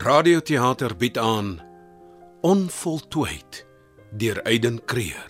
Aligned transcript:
Radioteater 0.00 0.96
bied 0.96 1.18
aan 1.18 1.60
Onvoltooid 2.40 3.66
deur 4.16 4.42
Aiden 4.42 4.84
Creer. 4.84 5.29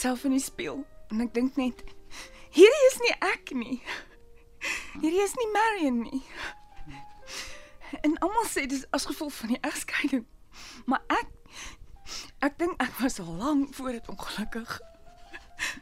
Myself 0.00 0.22
in 0.24 0.32
die 0.32 0.40
spieël 0.40 0.78
en 1.12 1.20
ek 1.20 1.34
dink 1.36 1.58
net 1.60 1.80
hierdie 2.56 2.84
is 2.86 2.94
nie 3.04 3.10
ek 3.26 3.50
nie. 3.52 3.74
Hierdie 4.94 5.20
is 5.20 5.34
nie 5.36 5.48
Marion 5.52 5.98
nie. 6.06 6.20
En 8.00 8.14
almal 8.24 8.46
sê 8.48 8.64
dis 8.70 8.86
as 8.96 9.04
gevolg 9.10 9.34
van 9.42 9.52
die 9.52 9.60
egskeiding. 9.60 10.24
Maar 10.88 11.04
ek 11.18 11.28
ek 12.48 12.56
dink 12.62 12.80
ek 12.80 12.96
was 13.02 13.20
al 13.20 13.28
lank 13.42 13.76
voor 13.76 13.98
dit 13.98 14.08
ongelukkig. 14.08 14.72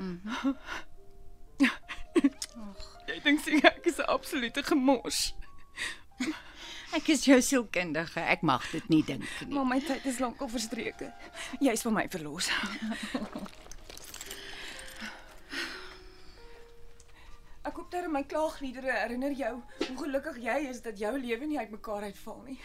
Mhm. 0.03 0.57
Ek 3.09 3.23
dink 3.23 3.41
seker 3.41 3.71
ek 3.71 3.87
is 3.87 4.03
'n 4.03 4.11
absolute 4.11 4.63
gemors. 4.67 5.21
Ek 6.93 7.09
is 7.15 7.25
jou 7.25 7.39
sielkundige. 7.41 8.19
Ek 8.21 8.43
mag 8.43 8.67
dit 8.71 8.89
nie 8.89 9.05
dink 9.05 9.25
nie. 9.47 9.55
Maar 9.55 9.67
my 9.67 9.79
tyd 9.81 10.05
is 10.11 10.19
lankal 10.19 10.51
verstreke. 10.51 11.15
Jy 11.61 11.73
is 11.73 11.87
van 11.87 11.95
my 12.03 12.07
verlos. 12.11 12.51
Ek 17.69 17.77
hoop 17.77 17.91
dat 17.93 18.07
my 18.09 18.23
klaagliedere 18.25 18.95
herinner 18.97 19.35
jou 19.37 19.51
hoe 19.83 19.97
gelukkig 20.01 20.39
jy 20.41 20.57
is 20.71 20.79
dat 20.81 20.97
jou 20.97 21.11
lewe 21.21 21.47
nie 21.47 21.59
uitmekaar 21.61 22.07
uitval 22.09 22.39
nie. 22.47 22.57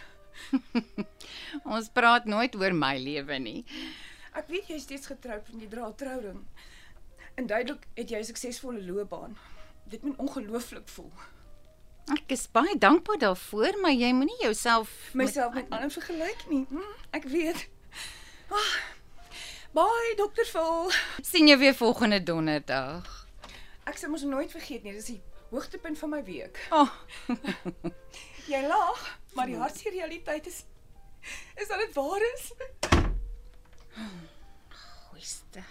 Ons 1.76 1.90
praat 1.92 2.30
nooit 2.30 2.56
oor 2.56 2.76
my 2.78 2.94
lewe 3.02 3.40
nie. 3.44 3.64
Ek 4.32 4.48
weet 4.48 4.70
jy 4.72 4.78
is 4.80 4.86
steeds 4.88 5.10
getroud 5.12 5.50
en 5.52 5.60
jy 5.60 5.68
dra 5.68 5.90
'n 5.90 5.98
trouring. 6.00 6.40
En 7.36 7.50
duidelik 7.52 7.84
het 8.00 8.10
jy 8.10 8.22
'n 8.22 8.30
suksesvolle 8.32 8.84
loopbaan. 8.86 9.36
Dit 9.92 10.04
moet 10.08 10.18
ongelooflik 10.24 10.88
voel. 10.88 11.12
Ek 12.16 12.32
is 12.32 12.48
baie 12.52 12.78
dankbaar 12.78 13.20
daarvoor, 13.20 13.80
maar 13.82 13.92
jy 13.92 14.12
moenie 14.14 14.40
jouself 14.42 15.12
Myself 15.14 15.54
met 15.54 15.70
ander 15.70 15.92
vergelyk 15.92 16.48
nie. 16.50 16.66
Hm, 16.70 16.96
ek 17.12 17.24
weet. 17.24 17.68
Ah, 18.48 18.72
bye 19.74 20.16
dokter 20.16 20.46
Vol. 20.46 20.92
sien 21.22 21.48
jou 21.48 21.60
weer 21.60 21.76
volgende 21.76 22.24
donderdag. 22.24 23.23
Ek 23.90 23.98
sal 24.00 24.10
mos 24.14 24.24
nooit 24.28 24.52
vergeet 24.52 24.84
nie, 24.84 24.94
dis 24.96 25.12
die 25.12 25.22
hoogtepunt 25.52 26.00
van 26.00 26.10
my 26.10 26.22
week. 26.24 26.60
Oh, 26.72 26.90
Jy 28.52 28.62
lag, 28.68 29.04
maar 29.36 29.50
die 29.52 29.60
hartseer 29.60 29.96
realiteit 29.96 30.48
is 30.48 30.64
is 31.56 31.68
dat 31.68 31.80
dit 31.80 31.94
waar 31.96 32.22
is. 32.34 32.52
goeiste. 35.10 35.64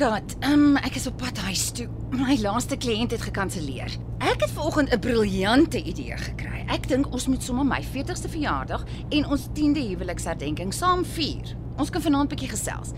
Ehm 0.00 0.52
um, 0.52 0.76
ek 0.80 0.94
is 0.96 1.04
op 1.10 1.18
pad 1.20 1.36
huis 1.44 1.66
toe. 1.76 1.84
My 2.16 2.38
laaste 2.40 2.76
kliënt 2.80 3.12
het 3.12 3.20
gekanselleer. 3.20 3.92
Ek 4.24 4.40
het 4.40 4.50
vanoggend 4.50 4.94
'n 4.94 4.98
briljante 4.98 5.82
idee 5.82 6.16
gekry. 6.16 6.64
Ek 6.68 6.88
dink 6.88 7.12
ons 7.12 7.26
moet 7.26 7.42
sommer 7.42 7.66
my 7.66 7.82
40ste 7.84 8.28
verjaardag 8.28 8.84
en 9.08 9.26
ons 9.26 9.48
10de 9.52 9.82
huweliksherdenking 9.90 10.72
saam 10.74 11.04
vier. 11.04 11.56
Ons 11.76 11.90
kan 11.90 12.00
vanaand 12.02 12.32
'n 12.32 12.34
bietjie 12.34 12.48
gesels. 12.48 12.92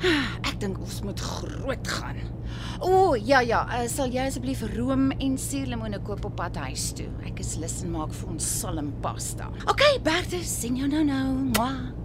Ek 0.48 0.60
dink 0.60 0.80
ons 0.80 1.02
moet 1.02 1.20
groot 1.20 1.88
gaan. 1.88 2.16
O, 2.80 2.88
oh, 2.88 3.26
ja 3.26 3.40
ja, 3.40 3.66
uh, 3.68 3.88
sal 3.88 4.08
jy 4.08 4.26
asseblief 4.26 4.62
room 4.76 5.10
en 5.10 5.38
suurlemoene 5.38 6.00
koop 6.00 6.24
op 6.24 6.36
pad 6.36 6.56
huis 6.56 6.92
toe? 6.92 7.10
Ek 7.26 7.38
is 7.38 7.56
lus 7.56 7.82
en 7.82 7.90
maak 7.90 8.12
vir 8.12 8.28
ons 8.28 8.60
salmpasta. 8.60 9.50
OK, 9.66 9.82
Bertus, 10.02 10.60
sien 10.60 10.76
jou 10.76 10.88
nou 10.88 11.04
nou. 11.04 11.32
Mwah. 11.58 12.02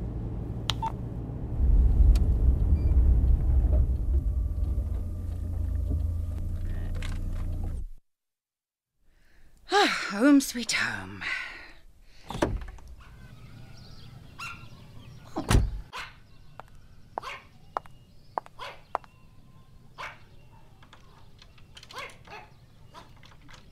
Ah, 9.69 9.96
home 10.09 10.39
sweet 10.39 10.71
home. 10.71 11.21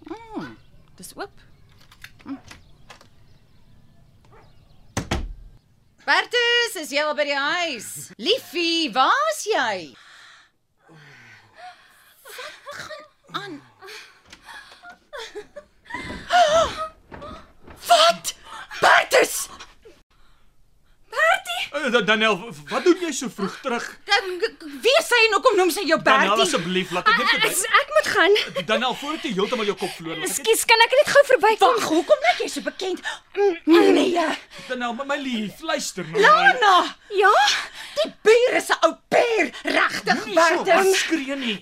Mm, 0.10 0.58
dis 0.98 1.14
oop. 1.16 1.32
Mm. 2.26 2.40
Bertus, 6.06 6.76
is 6.76 6.92
jy 6.92 7.00
al 7.02 7.16
by 7.16 7.30
die 7.32 7.40
huis? 7.40 8.10
Liefie, 8.20 8.92
waar's 8.94 9.46
jy? 9.48 9.96
Wat 12.68 12.84
gaan 12.84 13.08
aan? 13.42 13.56
Wat? 17.88 18.36
Bertus! 18.82 19.48
Daniel, 22.02 22.36
w- 22.38 22.70
wat 22.70 22.84
doen 22.84 22.98
jy 23.02 23.12
so 23.12 23.30
vroeg 23.30 23.60
terug? 23.62 23.86
Dan 24.06 24.26
wie 24.82 24.96
sê 25.04 25.20
en 25.28 25.34
hoekom 25.38 25.56
noem 25.58 25.70
sy 25.72 25.84
jou 25.88 26.00
Bertie? 26.02 26.30
asseblief, 26.46 26.92
laat 26.92 27.08
ek 27.08 27.18
net 27.18 27.28
Ek, 27.28 27.42
verby. 27.42 27.80
ek 27.82 27.88
moet 27.96 28.08
gaan. 28.16 28.66
Daniel, 28.66 28.96
voordat 28.96 29.24
jy 29.24 29.34
heeltemal 29.34 29.66
jou 29.66 29.76
kop 29.78 29.90
verloor. 29.98 30.18
Ekskuus, 30.28 30.66
kan 30.66 30.80
ek 30.86 30.92
net 31.00 31.14
gou 31.16 31.24
verbykom? 31.32 31.76
Wag, 31.80 31.88
hoekom 31.90 32.20
lyk 32.30 32.40
jy 32.44 32.48
so 32.50 32.62
bekend? 32.62 33.02
Nee, 33.66 34.28
Daniel, 34.68 34.94
my, 34.94 35.04
my 35.06 35.18
lief, 35.18 35.62
luister 35.62 36.06
nou. 36.12 36.22
Lana, 36.22 36.96
Ja? 37.16 37.32
Die 38.02 38.12
bure 38.28 38.62
se 38.62 38.76
ou 38.88 38.94
peer, 39.10 39.52
regtig 39.64 40.26
Nie 40.26 40.34
so 40.36 40.64
Bertus. 40.64 40.74
wat 40.76 40.96
skree 41.02 41.36
nie. 41.40 41.58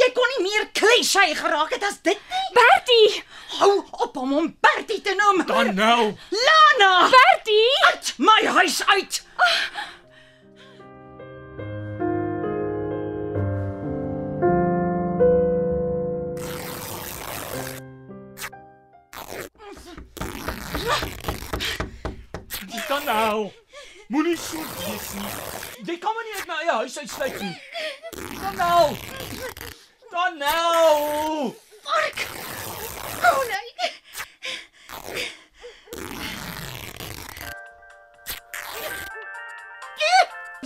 Jy 0.00 0.08
kon 0.16 0.32
nie 0.34 0.44
meer 0.48 0.68
klisjé 0.76 1.26
geraak 1.38 1.74
het 1.76 1.84
as 1.88 1.98
dit 2.02 2.18
nie. 2.30 2.48
Bertie! 2.58 3.22
Hou 3.58 3.72
op 4.06 4.16
om 4.16 4.32
hom 4.32 4.50
Bertie 4.64 5.00
te 5.04 5.14
noem. 5.18 5.44
Daniel, 5.46 6.14
Lana, 6.46 6.92
Bertie! 7.10 7.68
uit 7.92 8.14
my 8.18 8.40
huis 8.46 8.86
uit. 8.86 9.22
Daniel. 22.88 23.52
Moenie 24.12 24.36
so 24.36 24.58
wees 24.60 25.06
nie. 25.16 25.30
Jy 25.88 25.94
kan 25.96 26.12
my 26.12 26.22
nie 26.26 26.34
uit 26.36 26.48
my 26.48 26.56
eie 26.60 26.72
huis 26.82 26.98
uitsluit 27.00 27.38
nie. 27.40 27.54
Daniel. 28.42 28.90
Daniel. 30.12 31.54
Vark. 31.86 32.20
Oh 33.30 33.40
nee. 33.48 33.88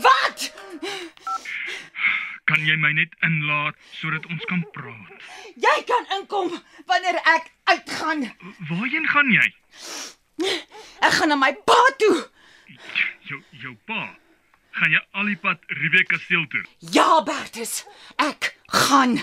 Wat? 0.08 0.50
Kan 2.50 2.66
jy 2.66 2.74
my 2.82 2.90
net 2.98 3.14
inlaat 3.30 3.78
sodat 4.02 4.26
ons 4.26 4.50
kan 4.50 4.66
praat? 4.74 5.26
Jy 5.54 5.80
kan 5.86 6.14
inkom 6.18 6.50
wanneer 6.90 7.22
ek 7.38 7.52
uitgaan. 7.70 8.26
Waarheen 8.72 9.06
gaan 9.14 9.36
jy? 9.38 9.52
Ek 10.98 11.20
gaan 11.20 11.30
na 11.30 11.38
my 11.38 11.54
pa 11.62 11.84
toe. 12.02 12.26
Jou 13.28 13.40
jou 13.62 13.74
pa. 13.86 14.16
Gaan 14.76 14.92
jy 14.92 15.00
al 15.16 15.30
die 15.30 15.38
pad 15.40 15.62
Riebeek 15.72 16.08
kasteel 16.10 16.44
toe? 16.52 16.62
Ja, 16.92 17.22
Bertus, 17.24 17.84
ek 18.20 18.50
gaan. 18.66 19.16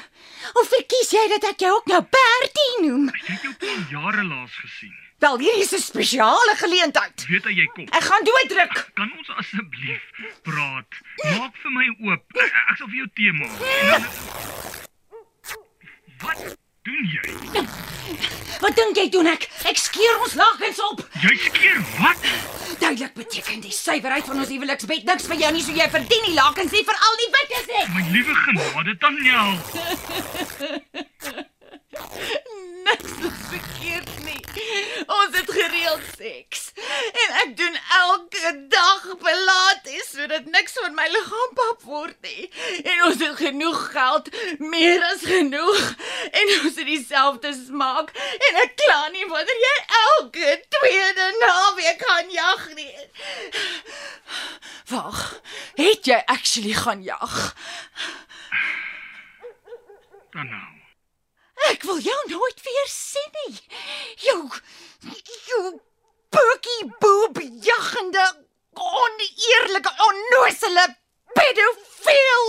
Of 0.58 0.72
verkies 0.72 1.12
jy 1.14 1.28
dat 1.36 1.46
ek 1.52 1.62
jou 1.66 1.72
ook 1.76 1.92
nou 1.92 2.02
Bertie 2.16 2.74
noem? 2.88 3.10
Ek 3.14 3.28
het 3.28 3.46
jou 3.46 3.54
pa 3.62 3.76
jare 3.92 4.24
laas 4.26 4.56
gesien. 4.64 4.96
Wel, 5.24 5.38
hier 5.40 5.58
is 5.62 5.72
'n 5.74 5.80
spesiale 5.80 6.56
geleentheid. 6.58 7.26
Weet 7.28 7.44
jy 7.44 7.54
jy 7.62 7.68
kom? 7.76 7.86
Ek 7.86 8.04
gaan 8.04 8.24
dooddruk. 8.24 8.92
Kan 8.94 9.14
ons 9.18 9.30
asseblief 9.30 10.04
praat? 10.42 10.90
Maak 11.38 11.56
vir 11.62 11.72
my 11.72 11.88
oop. 12.10 12.24
Ek, 12.34 12.52
ek 12.72 12.78
sal 12.78 12.88
vir 12.88 12.98
jou 12.98 13.10
tee 13.14 13.32
maak. 13.32 13.58
Dan 13.92 14.04
Wat 16.24 16.58
doen 16.84 17.06
jy? 17.08 17.64
Wat 18.60 18.76
dink 18.76 18.98
jy 19.00 19.08
doen 19.12 19.28
ek? 19.32 19.48
Ek 19.70 19.80
skeer 19.80 20.20
ons 20.24 20.34
lakens 20.40 20.80
op. 20.90 21.04
Jy 21.24 21.36
skeer 21.46 21.80
wat? 22.02 22.26
Duidelik 22.82 23.14
beteken 23.16 23.64
die 23.64 23.72
suiwerheid 23.72 24.28
van 24.28 24.42
ons 24.44 24.52
huweliksbed 24.52 25.08
niks 25.08 25.30
vir 25.32 25.40
jou 25.46 25.52
nie, 25.56 25.64
so 25.64 25.72
jy 25.78 25.88
verdien 25.94 26.28
die 26.28 26.36
lakens 26.36 26.76
nie 26.76 26.84
vir 26.88 26.98
al 27.08 27.16
die 27.22 27.32
wittes 27.38 27.66
nie. 27.72 27.86
My 27.96 28.04
liewe 28.12 28.36
genade, 28.44 28.94
Daniel. 29.00 29.52
Niks 32.84 33.12
is 33.30 33.40
verkeerd 33.48 34.10
nie. 34.26 34.42
Ons 35.08 35.38
het 35.38 35.52
gereeld 35.84 36.02
seks. 36.18 36.72
En 37.24 37.36
ek 37.44 37.58
doen 37.58 37.78
elke 37.98 38.52
dag 38.70 39.08
pilates 39.20 40.10
sodat 40.12 40.46
niks 40.46 40.76
van 40.80 40.96
my 40.96 41.06
liggaam 41.12 41.54
pap 41.58 41.84
word 41.88 42.16
nie. 42.22 42.50
En 42.84 43.04
ons 43.08 43.20
het 43.20 43.36
genoeg 43.38 43.82
geld, 43.92 44.30
meer 44.60 45.04
as 45.12 45.26
genoeg. 45.28 45.82
En 46.32 46.54
ons 46.60 46.76
het 46.76 46.88
dieselfde 46.88 47.54
smaak 47.66 48.14
en 48.16 48.62
ek 48.64 48.76
kla 48.80 49.00
nie 49.16 49.28
wanneer 49.32 49.64
jy 49.66 49.76
elke 50.02 50.54
tweede 50.78 51.30
naweek 51.42 52.06
gaan 52.08 52.32
jag 52.32 52.68
nie. 52.80 52.94
Wag, 54.92 55.24
het 55.80 56.06
jy 56.08 56.22
actually 56.26 56.74
gaan 56.74 57.04
jag? 57.04 57.56
Dan 60.34 60.50
nou. 60.50 60.73
Ek 61.72 61.84
wil 61.84 62.00
jou 62.00 62.20
nooit 62.28 62.62
weer 62.64 62.90
sien 62.92 63.32
nie. 63.46 63.56
Jou 64.28 64.50
jou 65.48 65.80
bookie 66.30 66.84
boob 67.00 67.40
jaggende 67.62 68.26
oneerlike 68.74 69.94
onnoosele 70.08 70.86
pedofiel. 71.34 72.48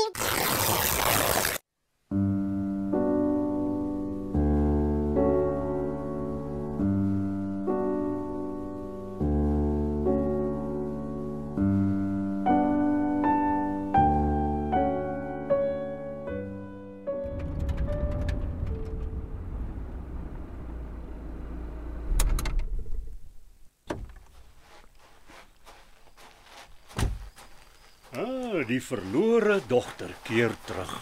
Die 28.75 28.83
verlore 28.83 29.61
dogter 29.71 30.11
keer 30.27 30.55
terug. 30.67 30.93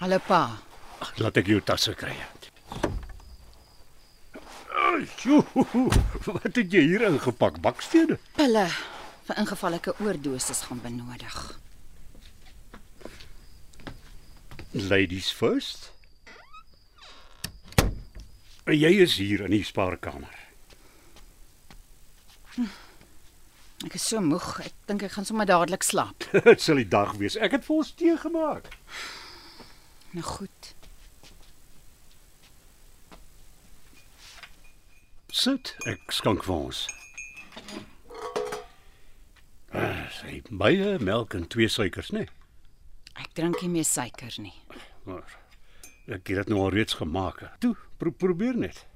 Hallo 0.00 0.18
pa. 0.26 0.42
Ag, 1.02 1.12
Laat 1.20 1.40
ek 1.40 1.50
jou 1.50 1.60
tasse 1.64 1.94
kry. 1.98 2.14
Sjoe, 5.18 5.42
Wat 6.26 6.54
het 6.56 6.72
jy 6.72 6.82
hier 6.86 7.04
ingepak? 7.10 7.58
Bakstene? 7.64 8.16
Pille 8.38 8.68
vir 9.26 9.40
ingeval 9.42 9.76
ek 9.80 9.88
'n 9.90 10.06
oordosis 10.06 10.62
gaan 10.68 10.80
benodig. 10.80 11.36
Ladies 14.72 15.30
first. 15.32 15.90
Jy 18.66 18.92
is 19.02 19.16
hier 19.16 19.44
in 19.44 19.50
die 19.50 19.64
spaarkamer. 19.64 20.35
Ek 23.84 23.94
is 23.98 24.06
so 24.08 24.22
moeg. 24.24 24.46
Ek 24.64 24.72
dink 24.88 25.04
ek 25.04 25.12
gaan 25.18 25.26
sommer 25.28 25.48
dadelik 25.48 25.84
slaap. 25.84 26.24
Dit 26.46 26.64
sal 26.64 26.80
die 26.80 26.88
dag 26.88 27.12
wees. 27.20 27.36
Ek 27.36 27.58
het 27.58 27.66
vir 27.66 27.76
ons 27.76 27.92
tee 27.98 28.16
gemaak. 28.22 28.70
Nou 30.16 30.24
goed. 30.24 30.72
Sit, 35.36 35.74
ek 35.84 36.08
skank 36.16 36.46
vir 36.48 36.56
ons. 36.56 36.86
Ah, 39.76 40.06
sy 40.16 40.40
baie 40.48 40.96
melk 41.04 41.36
en 41.36 41.44
twee 41.52 41.68
suikers, 41.68 42.08
né? 42.16 42.24
Nee? 42.24 42.32
Ek 43.20 43.32
drink 43.36 43.60
nie 43.60 43.72
meer 43.74 43.84
suiker 43.88 44.32
nie. 44.40 44.56
Maar 45.04 45.36
ek 46.08 46.32
het 46.32 46.46
dit 46.46 46.52
nou 46.52 46.64
al 46.64 46.72
reeds 46.72 46.96
gemaak. 46.96 47.44
Toe, 47.60 47.74
pro 48.00 48.12
probeer 48.12 48.56
net. 48.56 48.86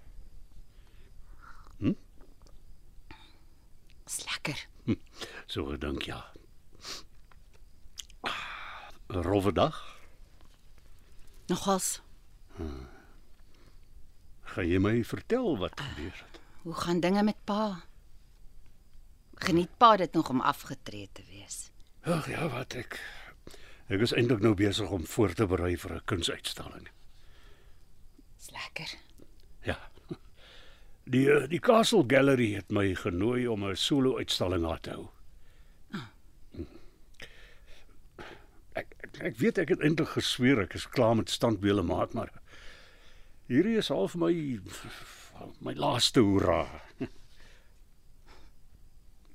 Dis 4.10 4.24
lekker. 4.44 4.66
So 5.46 5.64
gedink 5.66 6.02
ja. 6.08 6.24
Ah, 8.24 8.90
Rowwe 9.08 9.52
dag. 9.52 9.98
Nogals, 11.48 12.00
Gaan 14.50 14.66
jy 14.66 14.78
my 14.82 15.04
vertel 15.06 15.56
wat 15.58 15.78
gebeur 15.80 16.10
het? 16.12 16.38
hoe 16.62 16.74
gaan 16.74 17.00
dinge 17.00 17.22
met 17.22 17.36
pa? 17.44 17.80
Geniet 19.34 19.70
pa 19.78 19.96
dit 19.96 20.12
nog 20.12 20.28
om 20.28 20.40
afgetree 20.40 21.08
te 21.12 21.22
wees? 21.28 21.70
Ag 22.02 22.26
ja, 22.28 22.48
wat 22.48 22.74
ek 22.74 22.98
ek 23.88 24.00
is 24.04 24.12
eintlik 24.12 24.40
nou 24.42 24.54
besig 24.54 24.90
om 24.90 25.06
voor 25.06 25.32
te 25.34 25.46
berei 25.46 25.76
vir 25.78 25.94
'n 25.96 26.04
kunsuitstalling. 26.04 26.88
Dis 28.36 28.50
lekker. 28.50 28.90
Ja. 29.62 29.89
Die 31.10 31.24
eh, 31.30 31.46
die 31.50 31.58
Castle 31.60 32.04
Gallery 32.06 32.52
het 32.54 32.70
my 32.70 32.94
genooi 32.94 33.46
om 33.48 33.64
'n 33.64 33.76
solo-uitstalling 33.76 34.66
aan 34.66 34.80
te 34.80 34.90
hou. 34.90 35.08
Ek, 38.72 38.86
ek 39.02 39.16
ek 39.30 39.36
weet 39.36 39.58
ek 39.58 39.68
het 39.74 39.80
eintlik 39.82 40.08
gesweer 40.14 40.60
ek 40.62 40.74
is 40.78 40.86
klaar 40.88 41.16
met 41.16 41.30
standbeelde 41.30 41.82
maak, 41.82 42.12
maar 42.14 42.30
hierdie 43.50 43.76
is 43.76 43.88
half 43.88 44.14
my 44.14 44.60
my 45.60 45.74
laaste 45.74 46.20
hoera. 46.20 46.68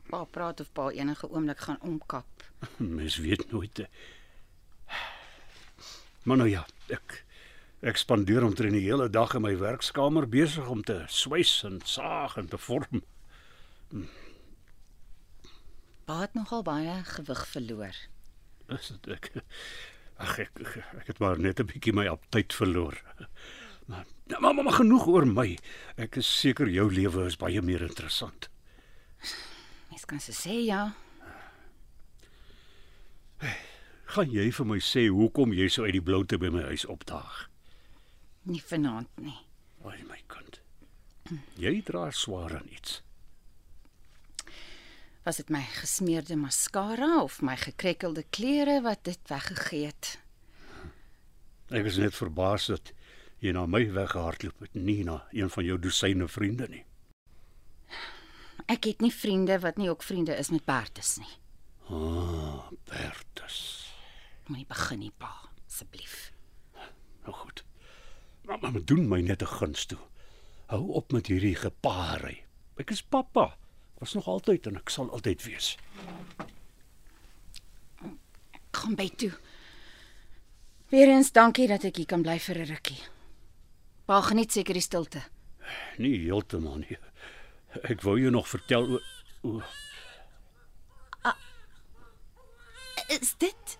Pa 0.10 0.24
praat 0.24 0.60
of 0.62 0.72
pa 0.72 0.89
enige 0.94 1.27
oomblik 1.29 1.60
gaan 1.60 1.82
omkap. 1.82 2.44
Mens 2.77 3.17
weet 3.17 3.51
nooit. 3.51 3.79
eh. 3.79 3.88
Maar 6.24 6.38
nou 6.38 6.50
ja, 6.50 6.65
ek 6.88 7.25
ek 7.82 7.98
spandeer 7.98 8.44
omtrent 8.44 8.74
die 8.74 8.86
hele 8.86 9.10
dag 9.10 9.36
in 9.36 9.41
my 9.41 9.58
werkskamer 9.58 10.27
besig 10.29 10.67
om 10.70 10.84
te 10.84 11.03
swys 11.08 11.63
en 11.63 11.82
saag 11.84 12.38
en 12.38 12.48
te 12.48 12.58
vorm. 12.58 13.03
Pa 16.05 16.22
het 16.22 16.34
nogal 16.34 16.63
baie 16.63 17.03
gewig 17.03 17.48
verloor. 17.48 17.96
Is 18.67 18.88
dit 18.94 19.08
ek 19.17 19.32
Ag 20.15 20.38
ek, 20.39 20.51
ek 20.63 20.75
ek 21.01 21.08
het 21.12 21.20
maar 21.20 21.39
net 21.39 21.60
'n 21.60 21.67
bietjie 21.67 21.94
my 21.94 22.08
aptyt 22.08 22.53
verloor. 22.53 22.96
Maar 23.86 24.05
nou, 24.25 24.41
maar, 24.41 24.63
maar 24.63 24.74
genoeg 24.74 25.08
oor 25.08 25.27
my. 25.27 25.58
Ek 25.98 26.15
is 26.15 26.39
seker 26.39 26.70
jou 26.70 26.88
lewe 26.94 27.25
is 27.25 27.36
baie 27.38 27.62
meer 27.62 27.82
interessant. 27.82 28.50
Mens 29.89 30.05
kan 30.05 30.20
se 30.20 30.32
sê 30.32 30.65
ja. 30.65 30.96
Gaan 34.05 34.32
jy 34.32 34.51
vir 34.51 34.65
my 34.65 34.79
sê 34.79 35.08
hoekom 35.10 35.53
jy 35.53 35.67
so 35.70 35.84
uit 35.84 35.94
die 36.00 36.01
bloute 36.01 36.38
by 36.38 36.50
my 36.50 36.63
huis 36.72 36.86
opdaag? 36.86 37.50
Nie 38.46 38.62
vanaand 38.62 39.10
nie. 39.22 39.40
Ai 39.86 40.04
my 40.06 40.22
kind. 40.30 40.62
Jy 41.58 41.80
dra 41.86 42.12
swaar 42.14 42.54
aan 42.60 42.70
iets. 42.70 43.02
Was 45.25 45.40
dit 45.42 45.50
my 45.50 45.64
gesmeerde 45.80 46.38
maskara 46.38 47.24
of 47.24 47.40
my 47.42 47.56
gekrekkelde 47.58 48.24
klere 48.30 48.82
wat 48.86 49.04
dit 49.10 49.32
weggegee 49.32 49.90
het? 49.90 50.12
Ek 51.74 51.90
is 51.90 51.98
net 51.98 52.14
verbaas 52.14 52.70
dat 52.70 52.94
jy 53.42 53.56
na 53.58 53.66
my 53.66 53.82
weggehardloop 53.90 54.62
het, 54.62 54.78
nie 54.78 55.02
na 55.08 55.24
een 55.34 55.50
van 55.50 55.66
jou 55.66 55.80
dosyne 55.82 56.30
vriende 56.30 56.70
nie. 56.70 56.84
Ek 58.70 58.86
het 58.86 59.02
nie 59.02 59.14
vriende 59.14 59.58
wat 59.66 59.82
nie 59.82 59.90
ook 59.90 60.06
vriende 60.06 60.38
is 60.38 60.54
met 60.54 60.66
Bertus 60.66 61.18
nie. 61.22 61.34
Ah, 61.90 62.70
Bertus. 62.90 63.58
Moenie 64.46 64.70
begin 64.70 65.08
nie, 65.08 65.14
pa, 65.18 65.34
asseblief. 65.66 66.30
Nou 67.25 67.34
goed. 67.34 67.64
Maar, 68.46 68.60
maar 68.60 68.86
doen 68.86 69.08
my 69.08 69.22
net 69.22 69.42
'n 69.42 69.46
guns 69.46 69.86
toe. 69.86 69.98
Hou 70.66 70.92
op 70.92 71.12
met 71.12 71.28
hierdie 71.28 71.56
gepaarry. 71.56 72.44
Ek 72.75 72.90
is 72.90 73.04
pappa. 73.04 73.58
Was 73.98 74.14
nog 74.14 74.28
altyd 74.28 74.68
en 74.68 74.75
ek 74.75 74.90
sal 74.90 75.12
altyd 75.12 75.44
wees. 75.44 75.78
Ek 78.52 78.75
gaan 78.82 78.96
bed 78.96 79.18
toe. 79.18 79.32
Weereens 80.90 81.32
dankie 81.32 81.68
dat 81.68 81.84
ek 81.84 81.96
hier 81.96 82.06
kan 82.06 82.22
bly 82.22 82.40
vir 82.40 82.58
'n 82.60 82.66
rukkie. 82.66 83.02
Pa 84.06 84.22
geniet 84.22 84.52
seker 84.52 84.74
die 84.74 84.82
stilte. 84.82 85.24
Nie 85.98 86.20
heeltemal 86.20 86.78
nie. 86.78 86.98
Ek 87.84 88.02
wou 88.02 88.20
jou 88.20 88.32
nog 88.32 88.48
vertel 88.48 88.88
oor 88.90 89.04
o, 89.42 89.62
Is 93.08 93.36
dit 93.38 93.78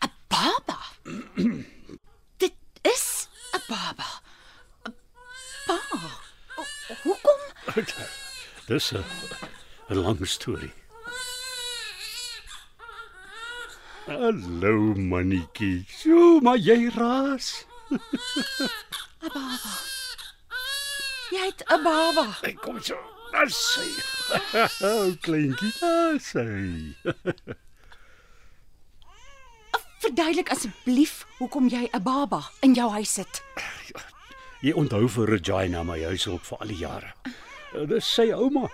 'n 0.00 0.10
baba? 0.28 0.78
Is 2.84 3.28
'n 3.54 3.60
baba. 3.68 4.08
'n 4.86 4.94
Pa. 5.66 5.76
Ho- 6.56 6.96
Hoekom? 7.02 7.40
dis 8.66 8.92
'n 8.92 9.04
'n 9.90 9.96
lang 10.02 10.26
storie. 10.26 10.72
Hallo 14.06 14.94
mannetjie. 14.98 15.86
So, 15.88 16.40
maar 16.40 16.58
jy 16.58 16.90
raas. 16.96 17.64
Jy 21.32 21.44
het 21.48 21.62
'n 21.70 21.82
baba. 21.82 22.26
Ek 22.42 22.58
kom 22.60 22.82
so. 22.82 22.98
Daar 23.32 23.48
sy. 23.50 23.88
O, 24.88 25.14
kleintjie, 25.24 25.72
daar 25.80 26.18
sy. 26.20 26.96
Verduidelik 30.02 30.50
asseblief 30.50 31.22
hoekom 31.38 31.68
jy 31.70 31.88
'n 31.92 32.02
baba 32.02 32.40
in 32.60 32.74
jou 32.74 32.90
huis 32.90 33.16
het. 33.16 33.42
Jy 34.62 34.72
onthou 34.72 35.08
vir 35.08 35.26
Regina 35.28 35.82
my 35.82 35.98
huishulp 36.04 36.42
vir 36.44 36.58
al 36.58 36.66
die 36.68 36.76
jare. 36.78 37.12
Eh, 37.74 37.86
Dis 37.88 38.06
sy 38.14 38.30
ouma, 38.32 38.68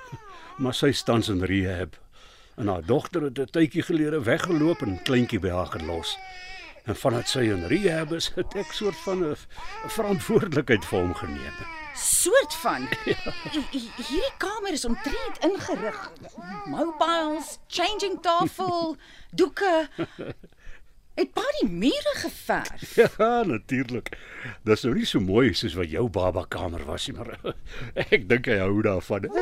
maar 0.59 0.75
sy 0.75 0.93
staan 0.93 1.23
in 1.29 1.43
rehab. 1.45 1.97
En 2.57 2.69
haar 2.69 2.83
dogter 2.85 3.23
het 3.23 3.39
'n 3.39 3.47
tydjie 3.47 3.83
gelede 3.83 4.21
weggeloop 4.25 4.83
en 4.83 5.03
kleintjie 5.03 5.39
by 5.41 5.49
haar 5.51 5.67
gelos. 5.67 6.17
En 6.87 6.97
vandat 6.97 7.29
sy 7.29 7.41
in 7.41 7.67
rehab 7.67 8.13
is, 8.13 8.31
het 8.35 8.55
ek 8.57 8.73
soort 8.73 8.97
van 9.05 9.23
'n 9.25 9.37
verantwoordelikheid 9.89 10.85
vir 10.85 10.99
hom 11.01 11.15
geneem. 11.15 11.53
Soort 11.95 12.55
van. 12.55 12.89
Hi- 13.05 13.15
hi- 13.71 13.91
Hierdie 13.97 14.33
kamer 14.39 14.73
is 14.73 14.85
omtrent 14.85 15.39
ingerig. 15.43 16.11
Mobiles, 16.67 17.59
changing 17.69 18.21
tafel, 18.23 18.97
doeke. 19.35 19.89
Het 21.19 21.33
pa 21.35 21.43
die 21.61 21.69
mure 21.71 22.15
geverf? 22.15 22.95
Ja, 23.19 23.43
natuurlik. 23.43 24.13
Dis 24.63 24.85
nou 24.87 24.95
nie 24.95 25.07
so 25.07 25.19
mooi 25.21 25.51
soos 25.55 25.75
wat 25.75 25.91
jou 25.91 26.05
baba 26.15 26.45
kamer 26.49 26.85
was 26.87 27.09
nie, 27.09 27.17
maar 27.19 27.35
ek 28.15 28.29
dink 28.31 28.47
hy 28.47 28.61
hou 28.63 28.77
daarvan. 28.87 29.27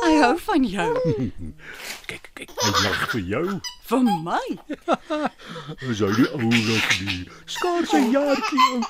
Hy 0.00 0.14
hou 0.16 0.34
van 0.46 0.64
jou. 0.64 0.88
Kyk, 2.08 2.30
kyk, 2.38 2.52
hy 2.56 2.70
lag 2.86 3.02
vir 3.12 3.22
jou. 3.28 3.42
Vir 3.90 4.06
my. 4.24 4.40
Is 5.90 6.00
hy 6.00 6.08
nie 6.16 6.28
oulik 6.38 6.90
nie? 7.04 7.20
Skaars 7.44 7.92
'n 7.98 8.10
jaartjie 8.14 8.64
oud. 8.70 8.88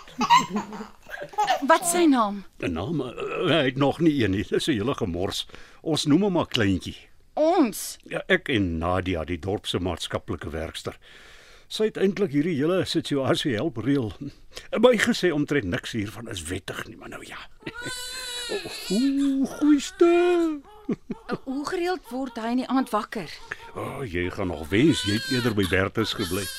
Wat 1.69 1.85
sy 1.93 2.07
naam? 2.07 2.45
'n 2.62 2.73
Naam, 2.79 3.03
eh, 3.03 3.12
hy 3.50 3.65
het 3.73 3.77
nog 3.77 4.00
nie 4.00 4.15
een 4.23 4.31
nie. 4.39 4.47
Dis 4.49 4.69
'n 4.69 4.79
hele 4.79 4.95
gemors. 4.95 5.47
Ons 5.83 6.07
noem 6.07 6.23
hom 6.31 6.33
maar 6.39 6.49
kleintjie. 6.49 7.10
Ons. 7.40 7.97
Ja, 8.11 8.20
ek 8.28 8.50
en 8.52 8.75
Nadia, 8.80 9.23
die 9.25 9.38
dorp 9.40 9.68
se 9.70 9.80
maatskaplike 9.80 10.50
werkster. 10.52 10.99
Sy 11.70 11.87
het 11.88 12.00
eintlik 12.02 12.35
hierdie 12.35 12.56
hele 12.59 12.82
situasie 12.88 13.54
help 13.54 13.78
reël. 13.85 14.11
My 14.82 14.97
gesê 15.00 15.30
omtrent 15.32 15.70
niks 15.70 15.94
hiervan 15.94 16.28
is 16.32 16.42
wettig 16.50 16.82
nie, 16.88 16.99
maar 16.99 17.12
nou 17.14 17.23
ja. 17.25 17.38
Ooh, 18.97 19.47
goeieste. 19.47 20.11
Hoe 21.47 21.62
gereeld 21.68 22.11
word 22.11 22.40
hy 22.42 22.56
in 22.56 22.64
die 22.64 22.68
aand 22.68 22.90
wakker? 22.90 23.30
O, 23.76 23.85
oh, 23.85 24.00
jy 24.02 24.26
gaan 24.35 24.50
nog 24.50 24.66
wens 24.75 25.04
jy 25.06 25.20
het 25.20 25.30
eerder 25.37 25.54
by 25.54 25.68
Bertus 25.70 26.16
gebly. 26.18 26.42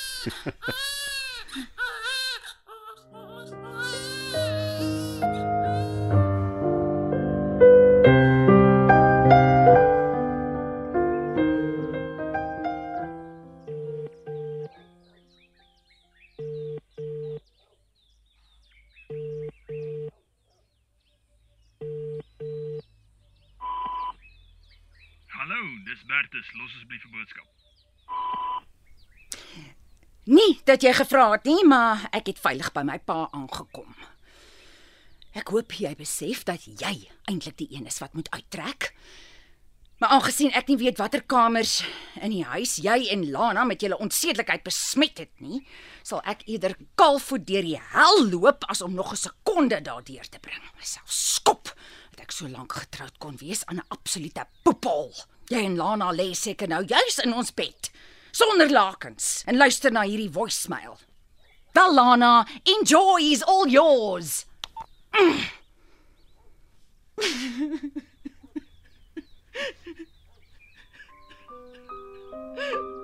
Bertus, 26.41 26.59
los 26.59 26.73
asseblief 26.75 27.05
'n 27.05 27.11
boodskap. 27.11 27.47
Nie 30.23 30.61
dat 30.65 30.81
jy 30.81 30.93
gevra 30.93 31.31
het 31.31 31.43
nie, 31.43 31.65
maar 31.65 32.09
ek 32.11 32.27
het 32.27 32.39
veilig 32.39 32.71
by 32.73 32.81
my 32.81 32.99
pa 32.99 33.29
aangekom. 33.31 33.95
Ek 35.33 35.47
hoop 35.49 35.71
jy 35.71 35.95
besef 35.95 36.43
dat 36.43 36.65
jy 36.65 37.09
eintlik 37.25 37.57
die 37.57 37.67
een 37.71 37.85
is 37.85 37.99
wat 37.99 38.13
moet 38.13 38.29
uittrek. 38.29 38.93
Maar 39.97 40.09
aangesien 40.09 40.51
ek 40.51 40.67
nie 40.67 40.77
weet 40.77 40.97
watter 40.97 41.21
kamers 41.21 41.83
in 42.21 42.31
die 42.31 42.43
huis 42.43 42.75
jy 42.75 43.07
en 43.11 43.31
Lana 43.31 43.63
met 43.63 43.81
julle 43.81 43.97
onsedelikheid 43.97 44.63
besmet 44.63 45.17
het 45.17 45.39
nie, 45.39 45.67
sal 46.03 46.21
ek 46.25 46.41
eerder 46.47 46.75
kaalvoet 46.95 47.45
deur 47.47 47.61
die 47.61 47.79
hel 47.79 48.29
loop 48.29 48.63
as 48.63 48.81
om 48.81 48.93
nog 48.93 49.11
'n 49.11 49.15
sekonde 49.15 49.81
daardeur 49.81 50.29
te 50.29 50.39
bring. 50.39 50.63
Myself 50.77 51.11
skop 51.11 51.73
dat 52.11 52.21
ek 52.21 52.31
so 52.31 52.47
lank 52.47 52.73
getroud 52.73 53.17
kon 53.17 53.37
wees 53.37 53.65
aan 53.65 53.77
'n 53.77 53.89
absolute 53.89 54.45
poepel. 54.63 55.13
Jy 55.51 55.65
en 55.67 55.73
Lana 55.75 56.13
lê 56.15 56.29
seker 56.37 56.69
nou 56.71 56.85
juis 56.87 57.17
in 57.25 57.33
ons 57.35 57.49
bed 57.51 57.89
sonder 58.31 58.71
lakens 58.71 59.41
en 59.51 59.59
luister 59.59 59.91
na 59.91 60.05
hierdie 60.07 60.31
voicemail. 60.31 60.95
Wel 61.75 61.95
Lana, 61.95 62.45
enjoy 62.77 63.19
is 63.33 63.43
all 63.43 63.67
yours. 63.67 64.45
Pa! 65.11 65.27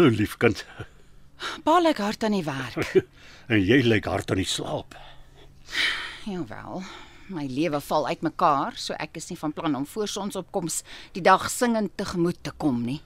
Hallo 0.00 0.16
liefkind. 0.16 0.62
Pa 1.60 1.74
lyk 1.84 1.98
hard 2.00 2.22
aan 2.24 2.32
die 2.32 2.44
werk. 2.46 2.92
En 3.52 3.58
jy 3.60 3.82
lyk 3.84 4.06
hard 4.08 4.30
aan 4.32 4.38
die 4.40 4.48
slaap. 4.48 4.94
Jawel. 6.24 6.80
My 7.28 7.44
lewe 7.44 7.82
val 7.84 8.08
uitmekaar, 8.08 8.78
so 8.80 8.96
ek 8.96 9.20
is 9.20 9.28
nie 9.28 9.36
van 9.36 9.52
plan 9.52 9.76
om 9.76 9.84
voor 9.84 10.08
sonsopkoms 10.08 10.78
die 11.12 11.20
dag 11.20 11.44
singend 11.52 11.92
tegemoet 12.00 12.40
te 12.40 12.54
kom 12.56 12.80
nie. 12.86 13.02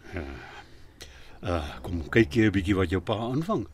Uh, 1.42 1.66
kom 1.82 2.04
kyk 2.14 2.38
jy 2.38 2.46
'n 2.46 2.54
bietjie 2.60 2.78
wat 2.78 2.94
jou 2.94 3.02
pa 3.02 3.18
aanvang. 3.26 3.66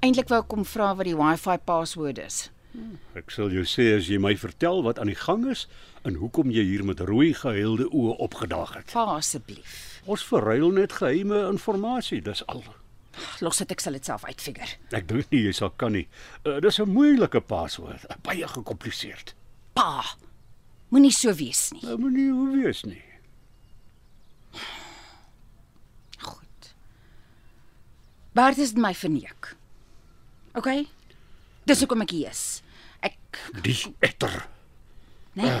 Eintlik 0.00 0.32
wou 0.32 0.40
ek 0.40 0.48
kom 0.48 0.64
vra 0.64 0.94
wat 0.96 1.04
die 1.04 1.18
Wi-Fi 1.20 1.58
password 1.68 2.24
is. 2.24 2.48
Ek 3.12 3.30
sal 3.34 3.52
jou 3.52 3.64
sê 3.68 3.90
as 3.98 4.08
jy 4.08 4.16
my 4.16 4.32
vertel 4.40 4.80
wat 4.86 4.98
aan 4.98 5.12
die 5.12 5.20
gang 5.20 5.44
is 5.50 5.66
en 6.06 6.16
hoekom 6.16 6.48
jy 6.54 6.64
hier 6.64 6.84
met 6.84 7.00
rooi 7.00 7.34
gehuilde 7.34 7.90
oë 7.92 8.16
opgedaag 8.24 8.74
het. 8.78 8.92
Pa 8.92 9.04
asseblief. 9.18 9.97
Ons 10.08 10.24
verruil 10.24 10.70
net 10.72 10.94
geheime 10.96 11.42
inligting, 11.50 12.22
dis 12.24 12.40
al. 12.48 12.62
Los 13.44 13.58
dit 13.60 13.72
ek 13.74 13.82
sal 13.82 13.96
dit 13.98 14.06
self 14.08 14.24
uitfigure. 14.24 14.70
Ek 14.94 15.08
dink 15.10 15.28
nie 15.34 15.42
jy 15.44 15.52
sal 15.58 15.72
kan 15.76 15.92
nie. 15.92 16.06
Uh, 16.46 16.60
dis 16.64 16.78
'n 16.80 16.88
moeilike 16.88 17.40
paswoord, 17.40 18.06
baie 18.22 18.46
gekompliseerd. 18.48 19.34
Pa. 19.74 20.04
Moenie 20.88 21.12
so 21.12 21.34
wees 21.34 21.72
nie. 21.72 21.82
Nou 21.84 21.98
moenie 21.98 22.30
hoe 22.32 22.62
wees 22.62 22.84
nie. 22.84 23.02
Goed. 26.18 26.74
Bart 28.32 28.58
is 28.58 28.72
my 28.74 28.94
verneek. 28.94 29.56
OK? 30.54 30.70
Dis 31.68 31.80
hoekom 31.84 32.00
ek 32.06 32.10
hier 32.16 32.30
is. 32.30 32.62
Ek 33.04 33.18
Die 33.62 33.76
etter, 34.00 34.46
nee, 35.34 35.52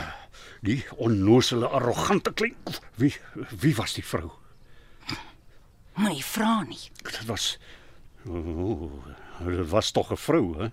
die 0.60 0.84
onnoosele 0.96 1.68
arrogante 1.68 2.32
klein. 2.32 2.56
Wie 2.96 3.14
wie 3.50 3.76
was 3.76 3.94
die 3.94 4.04
vrou? 4.04 4.30
moenie 5.98 6.24
vra 6.24 6.62
nie. 6.62 6.90
Dit 7.02 7.24
was 7.26 7.58
oh, 8.26 9.06
dit 9.44 9.68
was 9.70 9.90
tog 9.90 10.10
'n 10.10 10.16
vrou, 10.16 10.58
hè? 10.58 10.68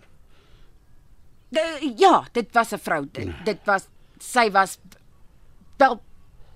De, 1.50 1.94
ja, 1.98 2.28
dit 2.32 2.48
was 2.52 2.72
'n 2.72 2.80
vrou. 2.80 3.08
Dit, 3.12 3.46
dit 3.46 3.60
was 3.66 3.88
sy 4.20 4.52
was 4.52 4.78
wel 5.78 6.02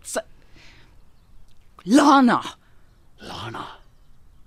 sy, 0.01 0.21
Lana. 1.83 2.41
Lana. 3.17 3.77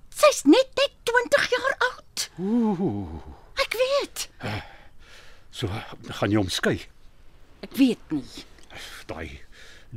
Sy's 0.08 0.42
net 0.44 0.68
net 0.74 0.92
20 1.02 1.50
jaar 1.50 1.76
oud. 1.78 2.30
Ooh. 2.38 3.22
Ek 3.54 3.72
weet. 3.72 4.28
So 5.50 5.68
gaan 6.08 6.30
jy 6.30 6.38
omskei. 6.38 6.80
Ek 7.60 7.76
weet 7.76 8.10
nie. 8.10 8.44
Daai 9.06 9.40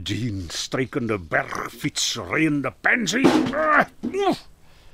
Jean 0.04 0.46
strykende 0.52 1.18
bergfiets. 1.20 2.18
Ah, 2.20 3.86
oef. 4.12 4.42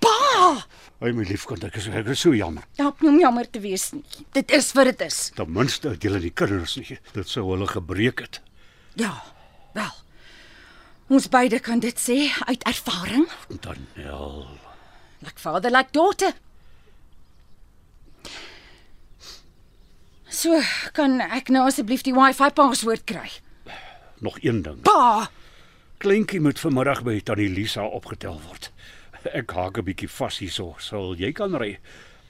Pa, 0.01 0.65
Ai 1.01 1.11
my 1.17 1.23
liefkind, 1.25 1.63
ek 1.65 1.75
is 1.77 1.88
ek 1.89 2.07
is 2.13 2.19
so 2.21 2.31
jammer. 2.33 2.63
help 2.77 3.01
nie 3.01 3.09
om 3.09 3.19
jammer 3.19 3.45
te 3.50 3.59
wees 3.61 3.91
nie. 3.93 4.03
Dit 4.33 4.51
is 4.53 4.71
wat 4.77 4.85
dit 4.85 5.01
is. 5.01 5.31
Ten 5.35 5.50
minste 5.53 5.89
het 5.89 6.01
julle 6.03 6.19
die 6.21 6.29
kinders 6.33 6.75
nie. 6.77 6.97
Dit 7.13 7.29
sou 7.29 7.47
hulle 7.50 7.67
gebreek 7.67 8.19
het. 8.19 8.39
Ja. 8.97 9.23
Wel. 9.73 9.91
Ons 11.09 11.27
beide 11.29 11.59
kan 11.59 11.79
dit 11.79 11.97
sê 12.00 12.29
uit 12.47 12.63
ervaring. 12.69 13.25
Daniel. 13.61 14.47
Like 15.21 15.39
father, 15.39 15.69
like 15.71 15.91
daughter. 15.91 16.33
So, 20.31 20.61
kan 20.95 21.19
ek 21.21 21.50
nou 21.51 21.65
asseblief 21.67 22.05
die 22.07 22.13
Wi-Fi 22.15 22.50
paswoord 22.55 23.03
kry? 23.09 23.27
Nog 24.21 24.37
een 24.41 24.61
ding. 24.61 24.81
Pa, 24.85 25.29
Kleintjie 26.01 26.39
moet 26.41 26.59
vanmiddag 26.59 27.03
by 27.05 27.19
tannie 27.21 27.49
Lisa 27.49 27.83
opgetel 27.85 28.39
word. 28.47 28.71
Ek 29.37 29.51
haak 29.53 29.77
'n 29.77 29.83
bietjie 29.85 30.09
vas 30.09 30.37
hierso. 30.41 30.75
Sal 30.79 31.13
jy 31.15 31.31
kan 31.31 31.53
ry? 31.55 31.77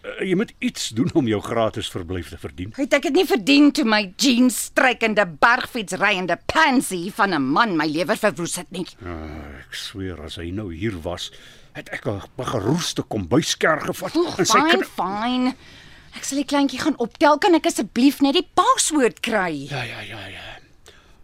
Uh, 0.04 0.26
Jy 0.28 0.36
moet 0.36 0.52
iets 0.60 0.90
doen 0.90 1.10
om 1.14 1.28
jou 1.28 1.40
gratis 1.42 1.88
verblyf 1.90 2.30
te 2.30 2.38
verdien. 2.38 2.74
het 2.76 2.94
ek 2.94 3.02
dit 3.04 3.14
nie 3.14 3.26
verdien 3.26 3.72
toe 3.72 3.86
my 3.86 4.14
jeans 4.18 4.58
strykende 4.72 5.26
bergfietsryende 5.40 6.38
pansy 6.46 7.12
van 7.12 7.34
'n 7.34 7.42
man 7.42 7.78
my 7.78 7.86
lewer 7.88 8.18
verwoes 8.18 8.56
het 8.56 8.72
nie. 8.72 8.86
Uh, 9.04 9.60
ek 9.60 9.74
sweer 9.74 10.22
as 10.24 10.36
hy 10.36 10.50
nou 10.52 10.74
hier 10.74 11.00
was, 11.02 11.32
het 11.74 11.90
ek 11.90 12.06
'n 12.08 12.22
geroeste 12.44 13.04
kombuiskerr 13.04 13.82
gevat 13.82 14.16
Oeg, 14.16 14.40
en 14.40 14.46
sy 14.46 14.60
fyn, 14.60 14.84
fyn. 14.84 15.56
Ek 16.16 16.24
sal 16.24 16.38
die 16.38 16.46
kleintjie 16.46 16.80
gaan 16.80 16.98
optel. 16.98 17.38
Kan 17.38 17.56
ek 17.56 17.66
asseblief 17.68 18.20
net 18.22 18.34
die 18.34 18.48
paswoord 18.54 19.20
kry? 19.22 19.68
Ja, 19.70 19.84
ja, 19.84 20.02
ja, 20.02 20.28
ja. 20.28 20.60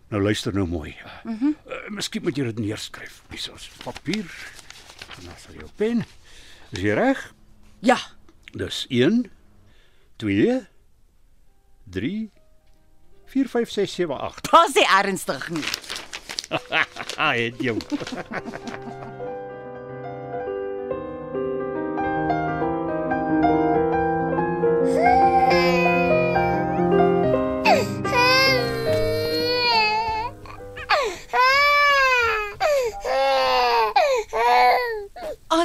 Nou 0.07 0.21
luister 0.23 0.53
nou 0.53 0.67
mooi. 0.67 0.95
Mm 1.23 1.55
uh, 1.67 1.81
miskien 1.89 2.23
moet 2.23 2.37
jy 2.37 2.47
dit 2.49 2.59
neerskryf. 2.59 3.21
Hier 3.31 3.55
is 3.55 3.69
papier. 3.83 4.27
En 5.17 5.25
dan 5.25 5.35
sal 5.39 5.59
jou 5.59 5.69
pen. 5.75 6.05
Is 6.71 6.83
jy 6.83 6.95
reg? 6.95 7.21
Ja. 7.79 7.97
Dis 8.55 8.85
1 8.89 9.25
2 10.23 10.61
3 11.91 12.31
4 13.25 13.51
5 13.55 13.69
6 13.71 13.93
7 14.01 14.19
8. 14.31 14.49
Pas 14.51 14.73
jy 14.75 14.87
ernstig 15.01 15.49
nie. 15.49 15.67
Ah, 17.17 17.33
het 17.33 17.57
jou. 17.59 17.75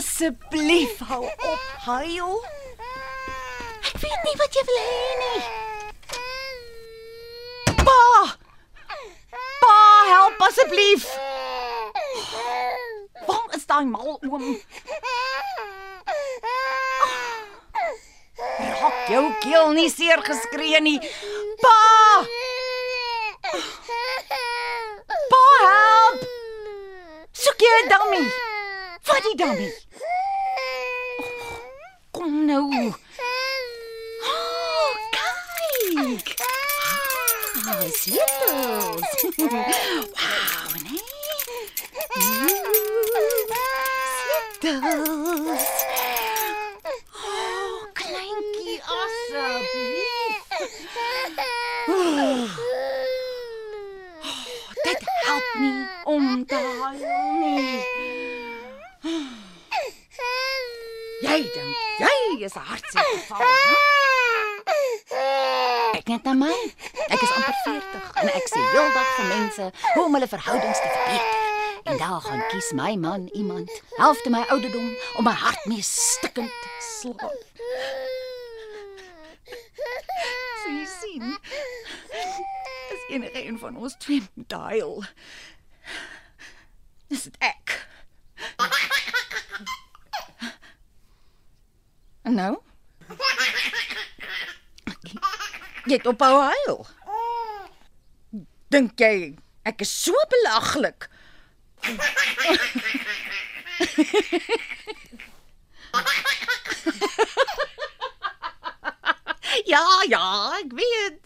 Asseblief 0.02 0.99
hou 0.99 1.25
op 1.26 1.61
huil. 1.85 2.32
Ek 3.87 4.00
weet 4.02 4.25
nie 4.26 4.35
wat 4.40 4.56
jy 4.56 4.62
wil 4.66 4.80
hê 4.82 5.11
nie. 5.21 5.42
Pa! 7.87 8.00
Pa, 9.62 9.76
help 10.09 10.42
asseblief. 10.49 11.06
Waar 13.30 13.54
is 13.54 13.68
daai 13.71 13.87
mal 13.94 14.18
oom? 14.26 14.49
Raak 18.42 19.11
jou 19.14 19.27
keel 19.46 19.74
nie 19.79 19.90
seer 19.94 20.27
geskree 20.27 20.83
nie. 20.83 20.98
Pa! 21.62 21.79
Pa, 25.35 25.44
help! 25.68 26.27
Soek 27.44 27.62
jy 27.70 27.77
'n 27.85 27.94
dummy? 27.94 28.50
Wat 29.05 29.23
die 29.23 29.37
dummy? 29.37 29.75
Oh, 31.19 31.25
kom 32.11 32.45
nou. 32.45 32.93
Oh, 34.23 34.95
kyk. 35.11 36.35
Ah, 37.67 37.83
sleutels. 37.91 39.03
wow, 39.37 40.73
nee. 40.83 41.03
Sleutels. 44.61 45.67
Oh, 47.25 47.83
kleintjie 47.93 48.83
asseblief. 49.01 50.37
Oh, 51.88 52.51
dit 54.83 55.03
help 55.25 55.55
nie 55.59 55.87
om 56.05 56.47
te 56.47 56.55
huil 56.55 56.99
nie. 57.38 57.91
Jy 61.33 61.40
dink 61.49 61.77
jy 62.42 62.45
is 62.45 62.57
'n 62.57 62.61
hartseer 62.61 63.05
geval. 63.09 63.40
hè? 63.40 63.49
Kyk 65.92 66.09
net 66.09 66.25
na 66.25 66.33
my. 66.35 66.57
Ek 67.09 67.23
is 67.23 67.33
amper 67.37 67.57
40 67.64 68.05
en 68.21 68.29
ek 68.29 68.47
sê 68.53 68.61
heeldag 68.73 69.09
vir 69.16 69.27
mense 69.31 69.64
hoe 69.95 70.05
om 70.05 70.14
hulle 70.14 70.29
verhoudings 70.29 70.81
te 70.83 70.88
verbeter. 70.97 71.40
En 71.85 71.97
daar 71.99 72.21
gaan 72.21 72.42
kies 72.51 72.73
my 72.73 72.92
man 72.97 73.29
iemand, 73.33 73.71
helfte 73.97 74.31
my 74.31 74.45
ouderdom, 74.49 74.92
om 75.16 75.25
my 75.25 75.33
hart 75.33 75.64
mee 75.64 75.83
stikkend 75.83 76.51
te 76.51 76.68
slaan. 77.01 77.38
So 80.61 80.68
jy 80.68 80.87
sien, 81.01 81.38
as 82.92 83.03
enige 83.09 83.47
een 83.47 83.59
van 83.59 83.77
ons 83.77 83.97
twee 83.99 84.23
huil, 84.49 85.05
dis 87.09 87.29
ek. 87.38 87.62
En 92.22 92.35
nou? 92.35 92.58
Jy 95.85 95.98
het 95.98 96.06
ophou 96.06 96.42
huil. 96.42 96.87
Dink 98.72 99.00
jy 99.02 99.35
ek 99.68 99.82
is 99.85 99.92
so 100.04 100.14
belaglik? 100.30 101.08
ja, 109.72 109.85
ja, 110.08 110.26
ek 110.62 110.70
weet. 110.78 111.18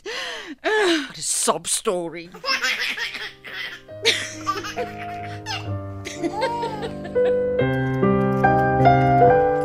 Uh, 0.65 1.13
sob 1.21 1.69
story. 1.69 2.31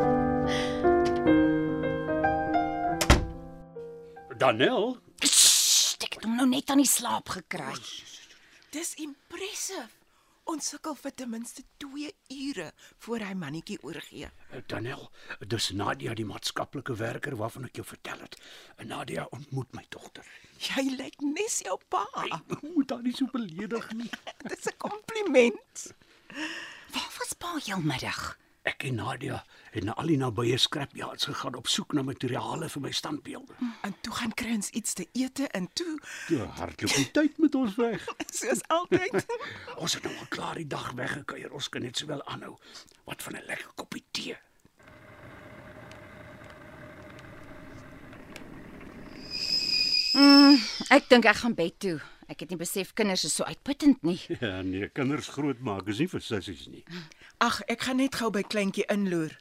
Danel, 4.42 4.96
Shh, 5.22 6.00
ek 6.02 6.16
het 6.18 6.24
hom 6.26 6.40
nou 6.40 6.48
net 6.50 6.72
aan 6.74 6.80
die 6.82 6.90
slaap 6.90 7.30
gekry. 7.30 7.76
Dis 8.74 8.96
impressive. 9.04 9.84
Ons 10.50 10.72
sukkel 10.72 10.96
vir 10.98 11.14
ten 11.14 11.30
minste 11.30 11.62
2 11.84 12.10
ure 12.48 12.72
voor 13.06 13.22
hy 13.22 13.36
mannetjie 13.38 13.78
oorgee. 13.86 14.32
Danel, 14.72 15.06
dis 15.46 15.70
Nadia 15.78 16.18
die 16.18 16.26
maatskaplike 16.26 16.98
werker 16.98 17.38
waarvan 17.38 17.70
ek 17.70 17.78
jou 17.84 17.86
vertel 17.86 18.26
het. 18.26 18.40
En 18.82 18.90
Nadia 18.90 19.28
ontmoet 19.30 19.78
my 19.78 19.86
dogter. 19.94 20.26
Jy 20.58 20.88
lyk 20.98 21.22
nes 21.22 21.62
jou 21.68 21.78
pa. 21.94 22.08
Ek 22.26 22.66
moet 22.66 22.98
haar 22.98 23.06
nie 23.06 23.14
so 23.14 23.30
beledig 23.30 23.92
nie. 23.94 24.10
Dis 24.50 24.66
'n 24.74 24.78
kompliment. 24.82 25.92
Waar 26.90 27.12
was 27.20 27.38
pa 27.38 27.60
heelmiddag? 27.62 28.40
Ek 28.62 28.84
en 28.86 28.96
Nadia 29.00 29.40
het 29.74 29.84
na 29.88 29.94
al 29.98 30.12
die 30.12 30.18
nabye 30.22 30.58
scrapyards 30.62 31.26
gegaan 31.26 31.56
op 31.58 31.70
soek 31.72 31.96
na 31.98 32.04
materiale 32.06 32.68
vir 32.70 32.84
my 32.84 32.92
standbeelde. 32.94 33.56
En 33.88 33.96
toe 34.06 34.14
gaan 34.20 34.34
kry 34.38 34.54
ons 34.54 34.70
iets 34.78 34.94
te 34.94 35.08
ete 35.18 35.48
en 35.58 35.66
toe, 35.74 35.96
Toe 36.28 36.46
hardloop 36.60 36.94
die 36.94 37.08
tyd 37.12 37.40
met 37.42 37.56
ons 37.58 37.76
weg. 37.82 38.06
soos 38.42 38.62
altyd. 38.68 39.26
Ons 39.82 39.98
het 39.98 40.06
nou 40.06 40.14
al 40.14 40.30
klaar 40.38 40.62
die 40.62 40.68
dag 40.68 40.92
weggekuier. 41.00 41.50
Ons 41.58 41.70
kan 41.74 41.82
net 41.82 41.98
sowel 41.98 42.22
aanhou. 42.30 42.54
Wat 43.10 43.24
van 43.26 43.40
'n 43.42 43.46
lekker 43.50 43.74
koppie 43.82 44.06
tee? 44.12 44.38
Ek 50.92 51.08
dink 51.10 51.26
ek 51.26 51.38
gaan 51.42 51.54
bed 51.56 51.78
toe. 51.80 51.98
Ek 52.32 52.44
het 52.44 52.52
nie 52.52 52.60
besef 52.60 52.94
kinders 52.96 53.24
is 53.28 53.34
so 53.36 53.44
uitputtend 53.48 54.04
nie. 54.08 54.20
Ja, 54.44 54.62
nee, 54.64 54.88
kinders 54.96 55.28
grootmaak 55.32 55.88
is 55.92 56.00
nie 56.04 56.08
vir 56.12 56.24
sissies 56.24 56.66
nie. 56.72 56.84
Ag, 57.42 57.62
ek 57.74 57.88
gaan 57.88 57.98
net 57.98 58.16
gou 58.20 58.30
by 58.34 58.44
kleintjie 58.46 58.86
inloer. 58.94 59.34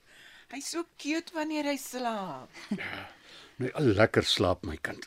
Hy's 0.54 0.70
so 0.72 0.86
cute 0.96 1.34
wanneer 1.36 1.66
hy 1.68 1.76
slaap. 1.78 2.48
Nee, 3.60 3.68
al 3.76 3.90
lekker 3.92 4.24
slaap 4.24 4.62
my 4.64 4.78
kind. 4.80 5.04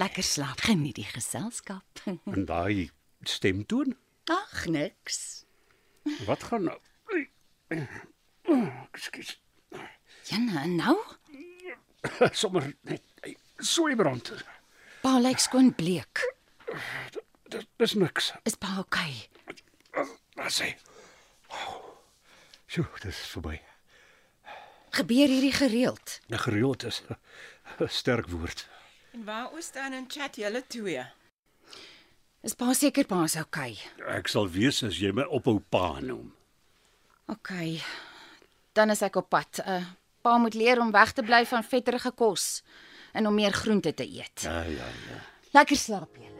Lekker 0.00 0.24
slaap, 0.26 0.64
geniet 0.66 0.98
die 0.98 1.06
geselskap. 1.06 2.02
En 2.10 2.48
daai 2.48 2.90
stemtoon? 3.22 3.94
Ag, 4.34 4.64
niks. 4.66 5.20
Wat 6.26 6.42
gaan 6.50 6.66
nou? 6.66 6.78
Oh, 8.50 8.66
Ekskuus. 8.90 9.36
Jana, 10.26 10.64
en 10.66 10.74
nou? 10.80 10.96
Sommer 12.34 12.66
net 12.90 13.06
hey, 13.22 13.36
sooibrand. 13.62 14.32
Pa 15.06 15.20
lyk 15.22 15.38
skoon 15.42 15.70
bleek. 15.78 16.26
Dis 17.78 17.94
niks. 17.94 18.32
Is 18.42 18.58
pa 18.58 18.80
okay? 18.82 19.14
Wat 20.34 20.50
sê? 20.50 20.72
Sjoe, 22.72 22.88
dis 23.04 23.18
verby. 23.34 23.58
Gebeur 24.96 25.28
hierdie 25.28 25.52
gereeld? 25.52 26.20
'n 26.28 26.38
Gereeld 26.40 26.84
is 26.88 27.02
'n 27.80 27.88
sterk 27.88 28.26
woord. 28.32 28.68
En 29.12 29.24
waaroor 29.24 29.62
staan 29.62 29.92
en 29.92 30.06
chat 30.08 30.36
julle 30.36 30.62
twee? 30.66 31.04
Is 32.40 32.54
pa 32.54 32.72
seker 32.72 33.04
pa 33.04 33.24
is 33.24 33.36
okay? 33.36 33.76
Ek 34.08 34.28
sal 34.28 34.48
weet 34.48 34.82
as 34.88 34.96
jy 34.96 35.12
my 35.12 35.28
ophou 35.28 35.60
pa 35.60 36.00
noem. 36.00 36.32
Okay. 37.28 37.82
Dan 38.72 38.90
is 38.90 39.02
ek 39.02 39.20
op 39.20 39.28
pad. 39.28 39.60
Uh, 39.66 39.84
pa 40.24 40.38
moet 40.38 40.54
leer 40.54 40.80
om 40.80 40.90
weg 40.96 41.12
te 41.12 41.22
bly 41.22 41.44
van 41.46 41.64
vetterige 41.64 42.12
kos 42.16 42.62
en 43.12 43.26
om 43.26 43.34
meer 43.34 43.52
groente 43.52 43.92
te 43.94 44.08
eet. 44.08 44.48
Ja, 44.48 44.62
ja, 44.64 44.88
ja. 45.10 45.20
Lekker 45.52 45.76
slaap 45.76 46.16
julle. 46.16 46.31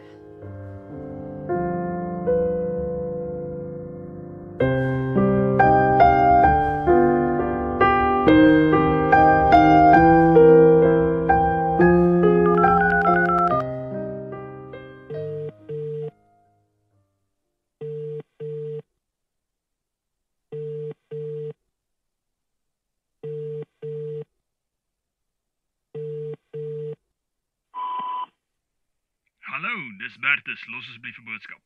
Bertus. 30.42 30.66
Los 30.68 30.85
asseblief 30.88 31.18
'n 31.18 31.24
boodskap. 31.24 31.61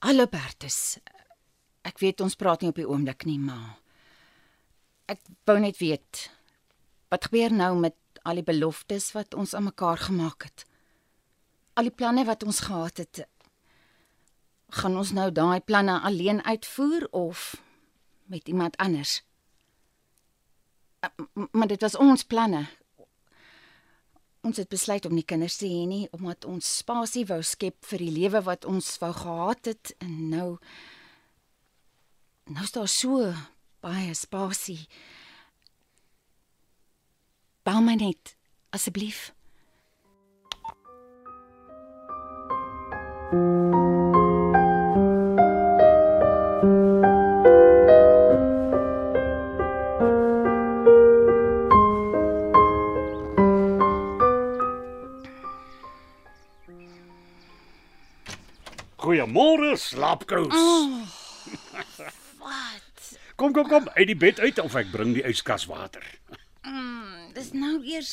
Hallo 0.00 0.26
Bertus. 0.26 0.98
Ek 1.82 1.98
weet 1.98 2.20
ons 2.20 2.34
praat 2.36 2.60
nie 2.62 2.68
op 2.70 2.76
die 2.76 2.86
oomblik 2.88 3.24
nie, 3.24 3.38
maar 3.38 3.78
ek 5.06 5.18
wou 5.44 5.58
net 5.58 5.78
weet 5.78 6.30
wat 7.10 7.24
gebeur 7.26 7.50
nou 7.52 7.76
met 7.78 7.94
al 8.24 8.34
die 8.34 8.42
beloftes 8.46 9.12
wat 9.12 9.34
ons 9.34 9.54
aan 9.54 9.64
mekaar 9.64 9.98
gemaak 9.98 10.42
het? 10.42 10.64
Al 11.74 11.82
die 11.90 11.94
planne 11.94 12.24
wat 12.24 12.42
ons 12.42 12.60
gehad 12.60 12.96
het. 12.96 13.26
Gaan 14.70 14.96
ons 14.96 15.10
nou 15.12 15.30
daai 15.32 15.60
planne 15.60 16.00
alleen 16.00 16.42
uitvoer 16.44 17.08
of 17.10 17.56
met 18.26 18.48
iemand 18.48 18.76
anders? 18.76 19.22
M- 21.34 21.48
Maar 21.52 21.66
dit 21.66 21.80
was 21.80 21.96
ons 21.96 22.22
planne. 22.24 22.66
Ons 24.42 24.58
het 24.58 24.68
besluit 24.68 25.04
om 25.06 25.14
nie 25.14 25.22
kinders 25.22 25.60
te 25.60 25.68
hê 25.70 25.84
nie 25.86 26.08
omdat 26.16 26.44
ons 26.50 26.66
spasie 26.82 27.22
wou 27.28 27.38
skep 27.46 27.78
vir 27.86 28.02
die 28.02 28.14
lewe 28.16 28.42
wat 28.42 28.66
ons 28.66 28.88
wou 28.98 29.12
gehad 29.14 29.70
het 29.70 29.92
en 30.02 30.16
nou 30.32 30.48
nou 32.50 32.64
is 32.66 32.74
daar 32.74 32.90
so 32.90 33.30
baie 33.82 34.14
spasie. 34.18 34.80
Bel 37.62 37.80
my 37.86 37.94
net 37.94 38.34
asseblief. 38.74 39.30
Goeiemôre, 59.12 59.76
slaapkous. 59.76 60.54
Oh, 60.56 61.04
wat? 62.40 63.18
Kom 63.36 63.52
kom 63.52 63.66
kom, 63.68 63.88
uit 63.92 64.06
die 64.08 64.16
bed 64.16 64.38
uit 64.40 64.60
of 64.62 64.72
ek 64.80 64.88
bring 64.88 65.10
die 65.12 65.24
yskas 65.28 65.66
water. 65.68 66.00
Mm, 66.64 67.26
dis 67.36 67.50
nou 67.52 67.74
eers 67.84 68.12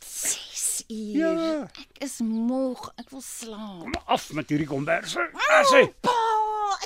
6 0.00 0.62
uur. 0.86 1.18
Ja. 1.20 1.50
Ek 1.82 2.00
is 2.06 2.14
moeg. 2.24 2.80
Ek 2.96 3.12
wil 3.12 3.20
slaap. 3.20 3.82
Kom 3.82 3.98
af 4.16 4.24
met 4.38 4.48
hierdie 4.48 4.68
komberse. 4.70 5.26
Sê, 5.68 5.82
Pa, 6.00 6.16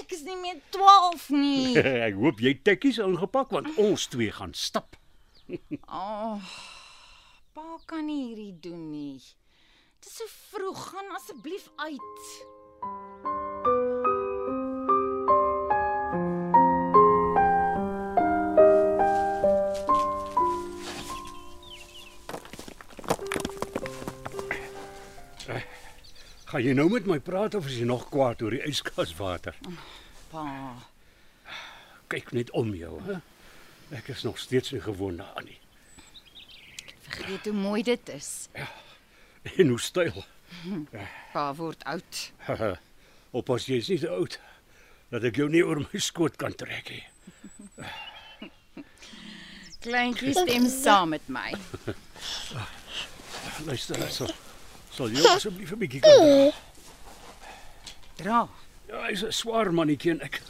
ek 0.01 0.17
is 0.19 0.25
nie 0.27 0.41
meer 0.41 0.59
12 0.75 1.29
nie. 1.37 1.77
ek 2.09 2.19
hoop 2.19 2.43
jy 2.43 2.57
tekkies 2.67 2.99
ingepak 3.05 3.55
want 3.55 3.71
ons 3.79 4.09
twee 4.11 4.35
gaan 4.35 4.57
stap. 4.59 4.99
Oh, 5.87 6.43
pa 7.55 7.79
kan 7.87 8.11
nie 8.11 8.25
hierdie 8.33 8.59
doen 8.67 8.91
nie. 8.91 9.23
Dit 10.03 10.11
is 10.11 10.19
so 10.19 10.35
vroeg, 10.51 10.83
gaan 10.91 11.15
asseblief 11.21 11.71
uit. 11.87 12.35
Gaan 26.55 26.63
jy 26.63 26.73
nou 26.79 26.87
met 26.87 27.07
my 27.11 27.17
praat 27.19 27.55
of 27.59 27.67
is 27.67 27.81
jy 27.81 27.87
nog 27.89 28.05
kwaad 28.13 28.43
oor 28.47 28.55
die 28.55 28.61
yskas 28.69 29.11
water? 29.19 29.57
Pa, 30.31 30.45
Kyk 32.13 32.31
net 32.37 32.53
om 32.55 32.69
jou, 32.79 33.01
hè. 33.09 33.17
Ek 33.99 34.13
is 34.15 34.23
nog 34.23 34.39
steeds 34.39 34.71
nie 34.71 34.83
gewoond 34.85 35.19
daaraan 35.19 35.49
nie. 35.51 35.59
vergeet 37.09 37.45
hoe 37.45 37.53
mooi 37.59 37.83
dit 37.83 38.09
is. 38.09 38.49
En 39.57 39.69
hoe 39.69 39.81
styl. 39.81 40.25
Pa 41.35 41.53
word 41.59 41.83
oud. 41.85 42.21
Oppas 43.39 43.69
jy 43.69 43.81
is 43.83 43.89
nie 43.91 43.99
te 44.03 44.11
oud 44.11 44.39
dat 45.11 45.25
ek 45.29 45.37
jou 45.39 45.49
nie 45.51 45.63
oor 45.63 45.83
my 45.85 46.01
skoot 46.01 46.37
kan 46.41 46.55
trek 46.59 46.91
nie. 46.91 47.05
Kleintjie 49.85 50.33
stem 50.33 50.67
saam 50.73 51.13
met 51.13 51.27
my. 51.29 51.51
Luister, 53.67 54.01
sal, 54.11 54.31
sal 54.95 55.13
jy 55.13 55.27
asseblief 55.29 55.75
'n 55.75 55.81
bietjie 55.83 56.01
kan 56.01 56.17
dra? 56.25 56.49
Dra. 58.23 58.41
Ja, 58.89 59.05
hy's 59.11 59.23
'n 59.27 59.33
swaar 59.33 59.71
mannetjie 59.77 60.15
en 60.17 60.23
ek 60.25 60.41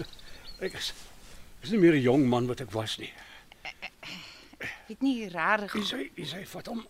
ek 0.61 0.79
is 0.79 0.93
is 1.65 1.71
nie 1.73 1.81
meer 1.83 1.97
'n 1.99 2.05
jong 2.05 2.29
man 2.29 2.47
wat 2.47 2.61
ek 2.61 2.71
was 2.73 2.99
nie. 2.99 3.13
Weet 4.89 5.03
nie 5.03 5.29
regtig. 5.29 5.73
Hy 5.73 5.83
sê 5.83 5.99
hy 6.15 6.25
sê 6.29 6.47
vat 6.47 6.67
hom. 6.71 6.87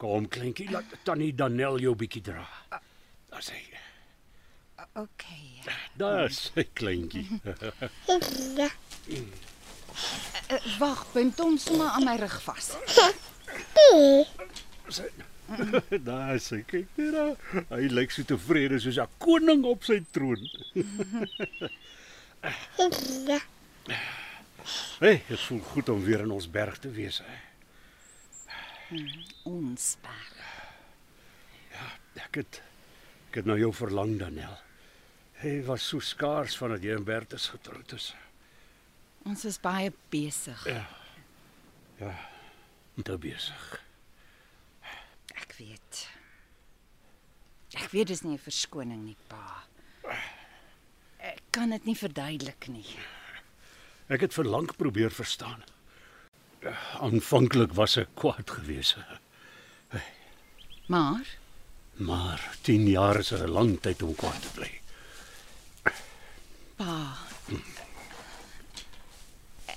Kom 0.00 0.28
kleintjie, 0.32 0.70
laat 0.72 0.84
tannie 1.04 1.34
Danel 1.36 1.76
jou 1.84 1.94
bietjie 1.98 2.22
dra. 2.24 2.46
Daar 3.30 3.44
sê 3.44 3.58
hy. 3.58 3.66
Okay. 4.96 5.60
Daar 6.00 6.32
sê 6.32 6.64
kleintjie. 6.72 7.26
Uh, 7.44 8.22
Wag, 10.80 11.04
bind 11.12 11.38
hom 11.38 11.58
sommer 11.60 11.92
aan 11.92 12.08
my 12.08 12.16
rug 12.22 12.38
vas. 12.46 12.72
Daar 16.08 16.38
sê 16.38 16.62
kyk 16.66 16.96
net 16.96 17.12
daar. 17.14 17.36
Hy 17.72 17.88
lyk 17.90 18.12
so 18.14 18.22
tevrede 18.26 18.78
soos 18.80 18.98
'n 19.02 19.10
koning 19.18 19.64
op 19.66 19.84
sy 19.84 19.98
troon. 20.14 20.40
Hey, 25.00 25.22
dit 25.28 25.40
voel 25.46 25.60
goed 25.72 25.88
om 25.88 26.04
weer 26.04 26.20
in 26.24 26.30
ons 26.30 26.50
berg 26.50 26.78
te 26.78 26.90
wees. 26.90 27.22
Hè. 28.90 29.04
Ons 29.46 29.94
berg. 30.02 30.38
Ek 32.18 32.40
het 32.42 32.60
ek 33.30 33.38
het 33.38 33.46
na 33.46 33.54
jou 33.54 33.70
verlang 33.74 34.16
Danel. 34.18 34.56
Hy 35.40 35.60
was 35.68 35.84
so 35.86 36.02
skaars 36.02 36.56
vandat 36.58 36.82
jy 36.82 36.96
en 36.98 37.04
Bertus 37.06 37.46
getroud 37.52 37.94
is. 37.94 38.10
Ons 39.22 39.44
is 39.46 39.60
baie 39.62 39.92
besig. 40.10 40.64
Ja. 40.66 40.82
Ja. 42.00 42.16
Te 43.06 43.14
besig. 43.16 43.68
Ek 45.38 45.54
weet. 45.56 46.02
Ek 47.78 47.88
weet 47.94 48.10
dis 48.10 48.22
nie 48.22 48.34
'n 48.34 48.42
verskoning 48.42 49.04
nie, 49.04 49.16
pa. 49.28 49.62
Ek 51.18 51.40
kan 51.50 51.70
dit 51.70 51.84
nie 51.84 51.96
verduidelik 51.96 52.68
nie. 52.68 52.86
Ek 54.08 54.20
het 54.20 54.34
verlang 54.34 54.66
probeer 54.76 55.10
verstaan. 55.10 55.62
Aanvanklik 57.00 57.72
was 57.74 57.96
ek 57.96 58.08
kwaad 58.14 58.50
geweest. 58.50 58.96
Maar 60.86 61.36
Maar 62.00 62.56
10 62.62 62.88
jaar 62.88 63.18
is 63.18 63.30
'n 63.32 63.48
lang 63.48 63.80
tyd 63.80 64.02
om 64.02 64.14
kwaad 64.14 64.40
te 64.42 64.48
bly. 64.54 64.80
pa 66.76 67.16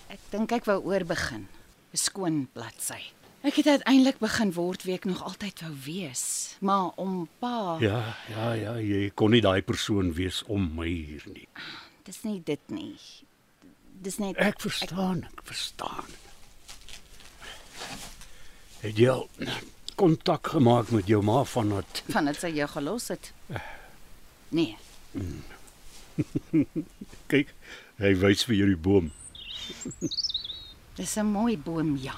Ek 0.07 0.19
dink 0.29 0.51
ek 0.51 0.65
wou 0.65 0.79
oorbegin. 0.83 1.47
'n 1.93 1.97
Skoon 1.97 2.47
bladsy. 2.53 3.01
Ek 3.43 3.55
het 3.55 3.67
uiteindelik 3.67 4.19
begin 4.19 4.53
word 4.53 4.83
wie 4.83 4.93
ek 4.95 5.05
nog 5.05 5.23
altyd 5.23 5.61
wou 5.61 5.73
wees, 5.85 6.55
maar 6.59 6.91
om 6.95 7.27
pa 7.39 7.77
Ja, 7.79 8.15
ja, 8.29 8.53
ja, 8.53 8.73
jy 8.79 9.11
kon 9.15 9.31
nie 9.31 9.41
daai 9.41 9.61
persoon 9.61 10.13
wees 10.13 10.43
om 10.47 10.71
my 10.75 10.87
hier 10.87 11.23
nie. 11.27 11.47
Dis 12.03 12.23
nie 12.23 12.41
dit 12.43 12.69
nie. 12.69 12.95
Dis 14.01 14.17
net 14.17 14.37
Ek 14.37 14.61
verstaan, 14.61 15.23
ek 15.23 15.41
verstaan. 15.43 16.07
Het 18.83 18.97
jy 18.99 19.09
al 19.09 19.27
kontak 19.95 20.49
gemaak 20.51 20.89
met 20.91 21.07
jou 21.07 21.21
ma 21.23 21.43
van 21.47 21.69
dat 21.77 22.01
van 22.11 22.27
dit 22.27 22.39
sy 22.39 22.49
jou 22.57 22.67
gelos 22.67 23.07
het. 23.13 23.29
Nee, 24.53 24.75
kyk, 27.31 27.53
hy 28.01 28.11
wys 28.21 28.43
vir 28.47 28.57
jou 28.57 28.67
die 28.71 28.81
boom. 28.87 29.11
dis 30.97 31.15
'n 31.17 31.31
mooi 31.31 31.57
boom, 31.57 31.95
ja. 31.97 32.17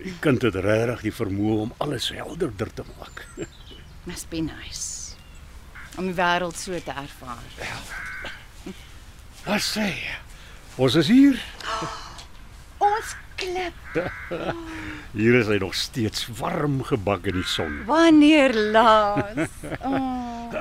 Die 0.00 0.14
kind 0.20 0.42
het 0.42 0.54
regtig 0.54 1.06
die 1.06 1.14
vermoë 1.14 1.60
om 1.68 1.74
alles 1.78 2.10
helderder 2.10 2.72
te 2.74 2.84
maak. 2.96 3.26
Must 4.08 4.28
be 4.28 4.40
nice. 4.40 5.14
Om 5.96 6.10
die 6.10 6.18
wêreld 6.18 6.58
so 6.58 6.80
te 6.80 6.90
ervaar. 6.90 7.46
Wat 9.44 9.62
sê? 9.62 9.92
Ons 10.76 10.96
is 10.98 11.08
hier. 11.08 11.38
Ons 12.90 13.14
klip. 13.36 13.74
Hier 15.18 15.34
is 15.38 15.46
hy 15.46 15.58
nog 15.62 15.74
steeds 15.78 16.26
warm 16.38 16.80
gebak 16.84 17.26
in 17.30 17.34
die 17.40 17.46
son. 17.48 17.84
Wanneer 17.86 18.54
laas? 18.74 19.50
Oh. 19.84 20.52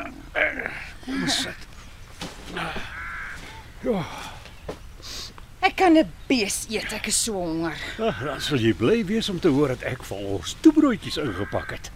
Kom 1.06 1.28
sit. 1.28 1.68
Ja, 3.84 4.06
Ek 5.64 5.76
kan 5.80 5.94
'n 5.96 6.10
bees 6.28 6.66
eet, 6.70 6.92
ek 6.94 7.08
is 7.08 7.24
so 7.24 7.34
honger. 7.40 7.78
ah, 8.00 8.20
dan 8.24 8.42
sal 8.42 8.58
jy 8.60 8.74
bly 8.74 9.06
wees 9.06 9.30
om 9.30 9.40
te 9.40 9.48
hoor 9.48 9.68
dat 9.72 9.84
ek 9.88 10.04
vir 10.04 10.18
ons 10.18 10.56
toebroodjies 10.62 11.18
ingepak 11.22 11.72
het. 11.72 11.92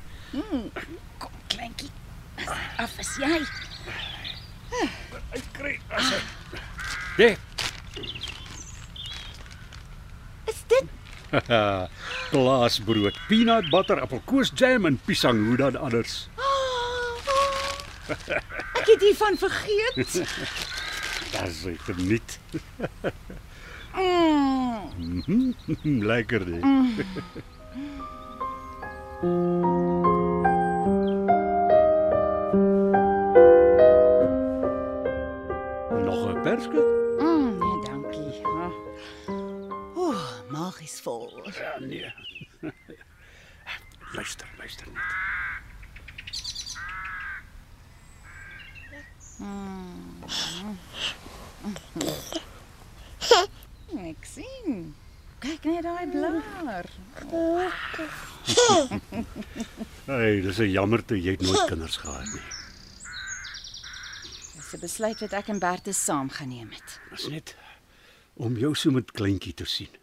Kom, 1.18 1.32
kleintjie. 1.52 1.90
Af 2.78 2.94
is 3.00 3.12
jy. 3.20 3.42
Ek 5.36 5.44
kry 5.58 5.80
as 5.90 6.12
hy. 6.14 6.22
Ja, 7.18 7.36
Is 10.48 10.64
dit 11.32 11.90
glaasbrood, 12.32 13.18
peanut 13.28 13.70
butter, 13.70 14.00
appelkoesjam 14.02 14.86
en 14.86 15.00
piesang, 15.06 15.46
hoe 15.48 15.58
dan 15.58 15.76
anders? 15.76 16.28
Ek 18.08 18.86
het 18.88 19.02
hiervan 19.02 19.38
vergeet. 19.38 20.22
Das 21.32 21.64
is 21.66 21.78
geniet. 21.84 22.40
Mm. 23.98 25.56
Lekker 25.84 26.46
dit. 26.46 26.62
Nog 36.06 36.28
'n 36.30 36.42
perske? 36.44 37.07
Is 40.88 41.00
vol. 41.04 41.44
Ja, 41.60 41.80
nee. 41.80 42.14
Luister, 44.16 44.48
luister 44.58 44.88
net. 44.88 45.04
Ek 54.08 54.24
sien. 54.26 54.96
Kyk 55.44 55.68
net 55.70 55.84
daai 55.86 56.08
blaar. 56.10 56.88
Hey, 60.08 60.40
dis 60.42 60.60
'n 60.64 60.72
jammer 60.72 61.04
toe 61.06 61.20
jy 61.20 61.36
het 61.36 61.44
nooit 61.44 61.68
kinders 61.70 61.98
gehad 62.02 62.26
nie. 62.32 62.48
Dis 64.56 64.74
'n 64.74 64.80
besluit 64.80 65.20
wat 65.20 65.34
ek 65.34 65.48
en 65.54 65.60
Bertus 65.60 66.04
saam 66.04 66.30
geneem 66.30 66.72
het. 66.72 67.00
Dis 67.12 67.28
net 67.28 67.56
om 68.34 68.58
jou 68.58 68.74
so 68.76 68.92
met 68.92 69.12
kleintjie 69.12 69.54
te 69.54 69.66
sien. 69.66 69.94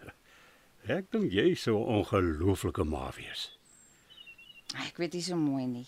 Ek 0.84 1.06
dink 1.14 1.32
jy 1.32 1.54
sou 1.56 1.78
'n 1.80 2.04
ongelooflike 2.04 2.84
ma 2.84 3.10
wees. 3.16 3.56
Ek 4.76 4.98
weet 5.00 5.14
nie 5.14 5.22
so 5.22 5.36
mooi 5.36 5.66
nie. 5.66 5.86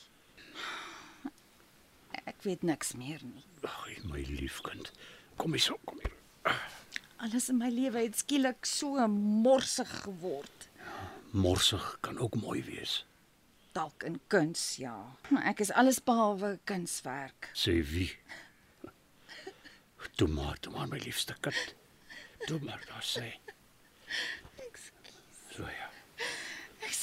Ek 2.25 2.41
weet 2.43 2.63
niks 2.63 2.95
meer 2.95 3.21
nie. 3.23 3.45
Ag, 3.63 4.05
my 4.05 4.25
liefkind. 4.25 4.93
Kom 5.37 5.53
hier 5.53 5.61
so, 5.61 5.77
kom 5.85 6.01
hier. 6.01 6.17
Alles 7.19 7.49
in 7.49 7.59
my 7.59 7.69
lewe 7.69 7.99
het 8.07 8.17
skielik 8.17 8.65
so 8.65 9.07
morsig 9.09 9.91
geword. 10.05 10.69
Morsig 11.33 11.99
kan 12.01 12.19
ook 12.19 12.35
mooi 12.35 12.63
wees. 12.63 13.05
Dalk 13.73 14.03
in 14.03 14.21
kuns, 14.29 14.77
ja. 14.77 15.17
Ek 15.45 15.61
is 15.61 15.71
alles 15.71 16.01
behalwe 16.01 16.59
kunswerk. 16.65 17.51
Sê 17.53 17.83
wie? 17.85 18.17
Toe 20.17 20.29
maar, 20.29 20.57
toe 20.61 20.73
maar 20.73 20.89
my 20.89 20.99
liefste 20.99 21.37
kind. 21.41 21.75
Toe 22.47 22.61
maar, 22.61 22.81
daar 22.89 23.05
sê. 23.05 23.37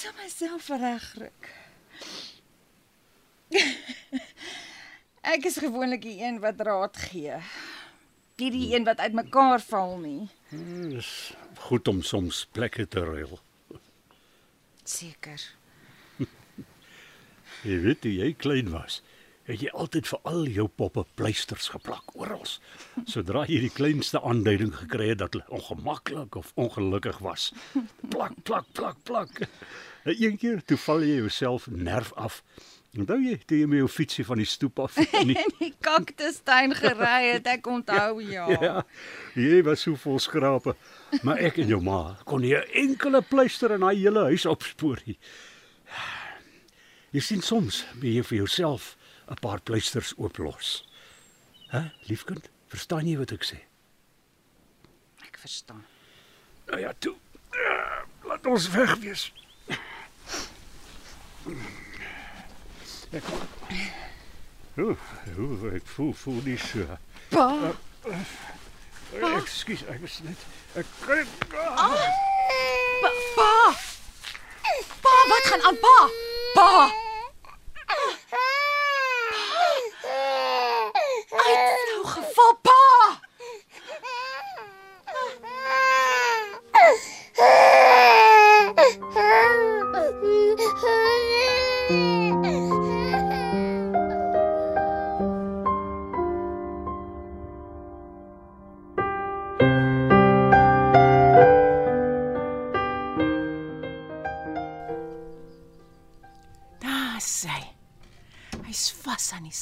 Sal 0.04 0.12
myself 0.20 0.66
regryk. 0.68 1.46
ek 5.34 5.46
is 5.48 5.62
gewoonlik 5.64 6.02
die 6.04 6.18
een 6.20 6.42
wat 6.44 6.60
raad 6.68 7.00
gee. 7.06 7.38
Nie 8.42 8.50
die 8.52 8.66
een 8.74 8.84
wat 8.84 9.00
uitmekaar 9.00 9.64
val 9.64 9.96
nie. 10.02 10.26
Dis 10.92 11.32
goed 11.70 11.88
om 11.88 12.02
soms 12.04 12.42
plekke 12.52 12.84
te 12.84 13.06
ruil. 13.08 13.40
Seker. 14.84 15.40
Jy 17.70 17.80
weet 17.88 18.04
toe 18.04 18.12
jy 18.12 18.34
klein 18.36 18.74
was, 18.76 19.00
het 19.48 19.64
jy 19.64 19.72
altyd 19.72 20.12
vir 20.12 20.20
al 20.28 20.44
jou 20.52 20.68
poppe 20.68 21.06
pleisters 21.16 21.72
geplak 21.72 22.12
oral. 22.20 22.44
Sodra 23.08 23.48
jy 23.48 23.64
die 23.70 23.72
kleinste 23.72 24.20
aanduiding 24.20 24.76
gekry 24.84 25.14
het 25.14 25.24
dat 25.24 25.40
hulle 25.40 25.48
ongemaklik 25.62 26.36
of 26.44 26.52
ongelukkig 26.60 27.24
was, 27.24 27.54
plak, 28.12 28.36
plak, 28.44 28.68
plak, 28.76 29.00
plak. 29.08 29.46
Een 30.04 30.38
keer 30.38 30.64
toe 30.66 30.78
val 30.78 31.04
jy 31.04 31.16
jouself 31.22 31.68
nerf 31.72 32.14
af. 32.14 32.44
Onthou 32.94 33.18
jy 33.24 33.38
toe 33.48 33.58
jy 33.58 33.66
met 33.66 33.80
jou 33.82 33.88
fietsie 33.90 34.26
van 34.26 34.38
die 34.38 34.46
stoep 34.46 34.80
af 34.84 34.98
in 35.02 35.32
die 35.32 35.38
In 35.40 35.54
die 35.60 35.72
kaktustuin 35.82 36.76
gery 36.78 37.32
het, 37.32 37.48
ek 37.50 37.68
onthou 37.68 38.20
ja. 38.36 38.46
Ja, 38.54 38.74
jy 39.34 39.64
was 39.66 39.82
so 39.88 39.96
vol 39.98 40.20
skrape, 40.22 40.76
maar 41.24 41.42
ek 41.42 41.58
en 41.64 41.72
jou 41.74 41.82
ma 41.82 42.18
kon 42.30 42.42
nie 42.46 42.54
'n 42.54 42.70
enkele 42.84 43.22
pleister 43.22 43.74
in 43.74 43.82
daai 43.82 43.98
hele 43.98 44.28
huis 44.30 44.46
opspoor 44.46 45.02
nie. 45.08 45.18
Jy 47.14 47.22
sien 47.22 47.42
soms 47.42 47.86
moet 47.96 48.14
jy 48.14 48.24
vir 48.24 48.38
jouself 48.44 48.96
'n 49.30 49.40
paar 49.42 49.62
pleisters 49.62 50.14
ooplos. 50.18 50.84
Hæ, 51.74 51.90
liefkind, 52.10 52.50
verstaan 52.70 53.08
jy 53.08 53.18
wat 53.18 53.32
ek 53.32 53.44
sê? 53.44 53.58
Ek 55.26 55.38
verstaan. 55.42 55.86
Nou 56.70 56.80
ja, 56.80 56.94
toe. 57.00 57.16
Uh, 57.54 58.06
laat 58.30 58.46
ons 58.46 58.70
weg 58.70 58.98
wees. 59.02 59.32
Ek 61.44 63.24
Ooh, 64.78 64.98
ooh, 65.40 65.74
ek 65.76 65.86
voel 65.86 66.14
voel 66.14 66.40
nie 66.46 66.58
so. 66.58 66.86
Pa, 67.30 67.48
Ekskuus, 69.12 69.84
ek 69.92 70.06
is 70.08 70.16
net 70.24 70.46
ek 70.80 70.88
kan 71.04 71.28
pa, 71.52 73.12
pa. 73.36 73.52
Pa, 75.04 75.16
wat 75.34 75.50
gaan 75.52 75.68
aan 75.68 75.80
pa? 75.84 75.98
Pa. 76.56 76.70
Hy 81.34 81.52
het 81.52 81.84
nou 81.92 82.06
geval, 82.16 82.56
pa. 82.62 82.73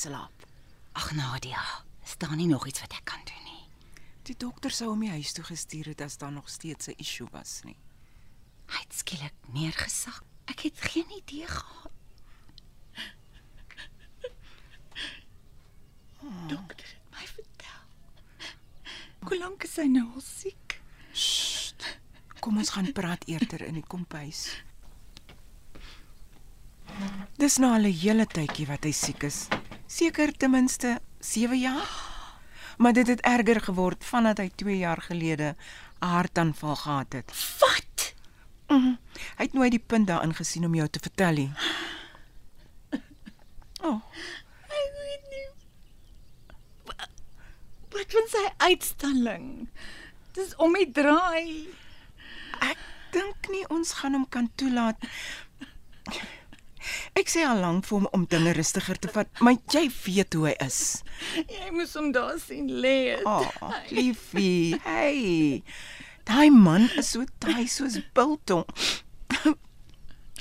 Slaap. 0.01 0.45
Ag 0.97 1.11
Nadia, 1.13 1.61
is 2.03 2.17
daar 2.17 2.35
nie 2.35 2.47
nog 2.47 2.67
iets 2.67 2.81
wat 2.81 2.93
ek 2.97 3.05
kan 3.05 3.21
doen 3.25 3.43
nie? 3.45 3.65
Die 4.25 4.35
dokter 4.37 4.73
sou 4.73 4.89
hom 4.89 5.03
huis 5.05 5.33
toe 5.37 5.45
gestuur 5.45 5.91
het 5.91 6.01
as 6.01 6.17
daar 6.17 6.33
nog 6.33 6.49
steeds 6.49 6.87
'n 6.87 6.97
issue 6.97 7.27
was 7.31 7.61
nie. 7.63 7.77
Hy 8.71 8.79
het 8.79 8.93
skielik 8.93 9.33
neergesak. 9.53 10.23
Ek 10.45 10.59
het 10.59 10.81
geen 10.81 11.09
idee 11.17 11.47
gehad. 11.47 11.91
Dokter 16.47 16.87
het 16.87 17.05
my 17.11 17.25
vertel. 17.27 17.81
Hoe 19.19 19.37
lank 19.37 19.63
is 19.63 19.75
hy 19.75 19.87
nou 19.87 20.07
al 20.13 20.21
siek? 20.21 20.81
Kom 22.39 22.57
ons 22.57 22.69
gaan 22.69 22.91
praat 22.91 23.27
eerder 23.27 23.61
in 23.61 23.73
die 23.73 23.87
kompuis. 23.87 24.63
Dis 27.37 27.57
nou 27.57 27.73
al 27.73 27.85
'n 27.85 27.99
hele 28.03 28.25
tydjie 28.25 28.67
wat 28.67 28.83
hy 28.83 28.91
siek 28.91 29.23
is. 29.23 29.47
Seker 29.91 30.31
ten 30.37 30.51
minste 30.51 30.99
7 31.19 31.59
jaar. 31.59 31.89
Maar 32.77 32.93
dit 32.93 33.07
het 33.07 33.21
erger 33.21 33.61
geword 33.61 34.05
vandat 34.05 34.37
hy 34.41 34.49
2 34.55 34.77
jaar 34.77 35.01
gelede 35.01 35.55
'n 36.01 36.05
hartaanval 36.07 36.75
gehad 36.75 37.13
het. 37.13 37.31
Wat? 37.59 38.13
Mm, 38.67 38.97
hy 39.37 39.43
het 39.43 39.53
nooit 39.53 39.71
die 39.71 39.79
punt 39.85 40.07
daarin 40.07 40.33
gesien 40.33 40.65
om 40.65 40.75
jou 40.75 40.87
te 40.89 40.99
vertel 40.99 41.33
nie. 41.33 41.51
Oh, 43.83 44.01
Ek 44.69 44.91
weet 44.93 45.23
nie. 45.31 45.47
Wa- 46.85 47.07
Wat 47.89 48.11
van 48.11 48.27
sy 48.29 48.43
uitstalling? 48.57 49.69
Dis 50.33 50.55
om 50.55 50.73
die 50.73 50.91
draai. 50.91 51.67
ek 52.61 52.77
dink 53.11 53.49
nie 53.49 53.65
ons 53.69 53.93
gaan 53.93 54.13
hom 54.13 54.27
kan 54.29 54.51
toelaat. 54.55 54.95
Ek 57.17 57.29
sê 57.31 57.43
al 57.45 57.61
lank 57.61 57.85
vir 57.87 57.97
hom 57.99 58.07
om 58.15 58.25
dinge 58.29 58.53
rustiger 58.57 58.97
te 59.01 59.11
vat, 59.13 59.29
maar 59.39 59.57
jy 59.73 59.85
weet 60.05 60.37
hoe 60.37 60.47
hy 60.49 60.55
is. 60.65 60.79
Jy 61.37 61.69
moes 61.75 61.93
hom 61.97 62.11
daar 62.15 62.39
sien 62.41 62.69
lê. 62.83 63.17
Oh, 63.25 63.45
liefie, 63.93 64.79
hey. 64.85 65.61
Daai 66.27 66.49
man 66.53 66.89
is 66.97 67.13
so 67.15 67.25
taai 67.43 67.67
soos 67.69 67.99
biltong. 68.15 68.65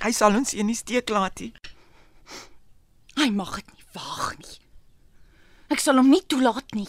Hy 0.01 0.13
sal 0.17 0.37
ons 0.39 0.55
hier 0.57 0.65
nie 0.65 0.79
steek 0.79 1.13
laat 1.13 1.43
nie. 1.45 1.53
Hy 3.21 3.29
mag 3.37 3.53
dit 3.59 3.73
nie 3.75 3.89
waag 3.97 4.39
nie. 4.41 4.59
Ek 5.71 5.83
sal 5.83 6.01
hom 6.01 6.09
nie 6.11 6.23
toelaat 6.25 6.73
nie. 6.77 6.89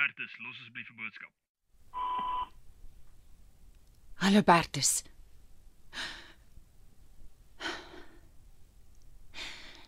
Bertus. 0.00 0.32
Los 0.44 0.56
asseblief 0.60 0.88
'n 0.90 0.96
boodskap. 0.96 1.32
Hallo 4.22 4.42
Bertus. 4.42 5.02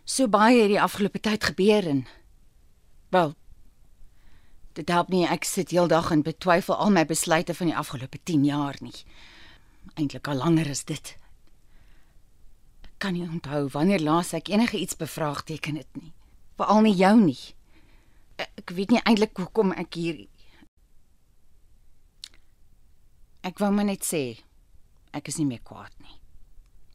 So 0.03 0.27
baie 0.27 0.61
het 0.61 0.69
die 0.69 0.81
afgelope 0.81 1.19
tyd 1.19 1.43
gebeur 1.43 1.87
en 1.87 2.05
wel 3.09 3.35
dit 4.73 4.89
help 4.89 5.09
nie 5.09 5.25
ek 5.25 5.43
sit 5.43 5.69
heeldag 5.69 6.11
en 6.11 6.21
betwyfel 6.21 6.75
al 6.75 6.91
my 6.91 7.05
besluite 7.05 7.53
van 7.53 7.67
die 7.67 7.77
afgelope 7.77 8.19
10 8.23 8.45
jaar 8.45 8.77
nie. 8.81 8.99
Eintlik 9.93 10.27
al 10.27 10.35
langer 10.35 10.67
is 10.67 10.83
dit. 10.83 11.17
Ek 12.81 12.97
kan 12.97 13.13
nie 13.13 13.25
onthou 13.29 13.67
wanneer 13.69 14.01
laas 14.01 14.33
ek 14.33 14.47
enige 14.49 14.77
iets 14.77 14.95
bevraagteken 14.95 15.75
het 15.75 16.01
nie. 16.01 16.13
Veral 16.57 16.81
nie 16.81 16.95
jou 16.95 17.17
nie. 17.19 17.55
Ek 18.59 18.73
weet 18.75 18.93
nie 18.93 19.01
eintlik 19.03 19.37
hoekom 19.37 19.73
ek 19.77 19.99
hier 19.99 20.23
Ek 23.43 23.59
wou 23.59 23.71
maar 23.75 23.89
net 23.89 24.05
sê 24.07 24.39
ek 25.11 25.27
is 25.27 25.37
nie 25.37 25.47
meer 25.49 25.63
kwaad 25.67 25.91
nie. 25.99 26.15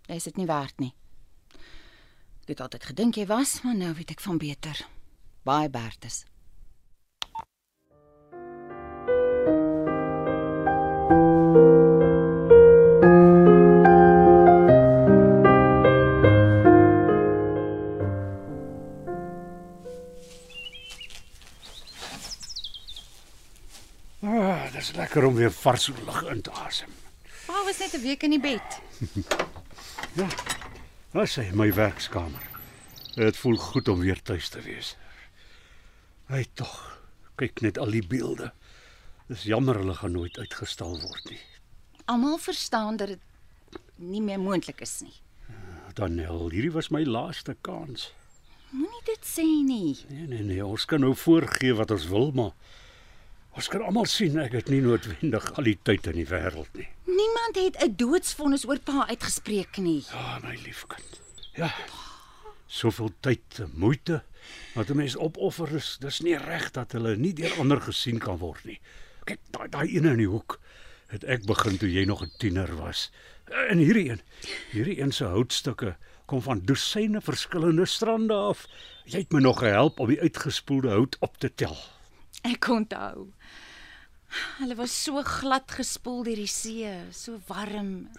Jy 0.09 0.17
is 0.17 0.27
dit 0.31 0.39
nie 0.41 0.49
werd 0.49 0.81
nie. 0.81 0.95
Ek 2.43 2.55
het 2.55 2.63
altyd 2.65 2.87
gedink 2.89 3.19
jy 3.21 3.27
was, 3.29 3.59
maar 3.63 3.77
nou 3.77 3.93
weet 3.99 4.15
ek 4.17 4.25
van 4.25 4.41
beter. 4.41 4.81
Baie 5.45 5.69
Bertus. 5.69 6.23
Dis 24.89 24.97
lekker 24.97 25.25
om 25.25 25.35
weer 25.35 25.53
vars 25.53 25.91
lug 26.07 26.23
in 26.33 26.41
te 26.41 26.51
asem. 26.65 26.89
Pa 27.47 27.65
was 27.65 27.79
net 27.79 27.95
'n 27.95 28.03
week 28.03 28.23
in 28.23 28.31
die 28.31 28.41
bed. 28.41 28.81
Dis 31.13 31.37
hy 31.37 31.51
my 31.53 31.73
werkskamer. 31.73 32.45
Dit 33.15 33.37
voel 33.37 33.57
goed 33.57 33.89
om 33.89 34.01
weer 34.01 34.23
tuis 34.23 34.49
te 34.49 34.61
wees. 34.61 34.97
Hy 36.29 36.45
tog. 36.55 37.01
Kyk 37.37 37.61
net 37.61 37.79
al 37.79 37.91
die 37.91 38.07
beelde. 38.07 38.53
Dis 39.29 39.43
jammer 39.43 39.77
hulle 39.77 39.95
gaan 39.95 40.13
nooit 40.13 40.39
uitgestal 40.39 41.01
word 41.01 41.31
nie. 41.31 41.41
Almal 42.05 42.39
verstaan 42.39 42.97
dat 42.97 43.09
dit 43.09 43.21
nie 43.97 44.23
meer 44.23 44.41
moontlik 44.41 44.81
is 44.81 45.01
nie. 45.01 45.17
Danel, 45.95 46.51
hierdie 46.51 46.73
was 46.73 46.89
my 46.89 47.05
laaste 47.05 47.57
kans. 47.61 48.13
Moenie 48.71 49.05
dit 49.05 49.25
sê 49.25 49.45
nie. 49.45 49.97
Nee 50.09 50.27
nee 50.27 50.43
nee, 50.43 50.67
ons 50.67 50.85
kan 50.85 51.01
nou 51.01 51.15
voorgee 51.15 51.75
wat 51.75 51.91
ons 51.91 52.07
wil, 52.07 52.31
maar 52.33 52.53
ons 53.59 53.69
kan 53.73 53.83
almal 53.83 54.07
sien 54.07 54.37
ek 54.39 54.53
het 54.55 54.69
nie 54.71 54.79
noodwendig 54.85 55.47
al 55.59 55.67
die 55.67 55.79
tyd 55.83 56.07
in 56.13 56.21
die 56.21 56.27
wêreld 56.29 56.71
nie. 56.79 56.87
Niemand 57.11 57.59
het 57.59 57.77
'n 57.83 57.97
doodsvonnis 57.99 58.67
oor 58.69 58.79
pa 58.79 59.07
uitgespreek 59.09 59.79
nie. 59.83 60.05
Ja, 60.13 60.39
my 60.43 60.55
liefkind. 60.63 61.21
Ja. 61.55 61.75
Soveel 62.67 63.11
tyd 63.21 63.59
en 63.59 63.73
moeite 63.75 64.23
wat 64.75 64.91
'n 64.91 64.97
mens 64.97 65.17
opoffer 65.17 65.75
is, 65.75 65.97
dis 66.01 66.21
nie 66.21 66.37
reg 66.37 66.71
dat 66.71 66.93
hulle 66.93 67.17
nie 67.17 67.33
deur 67.33 67.59
ander 67.59 67.81
gesien 67.81 68.19
kan 68.19 68.39
word 68.39 68.65
nie. 68.65 68.81
Kyk, 69.25 69.39
daai 69.51 69.69
daai 69.69 69.89
ene 69.97 70.11
in 70.11 70.19
die 70.19 70.31
hoek 70.31 70.61
het 71.09 71.25
ek 71.25 71.47
begin 71.47 71.79
toe 71.79 71.93
jy 71.93 72.05
nog 72.05 72.23
'n 72.23 72.31
tiener 72.39 72.77
was. 72.77 73.11
En 73.69 73.79
hierdie 73.79 74.11
een, 74.11 74.21
hierdie 74.71 75.01
een 75.01 75.13
se 75.13 75.25
houtstukke 75.25 75.97
kom 76.27 76.43
van 76.43 76.61
dosyne 76.65 77.21
verskillende 77.21 77.87
strande 77.87 78.35
af. 78.35 78.67
Jy 79.05 79.19
het 79.19 79.33
my 79.33 79.41
nog 79.41 79.59
gehelp 79.59 79.99
om 79.99 80.09
die 80.09 80.21
uitgespoelde 80.21 80.89
hout 80.89 81.17
op 81.21 81.37
te 81.39 81.55
tel. 81.55 81.77
Ek 82.47 82.69
onthou. 82.71 83.33
Hulle 84.59 84.77
was 84.77 84.93
so 84.93 85.23
glad 85.25 85.71
gespoel 85.73 86.23
deur 86.27 86.37
die 86.37 86.51
see, 86.51 86.91
so 87.17 87.41
warm, 87.49 88.11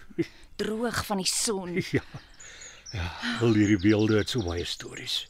droog 0.57 1.05
van 1.05 1.23
die 1.23 1.29
son. 1.29 1.77
Ja. 1.99 2.03
Ja, 2.89 3.05
al 3.45 3.53
hierdie 3.53 3.77
beelde 3.77 4.17
het 4.17 4.31
so 4.33 4.41
baie 4.41 4.63
stories. 4.65 5.27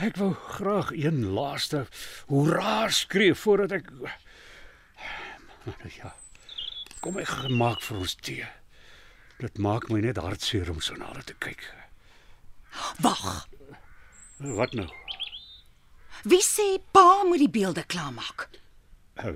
Ek 0.00 0.16
wou 0.16 0.30
graag 0.32 0.94
een 0.96 1.18
laaste 1.36 1.82
hoera 2.30 2.86
skree 2.88 3.34
voordat 3.36 3.74
ek 3.76 3.90
Maar 5.66 5.92
ja. 5.94 6.14
Kom 7.02 7.18
ek 7.20 7.28
gemaak 7.42 7.82
vir 7.84 8.00
ons 8.02 8.14
tee. 8.18 8.48
Dit 9.42 9.58
maak 9.62 9.88
my 9.90 10.00
net 10.02 10.18
hartseer 10.22 10.70
om 10.70 10.80
so 10.82 10.96
na 10.98 11.10
hulle 11.10 11.24
te 11.26 11.36
kyk. 11.42 11.62
Wag. 13.04 13.46
Wat 14.42 14.74
nou? 14.78 14.88
Wie 16.24 16.42
sê 16.42 16.78
pa 16.92 17.22
moet 17.24 17.38
die 17.38 17.50
beelde 17.50 17.82
klaarmaak? 17.86 18.48
Uh, 19.18 19.34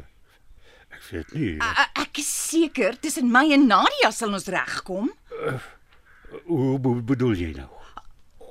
ek 0.94 1.02
weet 1.10 1.32
nie. 1.34 1.56
A- 1.62 1.90
Ek 2.02 2.18
is 2.18 2.28
seker 2.50 2.96
tussen 3.00 3.30
my 3.30 3.44
en 3.52 3.66
Nadia 3.66 4.10
sal 4.10 4.32
ons 4.32 4.46
regkom. 4.46 5.10
Hoe 6.46 6.78
be 6.78 6.94
bedoel 7.02 7.34
jy 7.36 7.50
nou? 7.56 7.68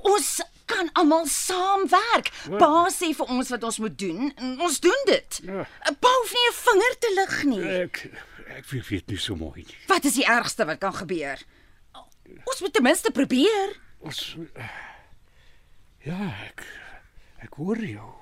Ons 0.06 0.42
kan 0.70 0.90
almal 0.94 1.26
saamwerk. 1.30 2.30
Pa 2.60 2.86
sê 2.94 3.12
vir 3.16 3.26
ons 3.30 3.50
wat 3.50 3.64
ons 3.64 3.80
moet 3.80 3.98
doen 4.00 4.32
en 4.36 4.60
ons 4.62 4.80
doen 4.80 5.02
dit. 5.10 5.40
Ja. 5.46 5.66
Pa 6.02 6.12
hoef 6.20 6.32
nie 6.34 6.48
'n 6.50 6.58
vinger 6.62 6.96
te 7.00 7.12
lig 7.16 7.44
nie. 7.44 7.64
Ek 7.84 8.12
ek 8.58 8.66
weet, 8.72 8.88
weet 8.90 9.08
nie 9.08 9.18
so 9.18 9.36
mooi 9.36 9.64
nie. 9.66 9.78
Wat 9.88 10.06
is 10.06 10.14
die 10.14 10.26
ergste 10.26 10.66
wat 10.66 10.80
kan 10.80 10.94
gebeur? 10.94 11.38
Ons 12.46 12.62
moet 12.62 12.74
ten 12.74 12.84
minste 12.84 13.12
probeer. 13.12 13.76
Ons 14.00 14.36
Ja, 16.06 16.34
ek 16.46 16.64
ek 17.42 17.54
hoor 17.58 17.78
jou. 17.78 18.14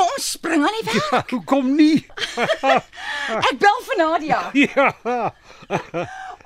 Kom, 0.00 0.08
ons 0.16 0.30
spring 0.32 0.62
aan 0.64 0.76
die 0.80 0.86
werk. 0.88 1.30
Hoekom 1.34 1.74
nie? 1.76 2.06
Ek 3.48 3.58
bel 3.60 3.82
vir 3.88 4.00
Nadia. 4.00 4.40
Ja. 4.64 4.88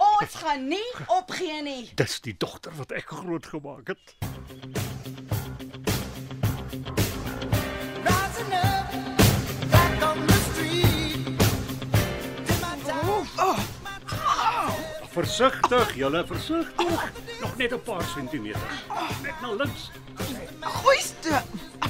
Ons 0.04 0.34
gaan 0.42 0.66
nie 0.68 0.90
opgee 1.06 1.62
nie. 1.62 1.84
Dis 1.96 2.18
die 2.24 2.34
dogter 2.38 2.74
wat 2.76 2.92
ek 2.98 3.14
groot 3.14 3.46
gemaak 3.46 3.94
het. 3.94 4.93
Versigtig, 15.14 15.94
julle 15.94 16.24
versigtig. 16.26 17.12
Nog 17.40 17.56
net 17.56 17.72
'n 17.72 17.82
paar 17.82 18.02
sentimeter. 18.02 18.70
Net 19.22 19.40
na 19.40 19.50
links. 19.52 19.90
Goeiste, 20.60 21.42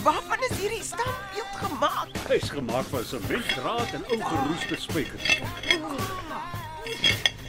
waarvan 0.02 0.38
is 0.50 0.56
hierdie 0.58 0.82
standbeeld 0.82 1.54
gemaak? 1.62 2.08
Hy's 2.28 2.50
gemaak 2.50 2.84
van 2.84 3.04
sementdraad 3.04 3.92
en 3.92 4.04
ou 4.10 4.20
geroeste 4.22 4.76
spykers. 4.78 5.40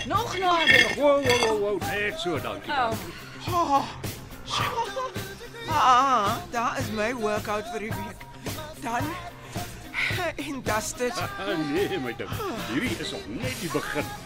Nog 0.05 0.38
nader. 0.38 0.91
Wow, 0.95 1.26
wow, 1.26 1.39
wow, 1.39 1.59
wow, 1.59 1.82
net 1.82 2.19
so, 2.19 2.39
dankie. 2.41 2.71
Oh, 3.51 3.84
Ah, 5.69 6.36
daar 6.51 6.78
is 6.80 6.91
my 6.91 7.15
workout 7.15 7.65
vir 7.71 7.80
die 7.80 7.89
week. 7.91 8.17
Dan 8.82 9.03
En 10.47 10.61
dis 10.63 10.93
dit. 10.93 11.13
Nee, 11.73 11.99
my 11.99 12.15
ding. 12.15 12.30
Hierdie 12.71 12.97
is 12.99 13.11
nog 13.11 13.21
net 13.28 13.59
die 13.59 13.69
begin. 13.69 14.24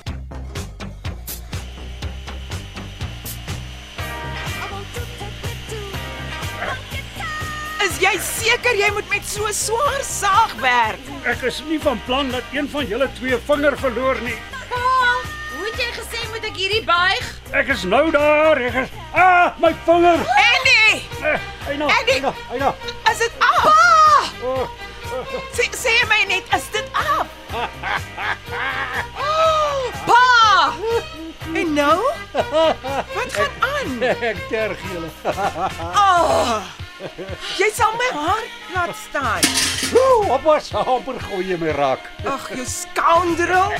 Jy 8.09 8.17
seker 8.25 8.75
jy 8.79 8.89
moet 8.95 9.09
met 9.11 9.25
so 9.27 9.49
swaar 9.53 10.01
saag 10.05 10.53
werk? 10.63 11.01
Ek 11.29 11.43
is 11.49 11.59
nie 11.67 11.77
van 11.83 11.99
plan 12.07 12.31
dat 12.33 12.43
een 12.55 12.69
van 12.71 12.85
julle 12.89 13.07
twee 13.19 13.37
vinger 13.49 13.77
verloor 13.77 14.17
nie. 14.25 14.37
Pa, 14.69 14.81
hoe 15.55 15.65
het 15.67 15.77
jy 15.81 15.89
gesê 15.97 16.21
moet 16.31 16.47
ek 16.49 16.57
hierdie 16.57 16.83
buig? 16.87 17.27
Ek 17.59 17.69
is 17.75 17.83
nou 17.89 18.07
daar. 18.15 18.57
Ek 18.69 18.79
is 18.85 18.95
Ah, 19.13 19.53
my 19.61 19.71
vinger. 19.85 20.21
Andy, 20.21 21.01
Eh, 21.19 21.39
Eina. 21.67 21.87
Eina, 21.89 22.33
Eina. 22.53 22.73
is 23.11 23.17
dit 23.17 23.31
af? 23.39 23.65
Oh, 24.43 24.67
Sê 25.57 25.65
sê 25.75 25.93
my 26.07 26.19
net, 26.29 26.45
is 26.55 26.67
dit 26.71 26.85
af? 26.93 27.27
Pa! 30.05 30.73
En 31.53 31.73
nou? 31.73 31.99
Wat 33.15 33.33
gaan 33.33 33.55
aan? 33.59 33.95
ek 34.03 34.37
terg 34.49 34.77
julle. 34.93 35.09
Oh, 35.25 36.61
jy 37.59 37.69
sal 37.73 37.93
my 37.99 38.09
haar 38.15 38.43
laat 38.73 38.95
staan. 39.09 39.43
Ooh, 39.95 40.31
Appa 40.35 40.59
se 40.59 40.77
amper 40.77 41.19
gooi 41.29 41.45
jy 41.51 41.57
my 41.61 41.71
raak. 41.77 42.03
Ag, 42.27 42.49
jy 42.57 42.65
scoundrel. 42.67 43.73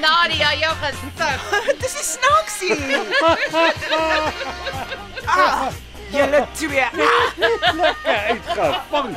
Nadia, 0.00 0.52
jou 0.60 0.74
gesig. 0.82 1.44
Dit 1.66 1.84
is 1.88 1.94
nie 1.94 2.06
snaaksie. 2.08 2.76
Ah, 5.26 5.68
julle 6.12 6.46
twee. 6.52 6.88
Uitgevang. 8.30 9.16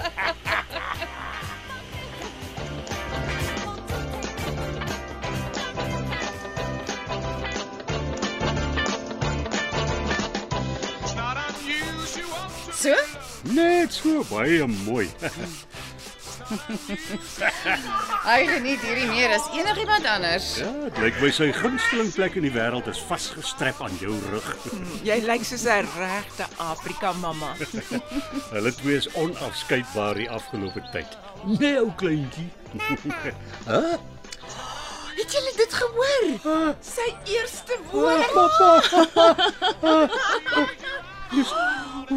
So? 12.78 12.94
Net 13.58 13.94
so 13.94 14.22
baie 14.30 14.68
mooi. 14.86 15.08
Hy 18.28 18.36
geniet 18.48 18.84
hierdie 18.86 19.08
meer 19.10 19.34
as 19.36 19.48
enigiemand 19.52 20.06
anders. 20.08 20.50
Ja, 20.62 20.70
dit 20.86 21.00
lyk 21.02 21.18
my 21.20 21.32
sy 21.34 21.48
gunsteling 21.58 22.12
plek 22.16 22.38
in 22.40 22.46
die 22.46 22.54
wêreld 22.54 22.88
is 22.92 23.02
vasgestrep 23.10 23.82
aan 23.84 23.98
jou 24.00 24.14
rug. 24.30 24.48
Jy 25.10 25.18
lyk 25.26 25.44
soos 25.48 25.66
'n 25.66 25.90
regte 25.98 26.46
Afrika 26.64 27.12
mamma. 27.24 27.52
Hulle 28.54 28.72
twee 28.78 29.02
is 29.02 29.10
onafskeidbaar 29.18 30.22
die 30.22 30.30
afgelope 30.30 30.86
tyd. 30.94 31.18
Nee, 31.58 31.82
ou 31.82 31.90
kleintjie. 31.98 32.50
Het 35.18 35.34
julle 35.34 35.54
dit 35.58 35.74
gehoor? 35.82 36.26
Sy 36.86 37.10
eerste 37.26 37.76
woord. 37.90 38.30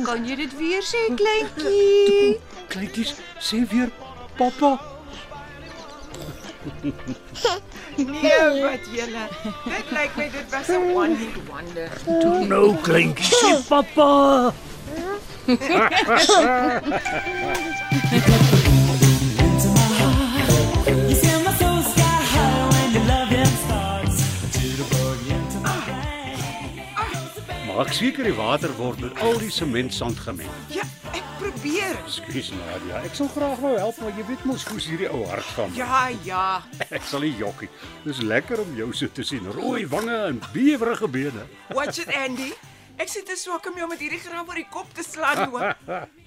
Kan 0.05 0.25
jy 0.27 0.37
dit 0.37 0.53
weer 0.59 0.83
sê, 0.87 1.01
kleintjie? 1.19 2.39
Kleintjies, 2.71 3.15
sê 3.43 3.65
weer 3.71 3.91
pappa. 4.39 4.79
Nee, 7.97 8.63
wat 8.63 8.87
julle. 8.95 9.25
Dit 9.67 9.91
lyk 9.97 10.17
my 10.17 10.29
dit 10.31 10.47
was 10.55 10.69
'n 10.69 10.95
one 10.95 11.17
hit 11.17 11.37
wonder. 11.49 11.91
Toe 12.05 12.47
nou 12.47 12.77
kleintjie, 12.87 13.35
sê 13.35 13.53
pappa. 13.69 14.53
Maak 27.81 27.95
seker 27.97 28.27
die 28.29 28.35
water 28.37 28.69
word 28.77 28.99
met 29.01 29.21
al 29.25 29.39
die 29.41 29.49
sementsand 29.49 30.19
gemeng. 30.21 30.51
Ja, 30.69 30.83
ek 31.17 31.25
probeer. 31.41 31.95
Ekskuus 32.03 32.51
Nadia, 32.53 32.99
ek 33.09 33.17
sou 33.17 33.25
graag 33.33 33.57
wou 33.65 33.71
help, 33.73 33.97
maar 34.05 34.13
jy 34.19 34.27
weet 34.29 34.43
mos 34.45 34.67
hoe's 34.69 34.85
hierdie 34.91 35.09
ou 35.09 35.23
hart 35.31 35.49
gaan. 35.57 35.73
Ja, 35.79 36.03
ja. 36.27 36.43
Ek 36.99 37.09
sal 37.09 37.25
nie 37.25 37.33
jokkie. 37.41 37.71
Dis 38.05 38.21
lekker 38.21 38.61
om 38.67 38.77
jou 38.77 38.91
so 38.93 39.09
te 39.09 39.25
sien, 39.25 39.49
rooi 39.57 39.87
wange 39.89 40.19
en 40.27 40.45
bewerige 40.53 41.09
bene. 41.09 41.49
Watch 41.73 42.05
it 42.05 42.13
Andy. 42.13 42.53
Ek 43.01 43.09
sit 43.09 43.25
te 43.25 43.41
swak 43.41 43.73
om 43.73 43.81
jou 43.81 43.89
met 43.89 44.05
hierdie 44.05 44.21
grap 44.21 44.53
oor 44.53 44.61
die 44.61 44.69
kop 44.69 44.93
te 44.93 45.07
slaan 45.07 45.47
hoor. 45.49 45.73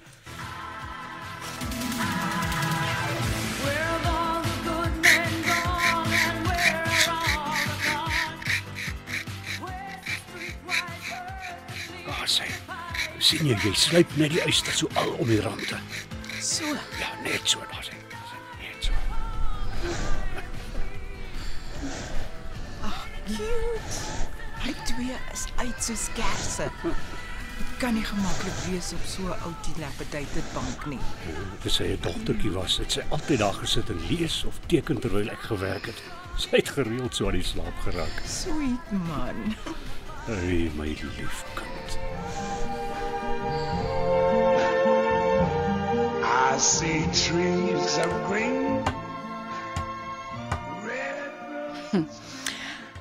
sien 13.24 13.46
jy 13.48 13.56
jy 13.64 13.72
sluip 13.78 14.10
net 14.20 14.34
die 14.34 14.42
uister 14.44 14.74
so 14.76 14.88
al 15.00 15.14
om 15.22 15.28
die 15.30 15.40
rande. 15.40 15.78
So. 16.44 16.68
Ja, 17.00 17.08
net 17.24 17.40
so 17.48 17.62
daar 17.70 17.84
sê. 17.86 17.96
sê, 18.12 18.40
Net 18.60 18.84
so. 18.84 18.92
Cute. 23.24 24.00
Hy 24.64 24.74
twee 24.88 25.16
is 25.32 25.46
uit 25.56 25.80
soos 25.86 26.04
kersse. 26.16 26.68
Dit 26.84 27.72
kan 27.80 27.94
nie 27.96 28.04
gemaklik 28.04 28.58
wees 28.66 28.92
op 28.96 29.04
so 29.08 29.22
'n 29.32 29.40
ou 29.48 29.52
dilapidated 29.64 30.46
bank 30.52 30.86
nie. 30.86 31.00
Toe 31.62 31.70
sy 31.70 31.84
'n 31.96 31.98
dogtertjie 32.00 32.52
was, 32.52 32.76
het 32.78 32.92
sy 32.92 33.02
altyd 33.08 33.38
daar 33.38 33.54
gesit 33.54 33.88
en 33.88 34.00
lees 34.08 34.44
of 34.44 34.60
teken 34.66 35.00
terwyl 35.00 35.30
ek 35.30 35.48
gewerk 35.48 35.86
het. 35.86 36.02
Sy 36.36 36.56
het 36.56 36.68
gereeld 36.68 37.14
so 37.14 37.26
aan 37.26 37.40
die 37.40 37.42
slaap 37.42 37.78
geraak. 37.84 38.22
Sweet 38.26 38.92
man. 39.08 39.56
Ai, 40.28 40.70
my 40.76 40.88
lief 40.88 41.44
kind. 41.54 42.83
I 46.54 46.58
see 46.58 47.02
trees 47.12 47.98
of 47.98 48.12
green. 48.28 48.64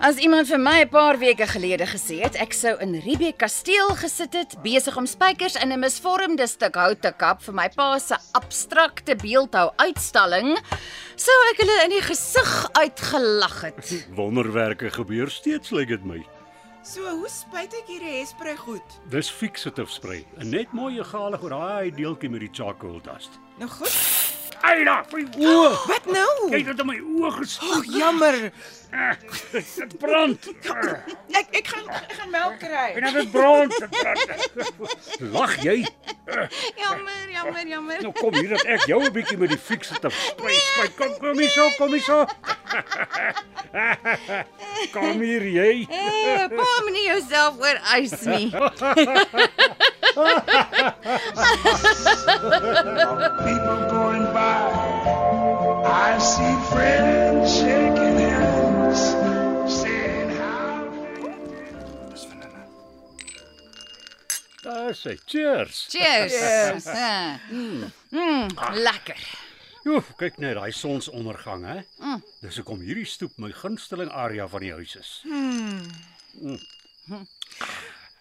As 0.04 0.18
iemand 0.20 0.50
vir 0.52 0.60
my 0.60 0.82
'n 0.84 0.90
paar 0.92 1.16
weke 1.16 1.46
gelede 1.48 1.86
gesê 1.88 2.20
het 2.20 2.36
ek 2.36 2.52
sou 2.54 2.74
in 2.84 3.00
Riebeek 3.00 3.38
Kasteel 3.38 3.88
gesit 3.96 4.34
het, 4.34 4.58
besig 4.62 4.98
om 4.98 5.06
spykers 5.06 5.56
in 5.56 5.72
'n 5.72 5.80
misvormde 5.80 6.48
stuk 6.48 6.76
hout 6.76 7.02
te 7.02 7.14
kap 7.16 7.42
vir 7.42 7.54
my 7.54 7.70
pa 7.70 8.00
se 8.00 8.18
abstrakte 8.34 9.16
beeldhou 9.16 9.72
uitstalling, 9.78 10.60
sou 11.16 11.38
ek 11.52 11.58
hulle 11.62 11.84
in 11.86 11.90
die 11.90 12.02
gesig 12.02 12.70
uitgelag 12.74 13.62
het. 13.62 14.06
Wonderwerke 14.20 14.92
gebeur 14.92 15.30
steeds, 15.30 15.72
lyk 15.72 15.88
dit 15.88 16.04
my. 16.04 16.20
So, 16.84 17.00
hoe 17.16 17.30
spyt 17.32 17.72
ek 17.78 17.88
hierdie 17.88 18.18
hespray 18.20 18.56
goed? 18.60 18.96
Dis 19.12 19.30
fixative 19.32 19.88
spray. 19.92 20.26
En 20.44 20.50
net 20.52 20.72
mooi 20.76 20.98
egalig 21.00 21.44
oor 21.46 21.56
daai 21.56 21.94
deeltjie 21.96 22.30
met 22.34 22.44
die 22.44 22.52
charcoal 22.52 23.00
dust. 23.06 23.40
Nou 23.62 23.70
goed. 23.72 23.96
Eina, 24.64 25.02
my 25.12 25.24
oë. 25.44 25.72
Wat 25.90 26.06
nou? 26.08 26.28
Kyk 26.52 26.70
dit 26.70 26.82
in 26.84 26.88
my 26.88 26.96
oë 27.00 27.30
Ag, 27.30 27.38
gestoot. 27.42 27.88
jammer. 27.92 28.38
Dit 29.52 29.96
brand. 30.00 30.48
Ek 31.40 31.50
ek 31.60 31.68
gaan 31.72 31.88
ek 31.98 32.14
gaan 32.20 32.32
melk 32.32 32.60
kry. 32.62 32.86
En 33.00 33.08
dit 33.18 33.32
brand. 33.34 33.74
Dit 33.74 33.90
brand. 33.98 35.26
Lag 35.34 35.56
jy? 35.66 35.80
Jammer, 36.80 37.24
jammer, 37.34 37.68
jammer. 37.74 38.04
Nou 38.06 38.14
kom 38.20 38.36
hier 38.38 38.54
dat 38.56 38.64
ek 38.76 38.86
jou 38.92 39.02
'n 39.04 39.12
bietjie 39.16 39.38
met 39.42 39.52
die 39.56 39.60
fixative 39.60 40.16
spray 40.30 40.56
spray. 40.68 40.92
Kom 41.00 41.16
kom 41.20 41.40
hier 41.42 41.50
so, 41.52 41.68
kom 41.80 41.92
hier 41.96 42.06
so. 42.06 42.22
Kom 44.94 45.22
hier 45.22 45.46
jy. 45.48 45.88
Eh, 45.90 46.48
pa 46.54 46.68
moenie 46.84 47.08
jouself 47.08 47.58
oor 47.62 47.78
eis 47.96 48.16
nie. 48.26 48.50
People 53.44 53.80
going 53.90 54.26
by. 54.34 54.70
I 55.86 56.18
see 56.20 56.56
friends 56.72 57.54
shaking 57.58 58.18
hands, 58.20 59.02
saying 59.80 60.32
how. 60.38 60.90
Daar 64.64 64.94
sê 64.96 65.18
cheers. 65.26 65.88
Cheers. 65.90 66.32
Cheers. 66.32 66.86
Ah. 66.88 67.40
Mm, 68.12 68.48
lekker. 68.74 69.20
Joe, 69.84 70.00
kyk 70.16 70.38
net 70.40 70.56
daai 70.56 70.72
sonsondergang, 70.72 71.66
hè. 71.68 71.82
Dis 72.40 72.56
hoekom 72.62 72.80
hierdie 72.86 73.08
stoep 73.10 73.34
my 73.42 73.50
gunsteling 73.52 74.12
area 74.16 74.46
van 74.48 74.64
die 74.64 74.72
huis 74.72 74.94
is. 74.96 75.10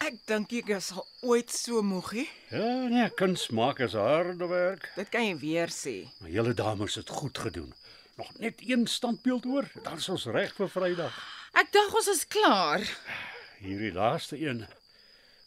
Ek 0.02 0.16
dink 0.26 0.50
ek 0.58 0.72
sal 0.82 1.04
ooit 1.22 1.54
so 1.54 1.84
moeg 1.86 2.10
hê. 2.16 2.24
Ja, 2.50 2.88
nee, 2.90 3.06
kuns 3.14 3.46
maak 3.54 3.78
is 3.86 3.94
harde 3.94 4.48
werk. 4.50 4.88
Dit 4.98 5.12
kan 5.14 5.22
jy 5.28 5.36
weer 5.38 5.70
sê. 5.70 5.94
Maar 6.18 6.34
julle 6.34 6.56
dames 6.58 6.98
het 6.98 7.14
goed 7.20 7.38
gedoen. 7.44 7.70
Nog 8.18 8.34
net 8.42 8.58
een 8.66 8.88
standbeeld 8.90 9.46
oor, 9.46 9.70
dan 9.86 10.02
is 10.02 10.10
ons 10.10 10.26
reg 10.34 10.50
vir 10.58 10.68
Vrydag. 10.68 11.14
Ek 11.62 11.70
dink 11.70 11.94
ons 11.94 12.10
is 12.10 12.26
klaar. 12.26 12.82
Hierdie 13.62 13.94
laaste 13.94 14.34
een 14.40 14.64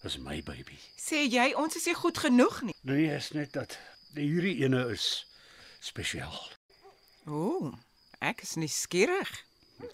is 0.07 0.15
my 0.23 0.39
baby. 0.47 0.79
Sê 0.95 1.25
jy 1.27 1.51
ons 1.59 1.75
is 1.75 1.91
nie 1.91 1.99
goed 1.99 2.23
genoeg 2.23 2.61
nie. 2.69 2.79
Nee, 2.87 3.11
is 3.11 3.33
net 3.35 3.51
dat 3.59 3.75
Hierdie 4.15 4.61
ene 4.63 4.85
is 4.93 5.25
spesiaal. 5.85 6.39
O, 7.29 7.71
ek 8.21 8.41
is 8.45 8.55
nie 8.61 8.69
skieurig. 8.71 9.31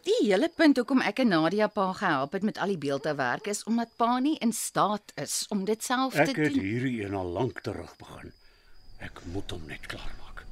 Die 0.06 0.18
hele 0.28 0.48
punt 0.54 0.78
hoekom 0.78 1.02
ek 1.02 1.24
en 1.24 1.32
Nadia 1.34 1.68
pa 1.74 1.88
gehelp 1.98 2.36
het 2.38 2.44
met 2.46 2.60
al 2.62 2.74
die 2.76 2.78
beeldhouwerk 2.84 3.48
is 3.50 3.64
omdat 3.70 3.96
pa 3.98 4.20
nie 4.22 4.36
in 4.46 4.54
staat 4.54 5.12
is 5.18 5.40
om 5.50 5.64
dit 5.66 5.82
self 5.84 6.14
te 6.14 6.22
Ek 6.28 6.36
het 6.36 6.54
doen. 6.54 6.60
hierdie 6.62 7.00
een 7.06 7.16
al 7.18 7.32
lank 7.38 7.64
terug 7.66 7.96
begin. 7.98 8.34
Ek 9.02 9.24
moet 9.34 9.50
hom 9.52 9.66
net 9.68 9.88
klaarmaak. 9.90 10.46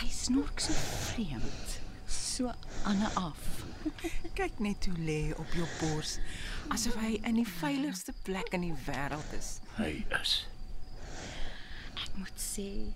Hy 0.00 0.08
snork 0.14 0.60
so 0.62 0.72
vreemd, 1.08 1.67
so 2.38 2.52
aan 2.82 2.98
'n 2.98 3.14
af. 3.14 3.38
Kyk 4.38 4.58
net 4.58 4.86
hoe 4.86 4.98
lê 4.98 5.34
op 5.36 5.50
jou 5.52 5.66
bors, 5.80 6.18
asof 6.68 6.94
hy 7.02 7.18
in 7.26 7.34
die 7.34 7.48
veiligste 7.48 8.12
plek 8.22 8.52
in 8.54 8.60
die 8.68 8.78
wêreld 8.86 9.32
is. 9.38 9.48
Hy 9.74 10.06
is. 10.20 10.46
Ek 11.98 12.12
moet 12.14 12.38
sê, 12.38 12.94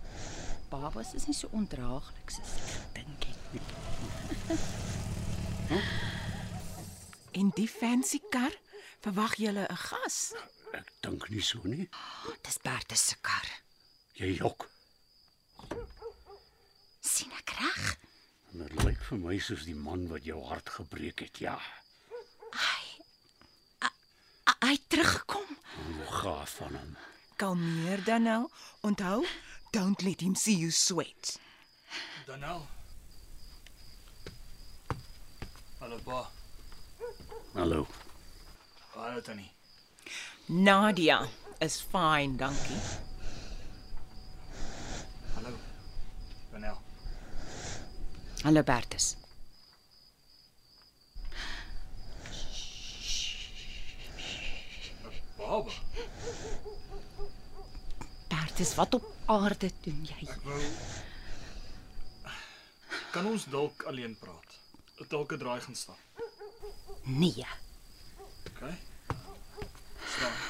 babas 0.70 1.10
is 1.18 1.26
nie 1.26 1.34
so 1.34 1.50
ondraaglik 1.50 2.30
soos 2.30 2.52
ek 2.54 2.86
dink 3.00 3.26
het. 3.26 3.42
En 7.32 7.50
die 7.58 7.68
fancy 7.68 8.20
kar, 8.30 8.54
verwag 9.02 9.34
jy 9.42 9.50
'n 9.50 9.66
gas? 9.88 10.18
Ek 10.72 10.92
dink 11.00 11.28
nie 11.30 11.42
so 11.42 11.58
nie. 11.64 11.88
Dis 12.46 12.58
Bertus 12.62 13.06
se 13.06 13.16
kar. 13.20 13.48
Jy 14.14 14.36
jok. 14.38 14.70
sien 17.00 17.32
ek 17.32 17.50
reg? 17.58 18.01
En 18.52 18.58
dit 18.66 18.82
lyk 18.84 19.00
vir 19.08 19.18
my 19.18 19.38
soos 19.40 19.64
die 19.64 19.76
man 19.76 20.04
wat 20.10 20.26
jou 20.28 20.42
hart 20.44 20.68
gebreek 20.76 21.24
het. 21.24 21.38
Ja. 21.40 21.56
Hy 24.62 24.76
het 24.76 24.84
teruggekom. 24.92 25.56
Hoe 25.74 26.06
gaaf 26.06 26.50
van 26.60 26.76
hom. 26.76 26.92
Kalmeer 27.36 28.04
dan 28.04 28.22
nou. 28.22 28.48
Onthou, 28.80 29.24
don't 29.72 30.02
let 30.02 30.20
him 30.20 30.34
see 30.34 30.54
you 30.56 30.70
sweat. 30.70 31.38
Danel. 32.26 32.66
Hallo 35.78 35.98
pa. 36.04 36.30
Hallo. 37.54 37.86
Hallo 38.94 39.20
Tannie. 39.20 39.50
Nadia 40.46 41.26
is 41.58 41.80
fine, 41.80 42.36
dankie. 42.36 42.80
Hallo. 45.34 45.56
Danel. 46.52 46.91
Hallo 48.44 48.62
Bertus. 48.64 49.16
Baba. 55.36 55.70
Bertus, 58.28 58.74
wat 58.74 58.94
op 58.94 59.06
aarde 59.26 59.70
doen 59.84 60.02
jy? 60.08 60.26
Ek 60.26 60.42
wou 60.42 60.58
Kan 63.12 63.28
ons 63.30 63.44
dalk 63.52 63.86
alleen 63.86 64.18
praat? 64.18 64.58
Dalk 65.12 65.32
'n 65.36 65.38
draai 65.38 65.60
gaan 65.60 65.78
stap. 65.78 65.98
Nee. 67.04 67.46
OK? 68.50 68.62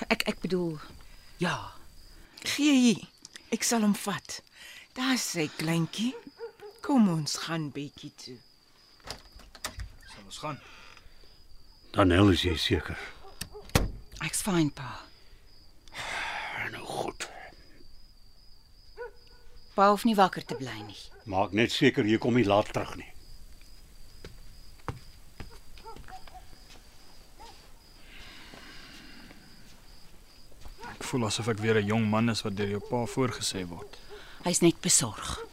Ek 0.09 0.23
ek 0.33 0.41
bedoel 0.41 0.79
ja. 1.37 1.75
Gee 2.41 2.73
hier. 2.73 3.05
Ek 3.53 3.63
sal 3.63 3.85
hom 3.85 3.95
vat. 3.95 4.41
Daar 4.97 5.19
sê 5.21 5.51
kleintjie. 5.57 6.15
Kom 6.83 7.07
ons 7.09 7.37
gaan 7.45 7.69
bietjie 7.71 8.11
toe. 8.19 8.37
Sal 10.11 10.25
ons 10.27 10.39
gaan. 10.43 10.59
Dan 11.95 12.11
is 12.33 12.43
jy 12.43 12.57
seker. 12.59 12.99
Ek's 14.27 14.43
fyn 14.43 14.71
pa. 14.75 14.91
Nou 16.73 16.83
goed. 16.87 17.29
Pa 19.77 19.89
hoef 19.93 20.05
nie 20.09 20.17
wakker 20.19 20.45
te 20.45 20.59
bly 20.59 20.75
nie. 20.87 20.99
Maak 21.31 21.55
net 21.55 21.71
seker 21.71 22.07
jy 22.09 22.19
kom 22.19 22.35
nie 22.35 22.47
laat 22.49 22.73
terug 22.75 22.97
nie. 22.99 23.09
Ek 30.91 31.07
voel 31.07 31.29
asof 31.31 31.49
ek 31.55 31.63
weer 31.63 31.79
'n 31.79 31.87
jong 31.87 32.11
man 32.11 32.29
is 32.29 32.43
wat 32.43 32.57
deur 32.57 32.75
jou 32.75 32.83
pa 32.91 33.07
voorgesê 33.07 33.69
word. 33.69 33.99
Hy's 34.45 34.63
net 34.63 34.81
besorg. 34.81 35.52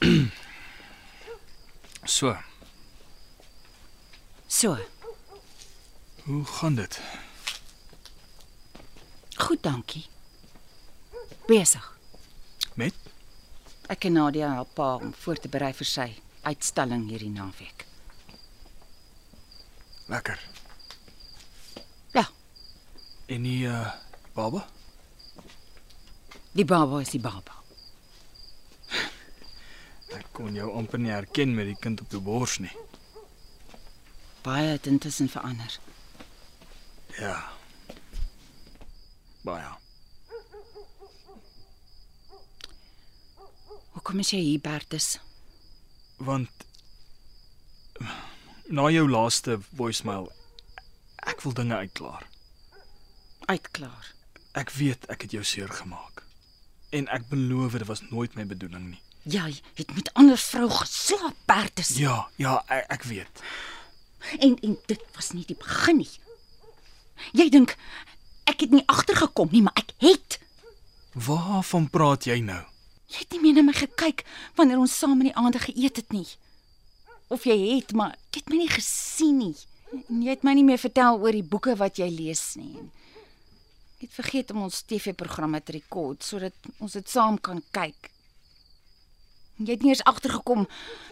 So, 2.04 2.36
So, 4.48 4.76
hoe 6.24 6.44
gaan 6.44 6.74
dit? 6.74 7.00
goed, 9.36 9.62
dankie. 9.62 10.06
Besig. 11.46 11.98
Met 12.74 12.94
Ek 13.90 14.04
en 14.04 14.12
Nadia 14.12 14.52
help 14.54 14.74
pa 14.74 14.94
om 14.94 15.14
voor 15.14 15.36
te 15.40 15.48
berei 15.48 15.72
vir 15.74 15.86
sy 15.86 16.08
uitstalling 16.42 17.08
hierdie 17.10 17.30
naweek. 17.30 17.86
lekker. 20.10 20.38
Ja, 22.12 22.28
En 23.26 23.42
die 23.42 23.66
uh 23.66 23.92
baba? 24.34 24.66
die 26.52 26.64
baba 26.64 27.00
is 27.00 27.10
die 27.10 27.20
baba. 27.20 27.59
Kon 30.32 30.54
jou 30.54 30.70
amper 30.76 30.98
nie 30.98 31.12
herken 31.12 31.54
met 31.54 31.66
die 31.66 31.78
kind 31.80 32.00
op 32.00 32.10
jou 32.14 32.22
bors 32.22 32.58
nie. 32.62 32.72
Baie 34.42 34.72
het 34.72 34.86
intussen 34.86 35.28
verander. 35.28 35.78
Ja. 37.18 37.36
Baie. 39.44 39.68
Hoekom 43.90 44.22
is 44.22 44.30
jy 44.32 44.40
hier, 44.40 44.60
Bertus? 44.64 45.18
Want 46.16 46.66
na 48.70 48.86
jou 48.92 49.04
laaste 49.10 49.58
voicemail 49.76 50.30
ek 51.28 51.42
wil 51.44 51.52
dinge 51.58 51.76
uitklaar. 51.76 52.24
Uitklaar. 53.50 54.12
Ek 54.56 54.72
weet 54.78 55.04
ek 55.12 55.26
het 55.26 55.34
jou 55.36 55.44
seer 55.44 55.68
gemaak. 55.82 56.24
En 56.96 57.10
ek 57.12 57.28
beloof 57.28 57.76
dit 57.76 57.86
was 57.90 58.02
nooit 58.08 58.34
my 58.38 58.46
bedoeling 58.46 58.88
nie. 58.94 59.02
Jy 59.28 59.60
het 59.76 59.94
met 59.94 60.12
ander 60.16 60.38
vrou 60.38 60.70
geslaap, 60.70 61.36
Bertus. 61.46 61.96
Ja, 62.00 62.28
ja, 62.40 62.62
ek, 62.68 62.86
ek 62.88 63.02
weet. 63.10 63.42
En 64.38 64.56
en 64.60 64.78
dit 64.86 65.02
was 65.14 65.32
nie 65.36 65.44
die 65.48 65.56
begin 65.56 66.00
nie. 66.00 66.12
Jy 67.36 67.48
dink 67.52 67.76
ek 68.48 68.64
het 68.64 68.72
nie 68.72 68.84
agtergekom 68.88 69.52
nie, 69.52 69.62
maar 69.62 69.76
ek 69.76 69.92
het. 70.00 70.38
Waarvan 71.12 71.90
praat 71.92 72.24
jy 72.28 72.40
nou? 72.44 72.62
Jy 73.10 73.24
het 73.24 73.34
nie 73.34 73.40
meer 73.42 73.58
na 73.58 73.66
my 73.66 73.74
gekyk 73.74 74.22
wanneer 74.56 74.80
ons 74.80 74.94
saam 74.96 75.18
in 75.20 75.30
die 75.30 75.36
aande 75.36 75.60
geëet 75.60 76.00
het 76.00 76.14
nie. 76.14 76.28
Of 77.30 77.44
jy 77.46 77.58
het, 77.76 77.92
maar 77.92 78.16
ek 78.30 78.40
het 78.40 78.48
my 78.50 78.62
nie 78.62 78.70
gesien 78.70 79.36
nie. 79.38 79.56
En 80.08 80.22
jy 80.22 80.32
het 80.32 80.46
my 80.46 80.54
nie 80.54 80.66
meer 80.66 80.80
vertel 80.80 81.18
oor 81.18 81.34
die 81.34 81.46
boeke 81.46 81.74
wat 81.78 81.98
jy 81.98 82.08
lees 82.10 82.54
nie. 82.58 82.78
Ek 83.98 84.06
het 84.06 84.16
vergeet 84.16 84.54
om 84.54 84.64
ons 84.64 84.82
TV-programme 84.88 85.60
te 85.60 85.76
rekord 85.76 86.24
sodat 86.24 86.70
ons 86.78 86.94
dit 86.96 87.10
saam 87.10 87.36
kan 87.42 87.60
kyk. 87.74 88.10
Jy 89.60 89.74
het 89.76 89.82
nie 89.84 89.92
eens 89.92 90.04
agtergekom 90.08 90.64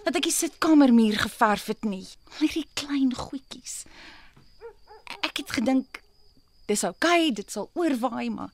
dat 0.07 0.17
ek 0.17 0.25
die 0.25 0.33
sitkamermuur 0.33 1.19
geverf 1.21 1.67
het 1.69 1.85
nie. 1.85 2.07
Al 2.33 2.39
hierdie 2.47 2.67
klein 2.81 3.13
goedjies. 3.15 3.83
Ek 5.21 5.37
het 5.43 5.53
gedink 5.59 6.01
dis 6.69 6.85
oukei, 6.85 7.29
okay, 7.29 7.33
dit 7.33 7.51
sal 7.53 7.71
oorwaai, 7.75 8.31
maar 8.31 8.53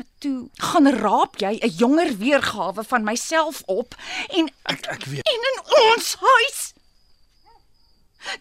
maar 0.00 0.06
toe 0.24 0.48
gaan 0.56 0.88
raap 0.96 1.36
jy 1.36 1.58
'n 1.60 1.74
jonger 1.76 2.16
weergawe 2.16 2.84
van 2.84 3.04
myself 3.04 3.62
op 3.66 3.94
en 4.28 4.48
Ek 4.64 4.86
ek 4.86 5.04
weet. 5.04 5.26
en 5.28 5.42
in 5.50 5.58
ons 5.92 6.14
huis. 6.20 6.72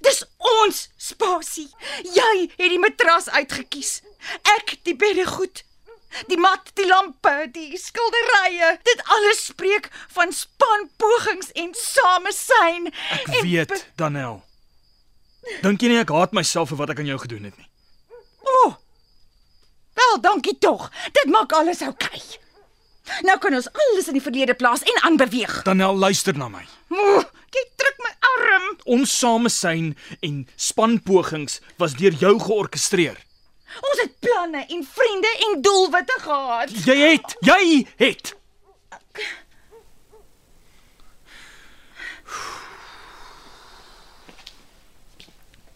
Dis 0.01 0.23
ons 0.37 0.89
spasie. 0.97 1.69
Jy 2.03 2.49
het 2.57 2.69
die 2.69 2.79
matras 2.79 3.29
uitgekies. 3.29 4.01
Ek 4.57 4.77
die 4.83 4.95
beddegoed. 4.95 5.63
Die 6.27 6.37
mat, 6.41 6.71
die 6.79 6.87
lampe, 6.89 7.49
die 7.53 7.77
skilderye. 7.77 8.75
Dit 8.87 9.01
alles 9.15 9.45
spreek 9.51 9.89
van 10.15 10.33
spanpogings 10.33 11.51
en 11.53 11.71
samesyn. 11.77 12.91
Ek 13.19 13.27
en 13.27 13.45
weet, 13.45 13.85
Danel. 13.99 14.41
Dink 15.63 15.81
jy 15.81 15.93
nie 15.93 16.01
ek 16.01 16.13
haat 16.13 16.35
myself 16.35 16.73
vir 16.73 16.81
wat 16.81 16.93
ek 16.93 17.01
aan 17.03 17.09
jou 17.09 17.19
gedoen 17.21 17.47
het 17.49 17.57
nie? 17.57 17.69
O. 18.43 18.59
Oh, 18.65 18.75
wel, 19.99 20.21
dankie 20.25 20.57
tog. 20.57 20.89
Dit 21.15 21.31
maak 21.31 21.53
alles 21.55 21.83
oukei. 21.85 22.19
Okay. 22.19 22.45
Nou 23.25 23.37
kan 23.41 23.55
ons 23.57 23.69
alles 23.73 24.09
in 24.09 24.17
die 24.17 24.23
verlede 24.23 24.53
plaas 24.53 24.83
en 24.85 25.01
aanbeweeg. 25.07 25.61
Danel, 25.65 25.97
luister 25.97 26.37
na 26.37 26.49
my. 26.51 26.61
Oeh, 26.93 27.23
jy 27.55 27.63
druk 27.81 28.03
my 28.05 28.11
arm. 28.33 28.67
Ons 28.97 29.15
samesyn 29.17 29.95
en 30.25 30.43
spanpogings 30.55 31.59
was 31.81 31.97
deur 31.99 32.15
jou 32.21 32.35
georkestreer. 32.43 33.17
Ons 33.77 34.01
het 34.01 34.19
planne 34.19 34.65
en 34.65 34.83
vriende 34.83 35.31
en 35.47 35.61
doelwitte 35.61 36.17
gehad. 36.19 36.69
Jy 36.85 36.97
het, 36.97 37.35
jy 37.39 37.87
het. 37.95 38.33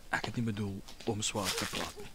Ek 0.09 0.25
het 0.25 0.35
nie 0.35 0.45
bedoel 0.45 0.81
om 1.05 1.21
swaar 1.21 1.53
te 1.57 1.65
praat 1.69 1.97
nie. 1.97 2.11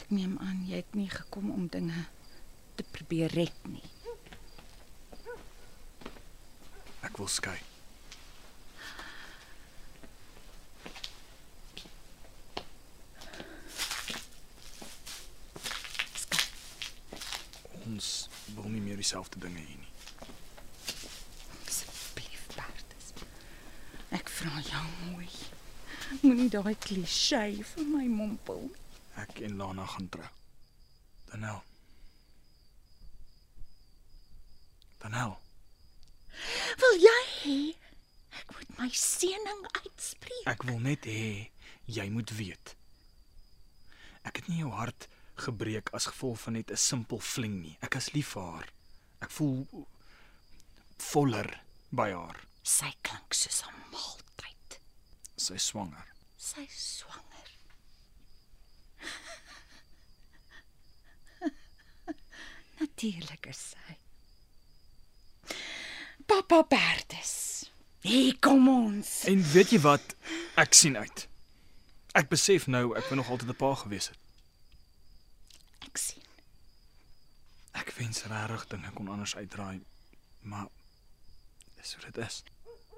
Ek 0.00 0.08
neem 0.12 0.36
aan 0.40 0.64
jy 0.68 0.82
het 0.82 0.94
nie 0.96 1.08
gekom 1.10 1.50
om 1.50 1.68
dinge 1.72 2.06
te 2.76 2.84
probeer 2.92 3.32
red 3.32 3.68
nie. 3.68 3.84
Ek 7.02 7.16
wil 7.16 7.28
skei. 7.28 7.58
Ons 17.92 18.28
wil 18.56 18.70
nie 18.72 18.80
meer 18.80 18.96
dieselfde 18.96 19.40
dinge 19.42 19.60
hê 19.60 19.74
nie. 19.76 19.90
Asseblief, 21.68 22.46
Bertus. 22.54 23.10
Ek 24.16 24.32
vra 24.32 24.62
jou 24.64 24.84
mooi. 25.10 25.28
Moenie 26.22 26.48
daai 26.52 26.72
klise 26.80 27.42
vir 27.74 27.90
my 27.90 28.06
mompel. 28.08 28.64
Ek 29.20 29.42
en 29.44 29.58
Lana 29.60 29.84
gaan 29.92 30.08
trou. 30.14 30.30
Danel. 31.28 31.60
Danel. 35.04 35.36
Wil 36.80 37.00
jy 37.04 37.20
hê 37.36 37.56
ek 38.40 38.56
moet 38.56 38.76
my 38.80 38.90
seëning 38.96 39.64
uitspreek? 39.82 40.46
Ek 40.48 40.64
wil 40.68 40.80
net 40.80 41.04
hê 41.04 41.50
jy 41.92 42.08
moet 42.14 42.32
weet. 42.40 42.76
Ek 44.24 44.40
het 44.40 44.48
nie 44.48 44.62
jou 44.64 44.72
hart 44.80 45.11
gebreek 45.34 45.88
as 45.92 46.06
gevolg 46.06 46.40
van 46.40 46.52
net 46.52 46.70
'n 46.70 46.76
simpel 46.76 47.18
fling 47.18 47.62
nie. 47.62 47.76
Ek 47.80 47.94
is 47.94 48.12
lief 48.12 48.28
vir 48.28 48.42
haar. 48.42 48.68
Ek 49.20 49.30
voel 49.30 49.66
voller 50.96 51.60
by 51.90 52.12
haar. 52.12 52.40
Sy 52.62 52.92
klink 53.02 53.34
soos 53.34 53.62
'n 53.66 53.74
maaltyd. 53.92 54.80
Sy 55.36 55.54
is 55.54 55.66
swanger. 55.66 56.06
Sy 56.36 56.60
is 56.60 56.98
swanger. 56.98 57.48
Natuurlik 62.80 63.46
is 63.46 63.74
sy. 63.74 63.96
Papa 66.26 66.62
Bertus. 66.62 67.64
Hier 68.02 68.38
kom 68.38 68.68
ons. 68.68 69.24
En 69.24 69.42
weet 69.52 69.70
jy 69.70 69.78
wat? 69.84 70.14
Ek 70.58 70.74
sien 70.74 70.96
uit. 70.96 71.28
Ek 72.18 72.28
besef 72.28 72.66
nou 72.66 72.90
ek 72.98 73.06
wou 73.08 73.16
nog 73.20 73.30
altyd 73.30 73.54
'n 73.54 73.56
pa 73.56 73.74
gewees 73.74 74.08
het. 74.08 74.18
Ek 75.92 76.00
sien. 76.00 76.24
Ek 77.76 77.90
wens 77.98 78.22
regtig 78.24 78.62
dinge 78.70 78.92
kon 78.96 79.10
anders 79.12 79.34
uitdraai, 79.36 79.82
maar 80.40 80.68
dis 81.76 81.92
hoe 81.94 82.04
dit 82.06 82.20
is. 82.24 82.38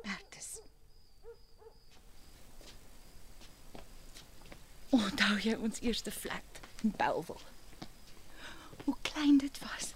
Bertus. 0.04 0.50
Onthou 4.94 5.40
jy 5.42 5.56
ons 5.58 5.80
eerste 5.82 6.14
flat 6.14 6.60
in 6.86 6.94
Bellville? 6.94 7.50
Hoe 8.84 8.94
klein 9.02 9.40
dit 9.42 9.58
was. 9.64 9.90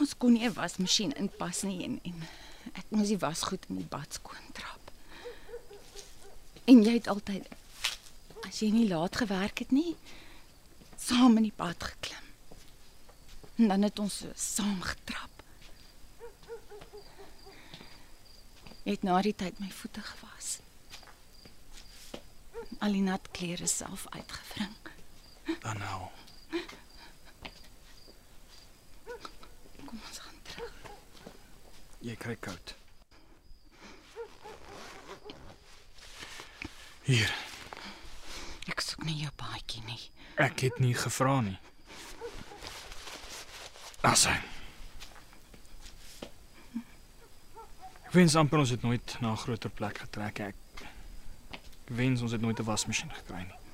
Ons 0.00 0.16
kon 0.16 0.32
nie 0.32 0.48
'n 0.48 0.56
wasmasjien 0.56 1.12
inpas 1.12 1.62
nie 1.62 1.84
en 1.84 2.00
en 2.02 2.24
ek 2.72 2.88
moes 2.88 3.12
die 3.12 3.18
wasgoed 3.18 3.68
in 3.68 3.76
die 3.82 3.90
bad 3.96 4.12
skoon 4.12 4.48
trap. 4.52 4.92
En 6.64 6.82
jy 6.82 6.92
het 6.96 7.08
altyd 7.08 7.48
as 8.46 8.60
jy 8.62 8.70
nie 8.70 8.88
laat 8.88 9.16
gewerk 9.16 9.58
het 9.58 9.70
nie, 9.70 9.96
saam 11.08 11.36
in 11.40 11.46
die 11.48 11.56
bad 11.56 11.82
geklim. 11.82 12.26
En 13.56 13.68
dan 13.68 13.82
het 13.82 13.98
ons 13.98 14.16
so 14.22 14.32
saam 14.34 14.80
getrap. 14.82 15.42
Het 18.84 19.02
na 19.04 19.20
die 19.24 19.34
tyd 19.36 19.58
my 19.60 19.68
voete 19.80 20.04
gewas. 20.04 20.58
Al 22.84 22.94
die 22.96 23.02
nat 23.04 23.30
klere 23.36 23.66
self 23.66 24.06
uitgevring. 24.14 24.76
Dan 25.64 25.80
nou. 25.82 26.00
Kom 29.88 29.98
ons 29.98 30.20
gaan 30.24 30.40
terug. 30.50 30.74
Jy 32.04 32.16
kry 32.20 32.36
koud. 32.36 32.74
Hier, 37.08 37.32
Ek 38.68 38.82
soek 38.84 39.06
nie 39.08 39.16
jou 39.22 39.30
baadjie 39.40 39.80
nie. 39.86 40.02
Ek 40.38 40.60
het 40.60 40.78
nie 40.78 40.94
gevra 40.94 41.40
nie. 41.40 41.58
Asai. 44.06 44.38
Ek 48.06 48.14
wens 48.14 48.36
amper 48.38 48.62
ons 48.62 48.70
het 48.72 48.82
nooit 48.86 49.16
na 49.20 49.32
'n 49.32 49.42
groter 49.44 49.70
plek 49.70 49.98
getrek 49.98 50.38
ek. 50.40 50.56
Ek 51.52 51.90
wens 51.90 52.22
ons 52.22 52.32
het 52.32 52.40
nooit 52.40 52.58
'n 52.58 52.64
wasmasjien 52.64 53.12
gekry 53.12 53.42
nie. 53.42 53.67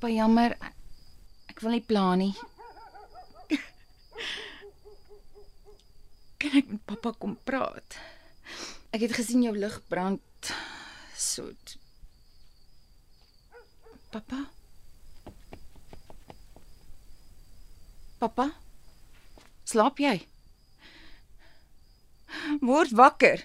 Papa 0.00 0.14
jammer. 0.16 0.54
Ek 1.52 1.58
wil 1.60 1.74
nie 1.76 1.82
pla 1.84 2.14
nie. 2.16 2.30
Kan 6.40 6.54
ek 6.56 6.70
met 6.72 6.86
pappa 6.88 7.10
kom 7.20 7.34
praat? 7.44 7.98
Ek 8.96 9.04
het 9.04 9.12
gesien 9.12 9.44
jou 9.44 9.52
lig 9.52 9.76
brand 9.92 10.52
soet. 11.12 11.74
Pappa? 14.08 14.40
Pappa? 18.24 18.48
Slaap 19.68 20.00
jy? 20.00 20.16
Word 22.64 22.96
wakker. 22.96 23.44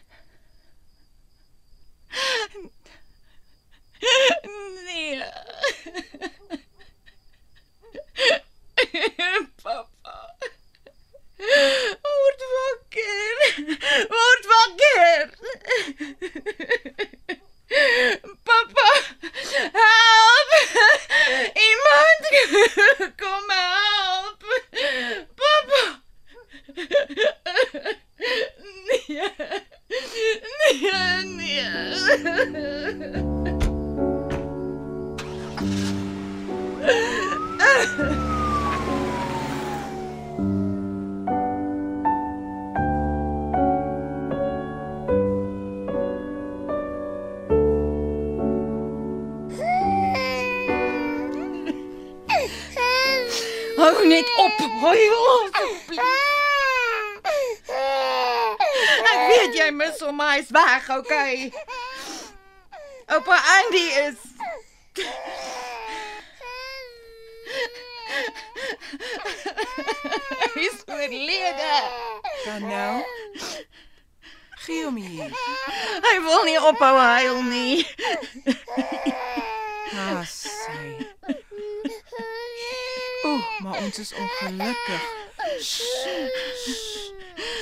か。 84.86 84.94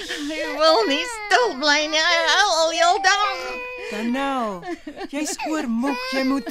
Hy 0.04 0.42
wil 0.60 0.82
nie 0.90 1.04
stil 1.08 1.54
bly 1.62 1.86
nie. 1.88 2.02
Hy 2.02 2.18
huil 2.28 2.58
al 2.64 2.74
heel 2.76 2.98
dag. 3.06 3.46
Dan 3.92 4.12
nou. 4.12 4.62
Jy's 5.12 5.36
oormoeg, 5.50 6.00
jy 6.16 6.24
moet 6.26 6.48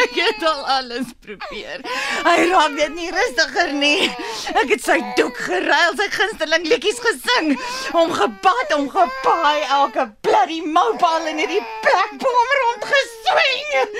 Ek 0.00 0.14
het 0.14 0.44
al 0.46 0.60
alles 0.76 1.08
probeer. 1.24 1.82
Hy 2.26 2.36
raak 2.50 2.76
net 2.76 2.94
nie 2.94 3.08
rustiger 3.14 3.72
nie. 3.74 4.08
Ek 4.54 4.70
het 4.74 4.84
sy 4.84 4.98
doek 5.18 5.40
geruil, 5.48 5.96
sy 5.98 6.06
gunsteling 6.14 6.68
liedjies 6.70 7.00
gesing, 7.04 7.52
hom 7.96 8.12
gebad, 8.14 8.74
hom 8.74 8.88
gepaai, 8.92 9.66
elke 9.80 10.06
bloody 10.26 10.60
moubal 10.64 11.28
in 11.32 11.42
hierdie 11.42 11.62
plek 11.84 12.16
bom 12.22 12.54
rondgeswing. 12.62 13.92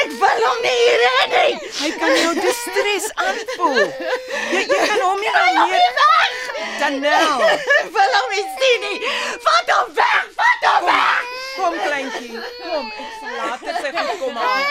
Ek 0.00 0.16
wil 0.20 0.44
hom 0.48 0.64
nie 0.66 0.76
hier 0.82 1.06
hê 1.06 1.24
nie. 1.36 1.72
hy 1.82 1.92
kan 2.00 2.16
jou 2.24 2.34
distress 2.40 3.12
aanvoel. 3.22 3.86
Jy 4.52 4.66
jy 4.66 4.82
kan 4.82 5.04
hom 5.04 5.22
nie 5.22 5.36
nou 5.36 5.76
meer 7.00 7.18
Dan. 7.18 7.40
Ek 7.78 7.88
wil 7.96 8.12
hom 8.18 8.28
nie 8.34 8.46
sien 8.58 8.80
nie. 8.86 8.98
Vat 9.46 9.72
hom 9.74 9.88
weg, 9.98 10.24
vat 10.38 10.66
hom 10.70 10.82
weg. 10.90 11.22
Kom 11.56 11.74
kleintjie. 11.82 12.40
Kom, 12.62 12.86
ek 12.90 13.12
sal 13.20 13.32
later 13.40 13.74
sy 13.82 13.90
goed 13.96 14.18
kom 14.22 14.36
haal. 14.40 14.64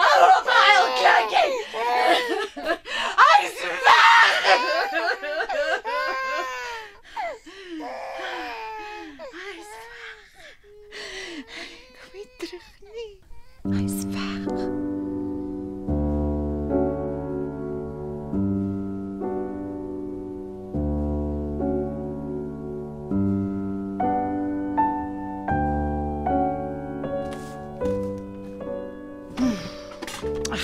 Hou 0.00 0.20
op, 0.28 0.46
huil, 0.56 0.86
kleintjie. 1.00 1.50
Hy's 3.22 3.56
weg. 3.86 5.09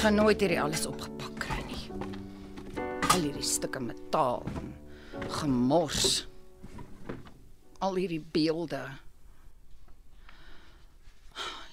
Gaan 0.07 0.21
nooit 0.23 0.39
hierdie 0.39 0.61
alles 0.63 0.85
opgepak 0.87 1.33
kry 1.43 1.63
nie. 1.67 1.87
Al 3.11 3.25
hierdie 3.25 3.43
stukke 3.43 3.81
metaal, 3.83 4.45
gemors. 5.41 6.29
Al 7.83 7.99
hierdie 7.99 8.21
beelde. 8.23 8.85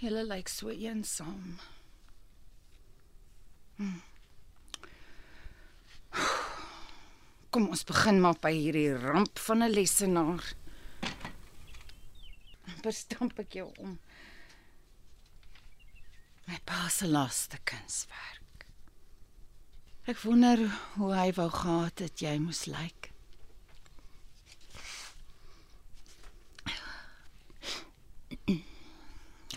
Julle 0.01 0.23
lyk 0.31 0.49
so 0.49 0.73
eensaam. 0.73 1.59
Hm. 3.77 4.01
Kom 7.53 7.69
ons 7.69 7.85
begin 7.85 8.17
maar 8.23 8.41
by 8.41 8.55
hierdie 8.55 8.97
ramp 8.97 9.37
van 9.45 9.61
'n 9.61 9.75
lesenaar. 9.77 10.41
Verstamp 12.81 13.37
ek 13.45 13.61
jou 13.61 13.69
om. 13.77 13.99
My 16.47 16.59
pa 16.67 16.87
se 16.91 17.07
laaste 17.07 17.57
kunswerk. 17.63 18.65
Ek 20.03 20.19
wonder 20.25 20.59
hoe 20.97 21.13
hy 21.15 21.29
wou 21.37 21.49
gehad 21.51 22.03
het 22.03 22.19
jy 22.19 22.35
moes 22.43 22.65
lyk. 22.67 23.11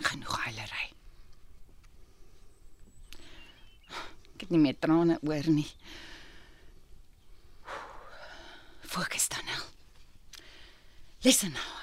Genoeg 0.07 0.37
huilery. 0.45 0.85
Ek 4.37 4.45
het 4.45 4.53
nie 4.53 4.61
meer 4.63 4.77
trane 4.79 5.19
oor 5.27 5.49
nie. 5.51 5.67
Fokus 8.87 9.27
dan 9.33 9.43
nou. 9.51 9.63
Lesenaar, 11.27 11.27
lesenaar. 11.27 11.76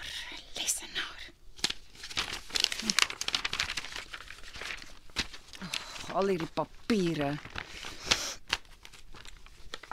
Al 6.14 6.30
hierdie 6.30 6.50
papiere. 6.54 7.34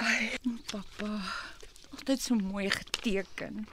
Ai, 0.01 0.29
pappa, 0.69 1.09
altyd 1.95 2.21
so 2.21 2.37
mooi 2.37 2.69
geteken. 2.73 3.65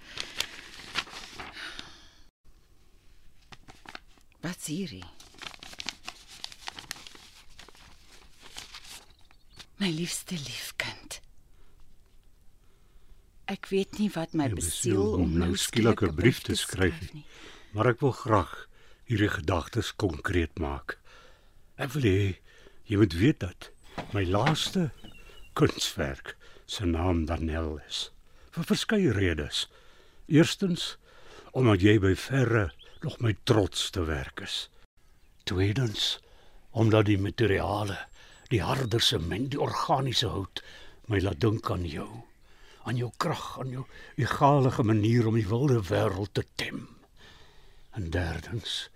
Wat's 4.45 4.69
hierdie? 4.71 5.05
My 9.79 9.91
liefste 9.95 10.35
liefkind. 10.35 11.21
Ek 13.49 13.69
weet 13.73 14.01
nie 14.01 14.11
wat 14.13 14.35
my 14.37 14.49
Jy 14.51 14.57
besiel 14.59 14.97
besiel 15.03 15.21
om 15.23 15.37
nou 15.41 15.53
skielik 15.57 16.03
'n 16.03 16.15
brief 16.15 16.43
te 16.45 16.57
skryf 16.57 17.13
nie. 17.13 17.25
Maar 17.73 17.93
ek 17.93 18.01
wil 18.01 18.13
graag 18.13 18.69
hierdie 19.09 19.33
gedagtes 19.33 19.93
konkreet 19.97 20.59
maak. 20.59 20.99
Ek 21.79 21.93
wil 21.95 22.07
hê 22.11 22.23
jy 22.91 22.97
moet 22.99 23.15
weet 23.15 23.37
dat 23.45 23.69
my 24.11 24.25
laaste 24.27 24.89
kunswerk 25.59 26.33
se 26.67 26.87
naam 26.87 27.21
Danel 27.29 27.77
is. 27.87 28.09
Vir 28.51 28.65
verskeie 28.67 29.13
redes. 29.15 29.69
Eerstens 30.27 30.97
omdat 31.55 31.85
jy 31.87 31.95
by 32.03 32.17
verre 32.19 32.65
nog 33.05 33.21
my 33.23 33.37
trotsste 33.47 34.03
werk 34.09 34.43
is. 34.43 34.57
Tweedens 35.47 36.17
omdat 36.75 37.07
die 37.07 37.19
materiale, 37.19 37.97
die 38.51 38.63
harde 38.63 38.99
sement, 38.99 39.53
die 39.55 39.61
organiese 39.63 40.33
hout 40.35 40.63
my 41.07 41.21
laat 41.23 41.39
dink 41.41 41.71
aan 41.71 41.87
jou, 41.87 42.09
aan 42.91 42.99
jou 42.99 43.13
krag, 43.23 43.55
aan 43.63 43.71
jou 43.77 43.85
egalige 44.19 44.83
manier 44.83 45.31
om 45.31 45.39
die 45.39 45.47
wilde 45.47 45.79
wêreld 45.93 46.35
te 46.35 46.43
tem. 46.59 46.89
En 47.95 48.11
derdens 48.11 48.89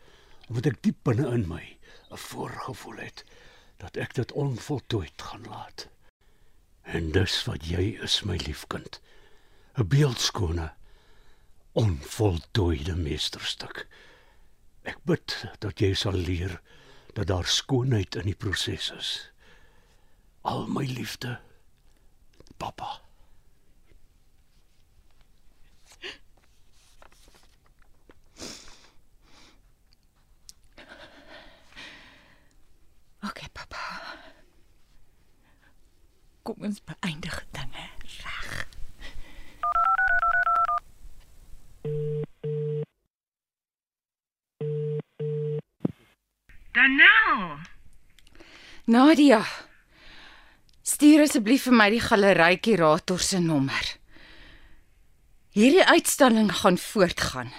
omdat 0.51 0.73
ek 0.73 0.83
diep 0.83 0.99
binne 1.07 1.31
in 1.31 1.47
my 1.47 1.63
'n 2.13 2.17
voorgevoel 2.17 2.97
het 2.97 3.25
dat 3.77 3.97
ek 3.97 4.15
dit 4.15 4.33
onvoltooid 4.33 5.23
gaan 5.23 5.45
laat. 5.49 5.89
En 6.83 7.11
dis 7.13 7.45
wat 7.45 7.67
jy 7.67 7.99
is, 8.03 8.23
my 8.23 8.37
liefkind. 8.37 9.01
'n 9.75 9.89
Beeldskone 9.89 10.73
onvoltooide 11.73 12.97
meesterstuk. 12.97 13.87
Ek 14.83 14.99
bid 15.09 15.37
dat 15.59 15.81
jy 15.81 15.95
sal 15.95 16.13
leer 16.13 16.61
dat 17.15 17.27
daar 17.27 17.47
skoonheid 17.47 18.15
in 18.15 18.29
die 18.29 18.37
proses 18.37 18.91
is. 18.91 19.31
Al 20.41 20.67
my 20.67 20.85
liefde, 20.85 21.41
pappa. 22.57 23.01
Okay, 33.23 33.47
pappa. 33.55 33.79
Kom 36.43 36.65
ons 36.67 36.81
beëindig 36.83 37.37
dinge 37.55 37.85
reg. 38.19 38.67
Dan 46.75 46.99
nou. 46.99 47.59
Nadia. 48.91 49.45
Stuur 50.83 51.23
asseblief 51.29 51.69
vir 51.69 51.79
my 51.79 51.91
die 51.95 52.03
galery 52.03 52.57
kurator 52.59 53.23
se 53.23 53.39
nommer. 53.39 53.95
Hierdie 55.55 55.87
uitstalling 55.87 56.51
gaan 56.59 56.79
voortgaan. 56.91 57.55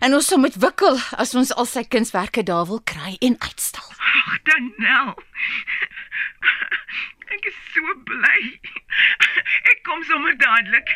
En 0.00 0.14
ons 0.14 0.26
sal 0.26 0.38
moet 0.38 0.54
wikkel 0.60 0.98
as 1.16 1.34
ons 1.34 1.52
al 1.54 1.66
sy 1.66 1.84
kunswerke 1.84 2.42
daar 2.42 2.66
wil 2.66 2.80
kry 2.84 3.16
en 3.20 3.36
uitstal. 3.38 3.88
Ag, 4.26 4.38
dan 4.48 4.72
nou. 4.78 5.14
Ek 7.36 7.48
is 7.50 7.58
so 7.74 7.96
bly. 8.08 8.40
Ek 9.72 9.82
kom 9.84 10.02
sommer 10.08 10.36
dadelik. 10.40 10.94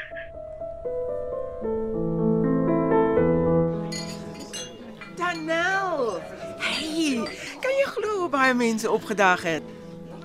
Danel. 5.17 6.21
Hey, 6.61 7.21
kan 7.61 7.75
jy 7.77 7.87
glo 7.97 8.17
hoe 8.25 8.31
baie 8.33 8.55
mense 8.57 8.91
opgedag 8.91 9.43
het? 9.49 9.63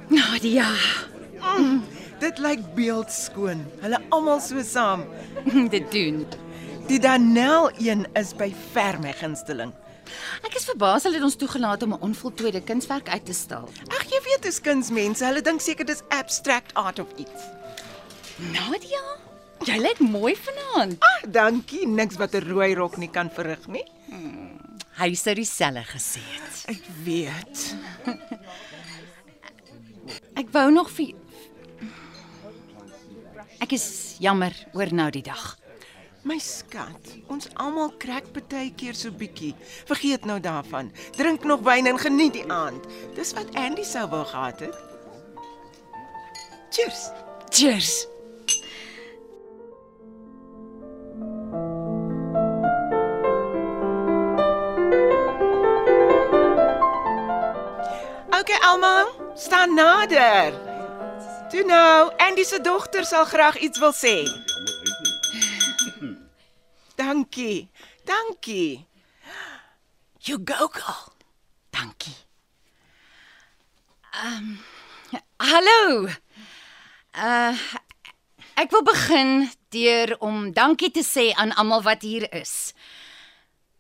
Nadia, 0.08 0.70
Mm, 1.46 1.84
dit 2.20 2.38
lyk 2.42 2.62
beeldskoon. 2.76 3.60
Hulle 3.84 4.00
almal 4.10 4.40
so 4.42 4.62
saam. 4.66 5.04
dit 5.74 5.92
doen. 5.92 6.26
Die 6.88 7.00
Danel 7.00 7.72
een 7.82 8.06
is 8.14 8.34
by 8.38 8.52
ver 8.74 9.00
my 9.02 9.14
gunsteling. 9.18 9.72
Ek 10.46 10.54
is 10.56 10.68
verbaas 10.70 11.04
hulle 11.08 11.18
het 11.18 11.26
ons 11.26 11.38
toegelaat 11.42 11.84
om 11.84 11.94
'n 11.94 12.04
onvoltooide 12.10 12.62
kunswerk 12.62 13.10
uit 13.10 13.26
te 13.26 13.34
stal. 13.34 13.70
Ag, 13.90 14.04
jy 14.06 14.20
weet 14.28 14.44
dis 14.44 14.62
kunsmense, 14.62 15.26
hulle 15.26 15.42
dink 15.42 15.62
seker 15.62 15.86
dis 15.86 16.04
abstract 16.10 16.74
art 16.74 17.00
of 17.00 17.08
iets. 17.18 17.42
Nadia, 18.38 19.02
Jy 19.64 19.78
lyk 19.80 20.00
mooi 20.00 20.36
vanaand. 20.36 20.98
Ah, 21.00 21.32
dankie. 21.32 21.88
Niks 21.88 22.18
wat 22.18 22.36
'n 22.36 22.50
rooi 22.50 22.76
rok 22.76 22.98
nie 22.98 23.10
kan 23.10 23.30
verrig 23.30 23.68
nie. 23.68 23.86
Hy 24.98 25.14
sou 25.14 25.36
dieselfde 25.36 25.84
gesê 25.84 26.20
het. 26.20 26.66
Ek 26.68 26.82
weet. 27.04 27.76
Ek 30.42 30.48
wou 30.52 30.72
nog 30.72 30.90
vir 30.92 31.14
Ek 33.60 33.72
is 33.72 34.16
jammer 34.20 34.54
oor 34.74 34.94
nou 34.94 35.10
die 35.10 35.24
dag. 35.24 35.58
My 36.26 36.40
skat, 36.42 37.12
ons 37.30 37.46
almal 37.62 37.92
krak 38.02 38.32
baie 38.34 38.72
keer 38.74 38.98
so 38.98 39.14
bietjie. 39.14 39.52
Vergeet 39.86 40.24
nou 40.26 40.40
daarvan. 40.42 40.90
Drink 41.14 41.44
nog 41.46 41.62
wyn 41.62 41.86
en 41.86 42.00
geniet 42.02 42.34
die 42.34 42.48
aand. 42.50 42.82
Dis 43.14 43.36
wat 43.38 43.54
Andy 43.54 43.86
sou 43.86 44.08
wou 44.10 44.24
gehad 44.26 44.60
het. 44.66 44.74
Cheers. 46.74 47.12
Cheers. 47.54 48.08
Okay, 58.34 58.58
almal, 58.66 59.14
staan 59.38 59.78
nader. 59.78 60.58
Toe 61.54 61.64
nou, 61.70 62.10
Andy 62.18 62.44
se 62.44 62.62
dogter 62.62 63.06
sal 63.06 63.30
graag 63.30 63.62
iets 63.62 63.78
wil 63.78 63.94
sê. 63.94 64.18
Dankie. 66.96 67.70
Dankie. 68.04 68.88
You 70.20 70.40
go 70.44 70.68
girl. 70.68 71.14
Dankie. 71.70 72.16
Ehm 74.12 74.58
um, 75.12 75.20
hallo. 75.38 76.08
Uh 77.16 77.58
ek 78.56 78.72
wil 78.72 78.84
begin 78.88 79.50
deur 79.76 80.16
om 80.24 80.54
dankie 80.56 80.92
te 80.92 81.04
sê 81.04 81.34
aan 81.36 81.52
almal 81.60 81.84
wat 81.84 82.02
hier 82.08 82.32
is. 82.34 82.74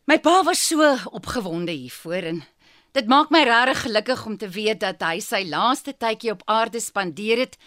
My 0.06 0.20
pa 0.20 0.44
was 0.44 0.68
so 0.68 0.84
opgewonde 1.16 1.72
hiervoor 1.72 2.28
en 2.34 2.44
dit 2.92 3.08
maak 3.08 3.32
my 3.32 3.44
regtig 3.48 3.82
gelukkig 3.88 4.26
om 4.26 4.38
te 4.38 4.50
weet 4.50 4.84
dat 4.84 5.02
hy 5.02 5.20
sy 5.24 5.46
laaste 5.48 5.96
tydjie 5.96 6.36
op 6.36 6.44
aarde 6.46 6.84
spandeer 6.84 7.46
het 7.48 7.58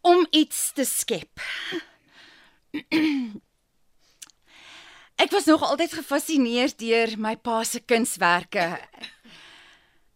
om 0.00 0.26
iets 0.30 0.70
te 0.72 0.86
skep. 0.86 1.42
Ek 5.20 5.30
was 5.30 5.44
nog 5.44 5.60
altyd 5.60 5.92
gefassineerd 5.98 6.78
deur 6.80 7.10
my 7.20 7.34
pa 7.36 7.58
se 7.68 7.82
kunswerke. 7.84 8.78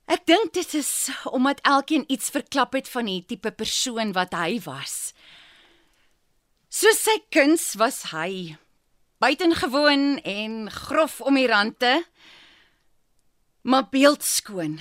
Ek 0.08 0.22
dink 0.24 0.54
dit 0.56 0.72
is 0.78 1.10
omdat 1.28 1.60
elkeen 1.60 2.06
iets 2.08 2.32
verklap 2.32 2.72
het 2.72 2.88
van 2.88 3.10
die 3.10 3.20
tipe 3.28 3.52
persoon 3.52 4.14
wat 4.16 4.32
hy 4.32 4.56
was. 4.64 5.12
Soos 6.72 7.04
sy 7.04 7.18
kuns 7.36 7.74
was 7.76 8.00
hy 8.14 8.56
buitengewoon 9.20 10.24
en 10.24 10.56
grof 10.72 11.20
om 11.20 11.36
die 11.36 11.46
rande, 11.52 11.92
maar 13.60 13.90
beeldskoon. 13.92 14.80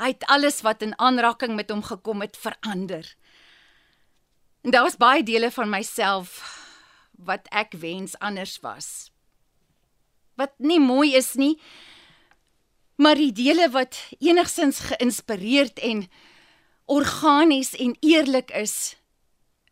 Hy 0.00 0.12
het 0.16 0.24
alles 0.32 0.62
wat 0.64 0.80
in 0.82 0.96
aanraking 0.96 1.52
met 1.60 1.68
hom 1.68 1.84
gekom 1.84 2.24
het 2.24 2.40
verander. 2.40 3.04
En 4.64 4.72
daar 4.72 4.88
was 4.88 4.96
baie 4.96 5.22
dele 5.22 5.52
van 5.52 5.68
myself 5.68 6.63
wat 7.16 7.48
ek 7.50 7.74
wens 7.78 8.18
anders 8.18 8.58
was. 8.60 9.12
Wat 10.34 10.52
nie 10.58 10.80
mooi 10.80 11.14
is 11.14 11.34
nie, 11.34 11.60
maar 12.96 13.14
die 13.18 13.32
dele 13.32 13.70
wat 13.70 13.98
enigsins 14.18 14.78
geïnspireerd 14.90 15.78
en 15.78 16.08
organies 16.84 17.74
en 17.74 17.96
eerlik 18.00 18.50
is, 18.50 18.96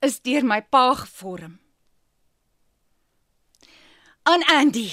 is 0.00 0.20
deur 0.20 0.44
my 0.44 0.62
pa 0.62 0.94
gevorm. 0.94 1.60
Aan 4.22 4.44
Andy. 4.44 4.90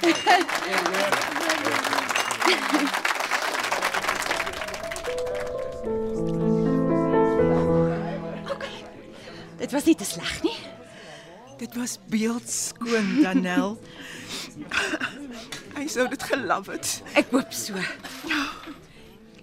okay. 8.54 8.84
Dit 9.58 9.70
was 9.70 9.84
nie 9.84 9.94
te 9.94 10.04
sleg 10.04 10.42
nie. 10.42 10.69
Dit 11.60 11.74
was 11.76 11.98
beeldskoon, 12.08 13.22
Danel. 13.22 13.80
Hy 15.76 15.84
sou 15.92 16.06
dit 16.08 16.22
gelaf 16.22 16.70
het. 16.72 17.02
Ek 17.20 17.28
hoop 17.34 17.52
so. 17.52 17.76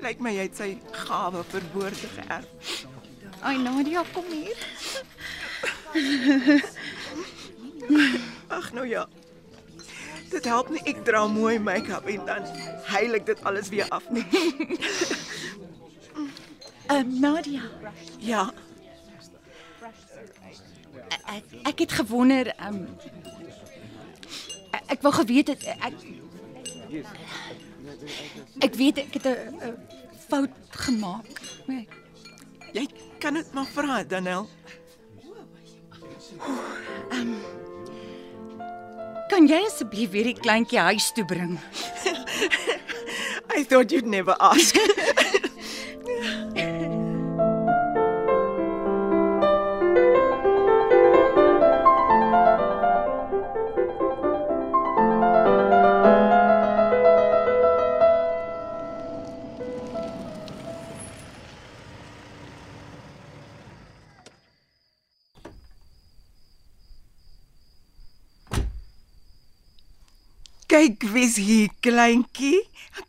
Lyk 0.02 0.24
my 0.26 0.34
jy 0.34 0.48
het 0.48 0.58
sy 0.58 0.70
gawe 1.06 1.44
vir 1.52 1.68
woorde 1.76 2.10
geërf. 2.16 2.74
Ai 3.46 3.54
Nadia, 3.62 4.02
kom 4.16 4.26
hier. 4.34 4.58
Ag 8.58 8.74
nou 8.74 8.88
ja. 8.90 9.06
Dit 10.34 10.50
help 10.50 10.74
nie 10.74 10.82
ek 10.90 11.06
dra 11.06 11.22
mooi 11.30 11.60
make-up 11.62 12.10
en 12.10 12.26
dan 12.26 12.50
heilig 12.90 13.30
dit 13.30 13.44
alles 13.46 13.70
weer 13.70 13.86
af 13.94 14.10
nie. 14.10 14.26
Ehm 16.88 16.98
um, 16.98 17.20
Nadia, 17.20 17.62
Ja, 18.20 18.50
ek 21.28 21.44
ek 21.64 21.80
het 21.80 21.92
gewonder 21.92 22.48
ehm 22.56 22.74
um, 22.74 22.88
ek, 24.88 25.02
wou 25.02 25.14
geweet 25.14 25.48
het 25.48 25.64
ek 25.64 25.94
Ek 28.64 28.74
weet 28.74 28.98
ek 28.98 29.14
het 29.14 29.26
'n 29.28 29.76
fout 30.28 30.50
gemaak. 30.70 31.42
Nee. 31.66 31.88
jy 32.72 32.88
kan 33.20 33.34
dit 33.34 33.54
maar 33.54 33.66
vra, 33.66 34.04
Danel. 34.04 34.48
Kan 39.28 39.48
jy 39.48 39.62
asseblief 39.66 40.10
weer 40.10 40.24
die 40.24 40.40
kleintjie 40.40 40.80
huis 40.80 41.12
toe 41.12 41.26
bring? 41.26 41.60
I 43.58 43.64
thought 43.64 43.92
you'd 43.92 44.06
never 44.06 44.36
ask. 44.40 44.76
Kyk 70.78 71.08
wie's 71.10 71.40
hier, 71.42 71.72
kleintjie. 71.82 72.60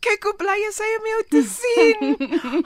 Kyk 0.01 0.23
hoe 0.25 0.31
bly 0.41 0.55
is 0.71 0.79
hy 0.81 0.87
om 0.97 1.03
jou 1.05 1.19
te 1.29 1.41
sien. 1.57 2.15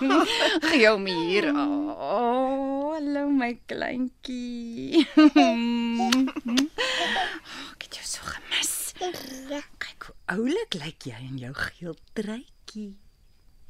Gee 0.69 0.85
hom 0.87 1.03
hier. 1.11 1.49
Oh, 1.51 2.93
hallo 2.93 3.25
my 3.27 3.49
kleintjie. 3.67 5.03
Ek 7.73 7.83
het 7.83 7.99
jou 7.99 8.05
so 8.13 8.23
gemis. 8.29 8.71
Kyk 9.83 10.07
hoe 10.07 10.15
oulik 10.37 10.79
lyk 10.79 11.09
jy 11.11 11.19
in 11.27 11.35
jou 11.41 11.51
geel 11.65 11.99
truitjie. 12.15 12.93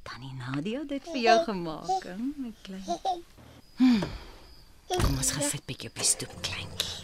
Tannie 0.06 0.38
Nadia 0.38 0.84
het 0.84 0.94
dit 0.94 1.10
vir 1.16 1.22
jou 1.32 1.40
gemaak, 1.50 2.06
hè, 2.12 2.14
my 2.14 2.54
klein. 2.62 2.86
Hmm. 3.82 4.06
Kom 4.94 5.18
ons 5.18 5.34
gaan 5.34 5.50
sit 5.50 5.66
bietjie 5.66 5.90
op 5.90 5.98
die 5.98 6.12
stoep, 6.14 6.38
kleintjie. 6.46 7.02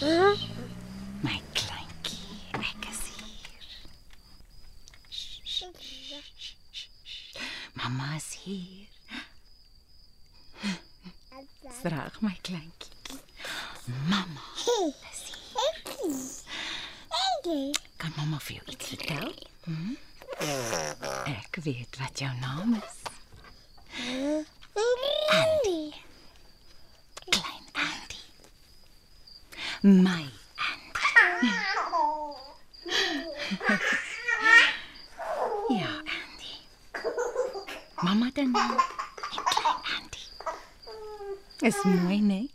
My 0.00 1.42
kleintjie, 1.58 2.38
ek 2.54 2.86
is 2.86 3.02
hier. 3.18 3.66
Mamma 7.74 8.14
is 8.14 8.30
hier. 8.44 8.86
Strag 11.80 12.14
my 12.22 12.36
kleintjie. 12.46 12.94
Mamma 14.06 14.46
is 15.10 15.34
hier. 17.42 17.74
Kan 17.98 18.14
mamma 18.16 18.38
vir 18.38 18.54
jou 18.60 18.66
iets 18.70 18.86
vertel? 18.94 19.34
Hm? 19.66 19.98
Ek 21.34 21.58
weet 21.64 21.98
wat 21.98 22.14
jou 22.22 22.30
naam 22.38 22.78
is. 22.78 23.02
Andy. 25.34 25.90
Klein 27.26 27.66
Andy. 27.72 28.07
My 29.82 30.00
Andy. 30.10 31.52
Ja, 35.68 35.94
Andy. 35.98 36.54
Mamma 38.02 38.30
dan 38.34 38.44
en 38.44 38.52
klein 39.44 39.82
Andy. 39.96 40.24
Is 41.60 41.82
mooi, 41.84 42.20
né? 42.20 42.48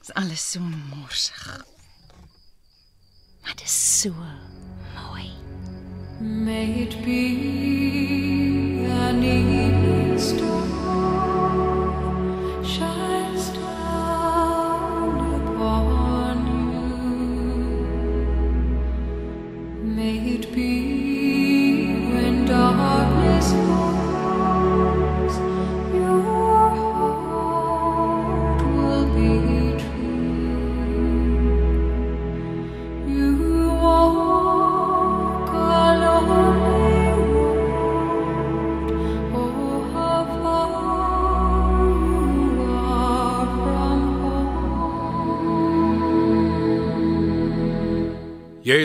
Is 0.00 0.12
alles 0.12 0.50
so 0.50 0.60
morsig. 0.60 1.64
Maar 3.42 3.54
dit 3.54 3.64
is 3.64 4.00
so 4.00 4.14
mooi. 4.94 5.30
May 6.20 6.82
it 6.82 7.04
be 7.04 7.87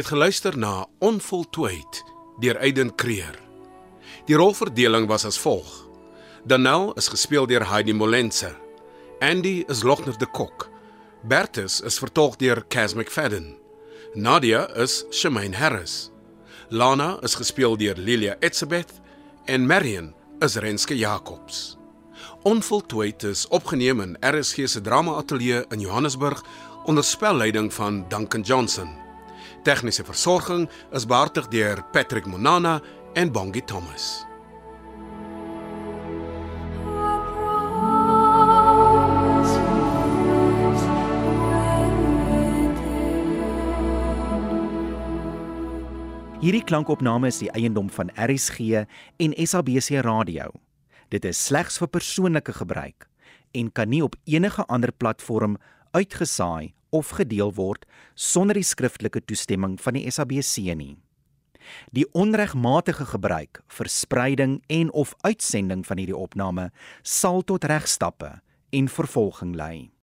het 0.04 0.12
geluister 0.12 0.58
na 0.58 0.86
Onvoltooid 1.00 2.04
deur 2.40 2.58
Aiden 2.60 2.96
Creer. 2.96 3.40
Die 4.28 4.36
rolverdeling 4.36 5.08
was 5.08 5.24
as 5.26 5.38
volg: 5.40 5.88
Danel 6.44 6.92
is 7.00 7.08
gespeel 7.08 7.46
deur 7.48 7.64
Heidi 7.70 7.94
Molense. 7.94 8.50
Andy 9.20 9.64
is 9.68 9.84
Lochner 9.84 10.18
de 10.18 10.26
Kok. 10.26 10.68
Bertus 11.24 11.80
is 11.82 12.00
vertolk 12.00 12.36
deur 12.40 12.66
Cas 12.68 12.94
McFadden. 12.94 13.56
Nadia 14.14 14.66
is 14.76 15.06
Shemaine 15.12 15.56
Harris. 15.56 16.12
Lana 16.70 17.18
is 17.22 17.36
gespeel 17.36 17.78
deur 17.78 17.96
Lilia 17.96 18.36
Etzebeth 18.40 19.00
en 19.46 19.68
Marion 19.68 20.14
is 20.40 20.56
Renske 20.56 20.98
Jacobs. 20.98 21.78
Onvoltooid 22.44 23.24
is 23.24 23.48
opgeneem 23.48 24.02
in 24.02 24.18
RSG 24.20 24.68
se 24.68 24.82
drama 24.82 25.16
ateljee 25.16 25.64
in 25.70 25.80
Johannesburg 25.80 26.44
onder 26.86 27.04
spelleiding 27.04 27.74
van 27.74 28.06
Duncan 28.10 28.42
Johnson. 28.42 29.03
Tegniese 29.64 30.04
versorging 30.04 30.66
is 30.92 31.06
behartig 31.08 31.48
deur 31.48 31.80
Patrick 31.92 32.26
Monana 32.28 32.82
en 33.16 33.32
Bongie 33.32 33.64
Thomas. 33.64 34.26
Hierdie 46.44 46.64
klankopname 46.68 47.32
is 47.32 47.40
die 47.40 47.48
eiendom 47.56 47.88
van 47.88 48.12
RSG 48.20 48.84
en 49.24 49.40
SABC 49.48 50.04
Radio. 50.04 50.52
Dit 51.08 51.24
is 51.24 51.40
slegs 51.40 51.80
vir 51.80 51.88
persoonlike 51.88 52.60
gebruik 52.60 53.08
en 53.56 53.72
kan 53.72 53.88
nie 53.88 54.04
op 54.04 54.20
enige 54.28 54.68
ander 54.68 54.92
platform 54.92 55.56
uitgesaai 55.96 56.74
of 56.94 57.16
gedeel 57.18 57.54
word 57.58 57.88
sonder 58.16 58.58
die 58.58 58.68
skriftelike 58.68 59.24
toestemming 59.26 59.80
van 59.82 59.98
die 59.98 60.06
SABC 60.12 60.76
nie. 60.78 60.96
Die 61.96 62.06
onregmatige 62.12 63.06
gebruik, 63.14 63.62
verspreiding 63.72 64.60
en 64.68 64.92
of 64.92 65.16
uitsending 65.24 65.86
van 65.88 66.02
hierdie 66.02 66.18
opname 66.18 66.70
sal 67.02 67.42
tot 67.42 67.66
regstappe 67.66 68.36
en 68.70 68.92
vervolging 68.92 69.56
lei. 69.56 69.94